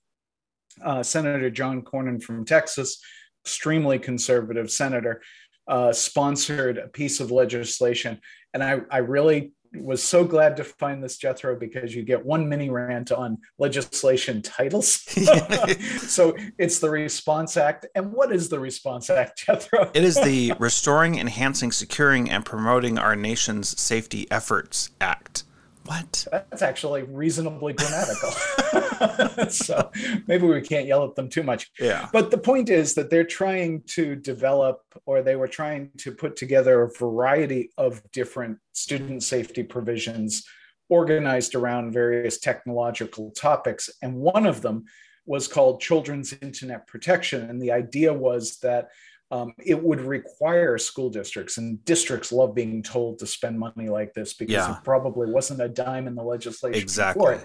uh, 0.84 1.02
Senator 1.02 1.50
John 1.50 1.82
Cornyn 1.82 2.22
from 2.22 2.44
Texas, 2.44 2.98
extremely 3.44 3.98
conservative 3.98 4.70
senator, 4.70 5.22
uh, 5.68 5.92
sponsored 5.92 6.78
a 6.78 6.88
piece 6.88 7.20
of 7.20 7.30
legislation. 7.30 8.20
And 8.54 8.62
I, 8.62 8.80
I 8.90 8.98
really 8.98 9.52
was 9.74 10.02
so 10.02 10.24
glad 10.24 10.56
to 10.56 10.64
find 10.64 11.02
this 11.02 11.18
Jethro 11.18 11.56
because 11.58 11.94
you 11.94 12.02
get 12.02 12.24
one 12.24 12.48
mini 12.48 12.70
rant 12.70 13.12
on 13.12 13.38
legislation 13.58 14.42
titles. 14.42 14.86
so 16.08 16.36
it's 16.58 16.78
the 16.78 16.90
Response 16.90 17.56
Act. 17.56 17.86
And 17.94 18.12
what 18.12 18.32
is 18.32 18.48
the 18.48 18.60
Response 18.60 19.10
Act, 19.10 19.38
Jethro? 19.46 19.90
it 19.94 20.04
is 20.04 20.16
the 20.16 20.54
Restoring, 20.58 21.18
Enhancing, 21.18 21.72
Securing, 21.72 22.30
and 22.30 22.44
Promoting 22.44 22.98
Our 22.98 23.16
Nation's 23.16 23.78
Safety 23.80 24.26
Efforts 24.30 24.90
Act. 25.00 25.44
What? 25.86 26.26
That's 26.30 26.62
actually 26.62 27.04
reasonably 27.04 27.72
grammatical. 27.72 28.30
so 29.50 29.90
maybe 30.26 30.46
we 30.46 30.60
can't 30.60 30.86
yell 30.86 31.04
at 31.04 31.14
them 31.14 31.28
too 31.28 31.42
much. 31.42 31.70
Yeah. 31.78 32.08
But 32.12 32.30
the 32.30 32.38
point 32.38 32.68
is 32.68 32.94
that 32.94 33.10
they're 33.10 33.24
trying 33.24 33.82
to 33.88 34.16
develop, 34.16 34.82
or 35.06 35.22
they 35.22 35.36
were 35.36 35.48
trying 35.48 35.90
to 35.98 36.12
put 36.12 36.36
together 36.36 36.82
a 36.82 36.90
variety 36.90 37.70
of 37.78 38.02
different 38.12 38.58
student 38.72 39.22
safety 39.22 39.62
provisions 39.62 40.44
organized 40.88 41.54
around 41.54 41.92
various 41.92 42.38
technological 42.38 43.30
topics. 43.32 43.90
And 44.02 44.14
one 44.16 44.46
of 44.46 44.62
them 44.62 44.84
was 45.24 45.48
called 45.48 45.80
Children's 45.80 46.32
Internet 46.40 46.86
Protection. 46.86 47.50
And 47.50 47.60
the 47.60 47.72
idea 47.72 48.12
was 48.12 48.58
that 48.58 48.88
um, 49.30 49.52
it 49.64 49.82
would 49.82 50.00
require 50.00 50.78
school 50.78 51.10
districts, 51.10 51.58
and 51.58 51.84
districts 51.84 52.30
love 52.30 52.54
being 52.54 52.82
told 52.82 53.18
to 53.18 53.26
spend 53.26 53.58
money 53.58 53.88
like 53.88 54.14
this 54.14 54.34
because 54.34 54.52
yeah. 54.52 54.76
it 54.76 54.84
probably 54.84 55.30
wasn't 55.30 55.60
a 55.60 55.68
dime 55.68 56.06
in 56.06 56.14
the 56.14 56.22
legislation 56.22 56.80
exactly. 56.80 57.20
for 57.20 57.32
it. 57.32 57.44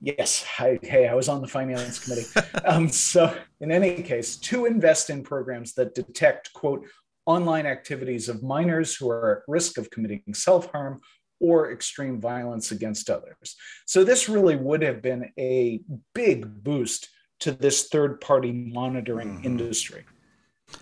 Yes, 0.00 0.44
I, 0.58 0.78
hey, 0.82 1.08
I 1.08 1.14
was 1.14 1.28
on 1.28 1.40
the 1.40 1.48
finance 1.48 1.98
committee. 1.98 2.26
um, 2.64 2.88
so, 2.88 3.34
in 3.60 3.72
any 3.72 4.02
case, 4.02 4.36
to 4.36 4.66
invest 4.66 5.10
in 5.10 5.22
programs 5.22 5.74
that 5.74 5.94
detect, 5.94 6.52
quote, 6.52 6.86
online 7.26 7.66
activities 7.66 8.28
of 8.28 8.42
minors 8.42 8.94
who 8.94 9.10
are 9.10 9.38
at 9.38 9.42
risk 9.48 9.76
of 9.76 9.90
committing 9.90 10.22
self 10.34 10.70
harm 10.70 11.00
or 11.40 11.72
extreme 11.72 12.20
violence 12.20 12.70
against 12.70 13.10
others. 13.10 13.56
So, 13.86 14.04
this 14.04 14.28
really 14.28 14.56
would 14.56 14.82
have 14.82 15.02
been 15.02 15.32
a 15.38 15.80
big 16.14 16.62
boost 16.62 17.08
to 17.40 17.52
this 17.52 17.88
third 17.88 18.20
party 18.20 18.52
monitoring 18.52 19.36
mm-hmm. 19.36 19.46
industry. 19.46 20.04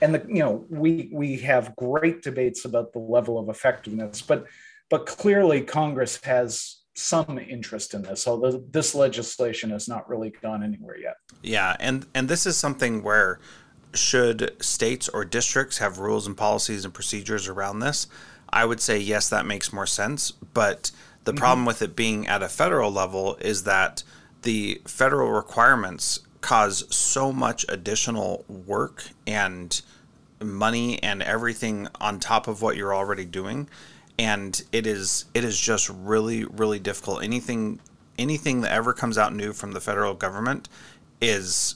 And 0.03 0.15
the, 0.15 0.25
you 0.29 0.41
know, 0.41 0.65
we 0.69 1.11
we 1.13 1.37
have 1.39 1.75
great 1.77 2.23
debates 2.23 2.65
about 2.65 2.93
the 2.93 2.99
level 2.99 3.39
of 3.39 3.49
effectiveness, 3.49 4.23
but 4.23 4.47
but 4.91 5.07
clearly 5.07 5.63
Congress 5.63 6.23
has 6.25 6.83
some 6.95 7.39
interest 7.39 7.95
in 7.95 8.03
this, 8.03 8.27
although 8.27 8.65
this 8.71 8.95
legislation 8.95 9.71
has 9.71 9.89
not 9.89 10.09
really 10.09 10.31
gone 10.43 10.63
anywhere 10.63 10.99
yet. 10.99 11.17
Yeah, 11.43 11.77
and 11.79 12.07
and 12.15 12.29
this 12.29 12.47
is 12.47 12.57
something 12.57 13.03
where 13.03 13.39
should 13.95 14.55
states 14.63 15.09
or 15.09 15.25
districts 15.25 15.79
have 15.79 15.99
rules 15.99 16.27
and 16.27 16.37
policies 16.37 16.85
and 16.85 16.93
procedures 16.93 17.49
around 17.49 17.81
this? 17.81 18.07
I 18.51 18.65
would 18.65 18.81
say 18.81 18.99
yes, 18.99 19.29
that 19.29 19.47
makes 19.47 19.73
more 19.73 19.87
sense. 19.87 20.31
But 20.31 20.91
the 21.25 21.33
mm-hmm. 21.33 21.39
problem 21.39 21.67
with 21.67 21.83
it 21.83 21.97
being 21.97 22.27
at 22.27 22.43
a 22.43 22.49
federal 22.49 22.91
level 22.91 23.37
is 23.41 23.65
that 23.65 24.03
the 24.43 24.81
federal 24.87 25.31
requirements 25.31 26.21
cause 26.47 26.85
so 26.95 27.33
much 27.33 27.67
additional 27.69 28.45
work 28.49 29.11
and 29.27 29.83
money 30.41 31.03
and 31.03 31.21
everything 31.21 31.89
on 32.01 32.21
top 32.21 32.47
of 32.47 32.63
what 32.63 32.77
you're 32.77 32.95
already 32.95 33.25
doing 33.25 33.69
and 34.17 34.63
it 34.71 34.87
is 34.87 35.25
it 35.35 35.43
is 35.43 35.59
just 35.59 35.89
really 35.89 36.45
really 36.45 36.79
difficult. 36.79 37.25
Anything 37.25 37.81
anything 38.17 38.61
that 38.61 38.71
ever 38.71 38.93
comes 38.93 39.19
out 39.19 39.35
new 39.35 39.53
from 39.53 39.73
the 39.73 39.81
federal 39.81 40.15
government 40.15 40.69
is 41.21 41.75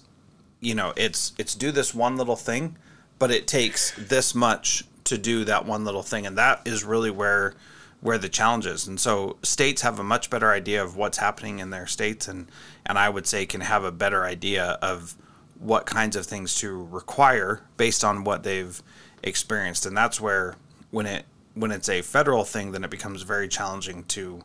you 0.61 0.77
know 0.77 0.93
it's 0.97 1.33
it's 1.37 1.57
do 1.57 1.73
this 1.73 1.93
one 1.93 2.17
little 2.17 2.37
thing 2.37 2.77
but 3.19 3.33
it 3.33 3.49
takes 3.49 3.93
this 3.99 4.37
much 4.37 4.85
to 5.03 5.19
do 5.19 5.45
that 5.45 5.67
one 5.67 5.85
little 5.85 6.05
thing 6.05 6.27
and 6.27 6.39
that 6.39 6.63
is 6.65 6.85
really 6.85 7.11
where 7.11 7.55
where 8.01 8.19
the 8.19 8.29
challenge 8.29 8.67
is 8.67 8.87
and 8.87 8.99
so 8.99 9.37
states 9.43 9.83
have 9.83 9.99
a 9.99 10.05
much 10.05 10.31
better 10.31 10.51
idea 10.51 10.83
of 10.83 10.97
what's 10.97 11.19
happening 11.19 11.59
in 11.59 11.71
their 11.71 11.87
states 11.87 12.29
and 12.29 12.49
and 12.87 12.99
i 12.99 13.09
would 13.09 13.27
say 13.27 13.45
can 13.45 13.61
have 13.61 13.85
a 13.85 13.93
better 13.93 14.25
idea 14.25 14.79
of 14.83 15.17
what 15.59 15.85
kinds 15.85 16.17
of 16.17 16.25
things 16.25 16.55
to 16.55 16.85
require 16.87 17.63
based 17.77 18.03
on 18.03 18.25
what 18.25 18.43
they've 18.43 18.83
experienced 19.23 19.85
and 19.85 19.97
that's 19.97 20.21
where 20.21 20.57
when 20.91 21.07
it 21.07 21.25
when 21.55 21.71
it's 21.71 21.89
a 21.89 22.03
federal 22.03 22.45
thing, 22.45 22.73
then 22.73 22.85
it 22.85 22.91
becomes 22.91 23.23
very 23.23 23.49
challenging 23.49 24.05
to 24.05 24.43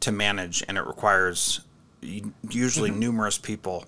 to 0.00 0.12
manage, 0.12 0.62
and 0.68 0.76
it 0.76 0.86
requires 0.86 1.60
usually 2.02 2.90
mm-hmm. 2.90 3.00
numerous 3.00 3.38
people 3.38 3.84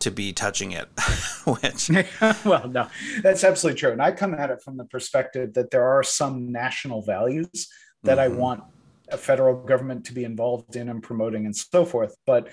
to 0.00 0.10
be 0.10 0.32
touching 0.32 0.72
it. 0.72 0.88
Which, 1.46 1.90
well, 2.44 2.68
no, 2.68 2.88
that's 3.22 3.44
absolutely 3.44 3.78
true. 3.78 3.92
And 3.92 4.02
I 4.02 4.10
come 4.10 4.34
at 4.34 4.50
it 4.50 4.60
from 4.62 4.76
the 4.76 4.84
perspective 4.84 5.54
that 5.54 5.70
there 5.70 5.84
are 5.84 6.02
some 6.02 6.50
national 6.50 7.02
values 7.02 7.68
that 8.02 8.18
mm-hmm. 8.18 8.34
I 8.34 8.36
want 8.36 8.64
a 9.10 9.16
federal 9.16 9.54
government 9.54 10.04
to 10.06 10.14
be 10.14 10.24
involved 10.24 10.76
in 10.76 10.88
and 10.88 11.02
promoting 11.02 11.44
and 11.46 11.54
so 11.54 11.84
forth. 11.84 12.16
But 12.26 12.48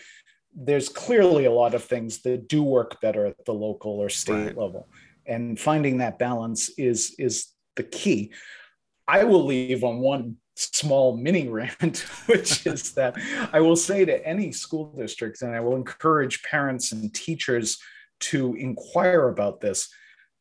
there's 0.56 0.90
clearly 0.90 1.46
a 1.46 1.52
lot 1.52 1.74
of 1.74 1.84
things 1.84 2.22
that 2.24 2.48
do 2.48 2.64
work 2.64 3.00
better 3.02 3.26
at 3.26 3.46
the 3.46 3.54
local 3.54 3.92
or 3.92 4.10
state 4.10 4.34
right. 4.34 4.58
level, 4.58 4.88
and 5.26 5.60
finding 5.60 6.00
that 6.00 6.20
balance 6.20 6.70
is 6.78 7.16
is 7.20 7.48
the 7.76 7.84
key. 7.84 8.32
I 9.08 9.24
will 9.24 9.46
leave 9.46 9.84
on 9.84 10.00
one 10.00 10.38
small 10.56 11.16
mini 11.16 11.48
rant, 11.48 12.00
which 12.26 12.66
is 12.66 12.92
that 12.96 13.16
I 13.54 13.60
will 13.60 13.76
say 13.76 14.06
to 14.06 14.26
any 14.28 14.52
school 14.52 14.94
district, 14.98 15.42
and 15.42 15.56
I 15.56 15.60
will 15.60 15.76
encourage 15.76 16.44
parents 16.44 16.92
and 16.92 17.14
teachers 17.14 17.78
to 18.22 18.56
inquire 18.56 19.30
about 19.30 19.62
this. 19.62 19.90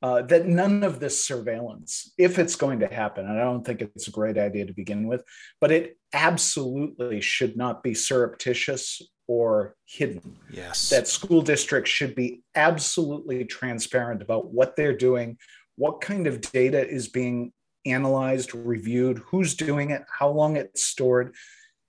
Uh, 0.00 0.22
that 0.22 0.46
none 0.46 0.84
of 0.84 1.00
this 1.00 1.24
surveillance, 1.24 2.12
if 2.16 2.38
it's 2.38 2.54
going 2.54 2.78
to 2.78 2.86
happen, 2.86 3.26
and 3.26 3.36
I 3.36 3.42
don't 3.42 3.64
think 3.64 3.82
it's 3.82 4.06
a 4.06 4.12
great 4.12 4.38
idea 4.38 4.64
to 4.64 4.72
begin 4.72 5.08
with, 5.08 5.24
but 5.60 5.72
it 5.72 5.98
absolutely 6.12 7.20
should 7.20 7.56
not 7.56 7.82
be 7.82 7.94
surreptitious 7.94 9.02
or 9.26 9.74
hidden. 9.86 10.36
Yes. 10.50 10.88
That 10.90 11.08
school 11.08 11.42
districts 11.42 11.90
should 11.90 12.14
be 12.14 12.42
absolutely 12.54 13.44
transparent 13.44 14.22
about 14.22 14.52
what 14.52 14.76
they're 14.76 14.96
doing, 14.96 15.36
what 15.76 16.00
kind 16.00 16.26
of 16.26 16.40
data 16.40 16.88
is 16.88 17.08
being 17.08 17.52
analyzed, 17.84 18.54
reviewed, 18.54 19.18
who's 19.26 19.54
doing 19.54 19.90
it, 19.90 20.02
how 20.18 20.30
long 20.30 20.56
it's 20.56 20.84
stored. 20.84 21.34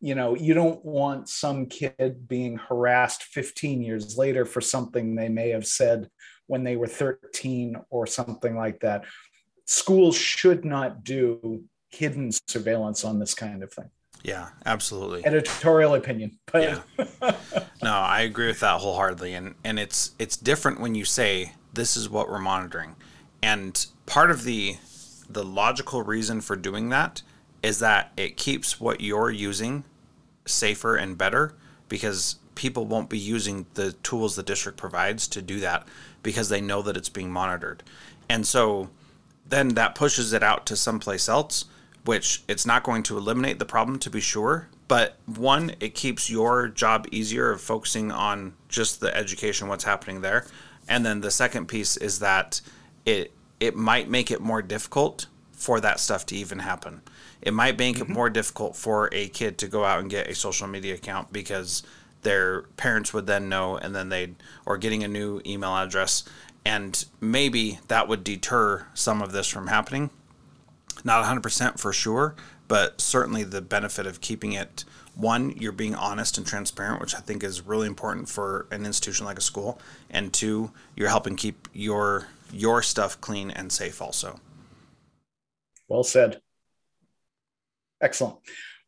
You 0.02 0.16
know, 0.16 0.36
you 0.36 0.54
don't 0.54 0.84
want 0.84 1.30
some 1.30 1.66
kid 1.66 2.28
being 2.28 2.58
harassed 2.58 3.24
15 3.24 3.82
years 3.82 4.18
later 4.18 4.46
for 4.46 4.62
something 4.62 5.16
they 5.16 5.30
may 5.30 5.50
have 5.50 5.66
said 5.66 6.10
when 6.50 6.64
they 6.64 6.76
were 6.76 6.88
13 6.88 7.78
or 7.92 8.08
something 8.08 8.58
like 8.58 8.80
that. 8.80 9.06
Schools 9.66 10.18
should 10.18 10.66
not 10.66 11.04
do 11.04 11.64
hidden 11.90 12.32
surveillance 12.48 13.06
on 13.06 13.20
this 13.20 13.36
kind 13.36 13.62
of 13.62 13.72
thing. 13.72 13.90
Yeah, 14.24 14.50
absolutely. 14.66 15.26
Editorial 15.26 15.94
opinion, 15.94 16.40
but 16.52 16.64
yeah. 16.64 17.32
no, 17.84 17.94
I 17.94 18.22
agree 18.22 18.48
with 18.48 18.60
that 18.60 18.82
wholeheartedly, 18.82 19.34
and 19.34 19.56
and 19.64 19.80
it's 19.80 20.12
it's 20.20 20.36
different 20.36 20.82
when 20.82 20.94
you 20.94 21.06
say 21.06 21.54
this 21.74 21.96
is 21.96 22.10
what 22.10 22.28
we're 22.28 22.40
monitoring, 22.40 22.96
and 23.42 23.86
part 24.08 24.30
of 24.30 24.44
the 24.44 24.76
the 25.30 25.46
logical 25.46 26.02
reason 26.04 26.42
for 26.42 26.58
doing 26.58 26.90
that 26.90 27.22
is 27.64 27.80
that 27.80 28.12
it 28.18 28.36
keeps 28.36 28.80
what 28.80 29.00
you're 29.00 29.32
using 29.32 29.86
safer 30.46 30.96
and 30.96 31.18
better 31.18 31.56
because 31.88 32.38
people 32.60 32.86
won't 32.86 33.08
be 33.08 33.18
using 33.18 33.66
the 33.76 33.94
tools 34.04 34.36
the 34.36 34.44
district 34.44 34.78
provides 34.78 35.30
to 35.30 35.42
do 35.42 35.62
that 35.62 35.88
because 36.22 36.50
they 36.50 36.60
know 36.60 36.82
that 36.82 36.98
it's 36.98 37.08
being 37.08 37.32
monitored. 37.32 37.82
And 38.28 38.46
so 38.46 38.90
then 39.48 39.70
that 39.70 39.96
pushes 39.96 40.34
it 40.34 40.44
out 40.44 40.66
to 40.66 40.76
someplace 40.76 41.30
else, 41.30 41.64
which 42.04 42.44
it's 42.50 42.66
not 42.66 42.84
going 42.84 43.04
to 43.04 43.18
eliminate 43.18 43.60
the 43.60 43.66
problem 43.66 43.98
to 44.00 44.10
be 44.10 44.20
sure. 44.20 44.68
But 44.90 45.16
one, 45.26 45.72
it 45.80 45.96
keeps 45.96 46.30
your 46.30 46.68
job 46.68 47.08
easier 47.14 47.50
of 47.50 47.62
focusing 47.62 48.12
on 48.12 48.56
just 48.68 49.00
the 49.00 49.16
education, 49.16 49.70
what's 49.70 49.86
happening 49.86 50.20
there. 50.20 50.46
And 50.90 51.06
then 51.06 51.22
the 51.22 51.32
second 51.32 51.68
piece 51.68 51.96
is 51.96 52.20
that 52.20 52.60
it 53.06 53.32
it 53.62 53.76
might 53.76 54.10
make 54.10 54.32
it 54.32 54.42
more 54.42 54.62
difficult 54.62 55.28
for 55.54 55.80
that 55.80 56.02
stuff 56.02 56.26
to 56.26 56.36
even 56.36 56.60
happen. 56.60 57.02
It 57.42 57.54
might 57.54 57.78
make 57.78 57.96
mm-hmm. 57.96 58.12
it 58.12 58.16
more 58.16 58.30
difficult 58.30 58.76
for 58.76 59.10
a 59.14 59.30
kid 59.30 59.58
to 59.60 59.68
go 59.68 59.86
out 59.86 60.02
and 60.02 60.10
get 60.10 60.28
a 60.28 60.36
social 60.36 60.68
media 60.68 60.96
account 60.96 61.32
because 61.32 61.84
their 62.22 62.64
parents 62.78 63.14
would 63.14 63.28
then 63.28 63.50
know 63.50 63.78
and 63.78 63.96
then 63.96 64.10
they'd 64.10 64.36
or 64.66 64.78
getting 64.78 65.04
a 65.04 65.08
new 65.08 65.42
email 65.46 65.76
address 65.76 66.24
and 66.66 67.06
maybe 67.22 67.80
that 67.88 68.08
would 68.08 68.24
deter 68.24 68.86
some 68.94 69.22
of 69.22 69.32
this 69.32 69.48
from 69.48 69.68
happening. 69.68 70.10
Not 71.04 71.24
100% 71.24 71.80
for 71.80 71.94
sure, 71.94 72.36
but 72.68 73.00
certainly 73.00 73.44
the 73.44 73.62
benefit 73.62 74.06
of 74.06 74.22
keeping 74.22 74.52
it 74.52 74.84
one, 75.20 75.52
you're 75.58 75.74
being 75.74 75.96
honest 75.96 76.38
and 76.38 76.48
transparent, 76.48 77.02
which 77.02 77.14
I 77.14 77.20
think 77.20 77.44
is 77.44 77.62
really 77.62 77.88
important 77.88 78.30
for 78.30 78.68
an 78.72 78.86
institution 78.86 79.26
like 79.26 79.38
a 79.38 79.42
school, 79.42 79.80
and 80.10 80.32
two, 80.32 80.72
you're 80.96 81.10
helping 81.10 81.36
keep 81.36 81.68
your 81.74 82.28
your 82.52 82.82
stuff 82.82 83.20
clean 83.20 83.52
and 83.52 83.72
safe 83.72 84.02
also. 84.02 84.40
Well 85.88 86.04
said. 86.04 86.42
Excellent. 88.02 88.38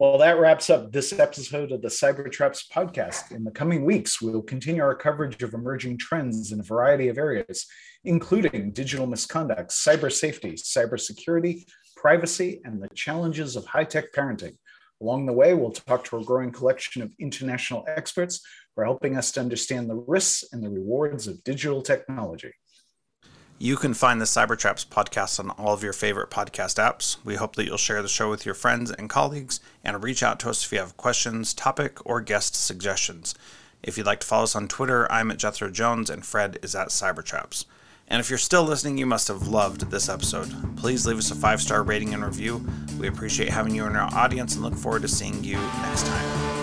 Well, 0.02 0.18
that 0.18 0.40
wraps 0.40 0.72
up 0.72 0.92
this 0.92 1.14
episode 1.20 1.72
of 1.72 1.84
the 1.84 1.88
Cybertraps 1.88 2.68
podcast. 2.74 3.32
In 3.32 3.44
the 3.44 3.52
coming 3.52 3.86
weeks, 3.86 4.20
we 4.20 4.32
will 4.32 4.42
continue 4.42 4.82
our 4.82 4.96
coverage 4.96 5.44
of 5.44 5.54
emerging 5.54 6.00
trends 6.00 6.52
in 6.52 6.60
a 6.60 6.64
variety 6.64 7.10
of 7.10 7.20
areas, 7.20 7.68
including 8.04 8.72
digital 8.72 9.06
misconduct, 9.06 9.70
cyber 9.70 10.12
safety, 10.12 10.54
cybersecurity, 10.54 11.66
privacy, 11.96 12.62
and 12.66 12.82
the 12.82 12.90
challenges 12.96 13.56
of 13.56 13.68
high 13.68 13.84
tech 13.84 14.06
parenting. 14.12 14.58
Along 15.04 15.28
the 15.28 15.34
way, 15.34 15.54
we'll 15.54 15.70
talk 15.70 16.04
to 16.06 16.18
a 16.18 16.24
growing 16.24 16.52
collection 16.52 17.04
of 17.04 17.14
international 17.20 17.86
experts 17.88 18.42
are 18.78 18.86
helping 18.86 19.18
us 19.18 19.32
to 19.34 19.40
understand 19.40 19.88
the 19.88 20.04
risks 20.08 20.46
and 20.52 20.64
the 20.64 20.70
rewards 20.72 21.28
of 21.28 21.44
digital 21.44 21.84
technology. 21.84 22.54
You 23.62 23.76
can 23.76 23.94
find 23.94 24.20
the 24.20 24.26
Cybertraps 24.26 24.88
podcast 24.88 25.40
on 25.40 25.52
all 25.52 25.72
of 25.72 25.84
your 25.84 25.94
favorite 25.94 26.32
podcast 26.32 26.82
apps. 26.82 27.18
We 27.24 27.36
hope 27.36 27.56
that 27.56 27.66
you'll 27.66 27.78
share 27.78 28.02
the 28.02 28.08
show 28.08 28.28
with 28.28 28.44
your 28.44 28.56
friends 28.56 28.90
and 28.90 29.08
colleagues 29.08 29.60
and 29.84 30.04
reach 30.04 30.24
out 30.24 30.40
to 30.40 30.50
us 30.50 30.66
if 30.66 30.72
you 30.72 30.80
have 30.80 30.98
questions, 30.98 31.54
topic, 31.54 32.04
or 32.04 32.22
guest 32.22 32.56
suggestions. 32.56 33.36
If 33.84 34.00
you'd 34.00 34.08
like 34.08 34.22
to 34.22 34.26
follow 34.26 34.46
us 34.46 34.56
on 34.56 34.68
Twitter, 34.68 35.10
I'm 35.12 35.30
at 35.30 35.38
Jethro 35.38 35.70
Jones 35.70 36.10
and 36.10 36.26
Fred 36.26 36.58
is 36.64 36.74
at 36.74 36.88
Cybertraps. 36.88 37.66
And 38.08 38.20
if 38.20 38.32
you're 38.32 38.40
still 38.40 38.64
listening, 38.64 38.98
you 38.98 39.06
must 39.06 39.28
have 39.28 39.48
loved 39.48 39.92
this 39.92 40.10
episode. 40.10 40.76
Please 40.76 41.06
leave 41.06 41.20
us 41.20 41.30
a 41.30 41.36
five 41.36 41.62
star 41.62 41.84
rating 41.84 42.16
and 42.16 42.26
review. 42.26 42.66
We 42.98 43.10
appreciate 43.10 43.50
having 43.50 43.76
you 43.76 43.86
in 43.86 43.96
our 43.96 44.12
audience 44.16 44.56
and 44.56 44.64
look 44.64 44.74
forward 44.74 45.04
to 45.04 45.08
seeing 45.08 45.44
you 45.44 45.58
next 45.58 46.08
time. 46.08 46.61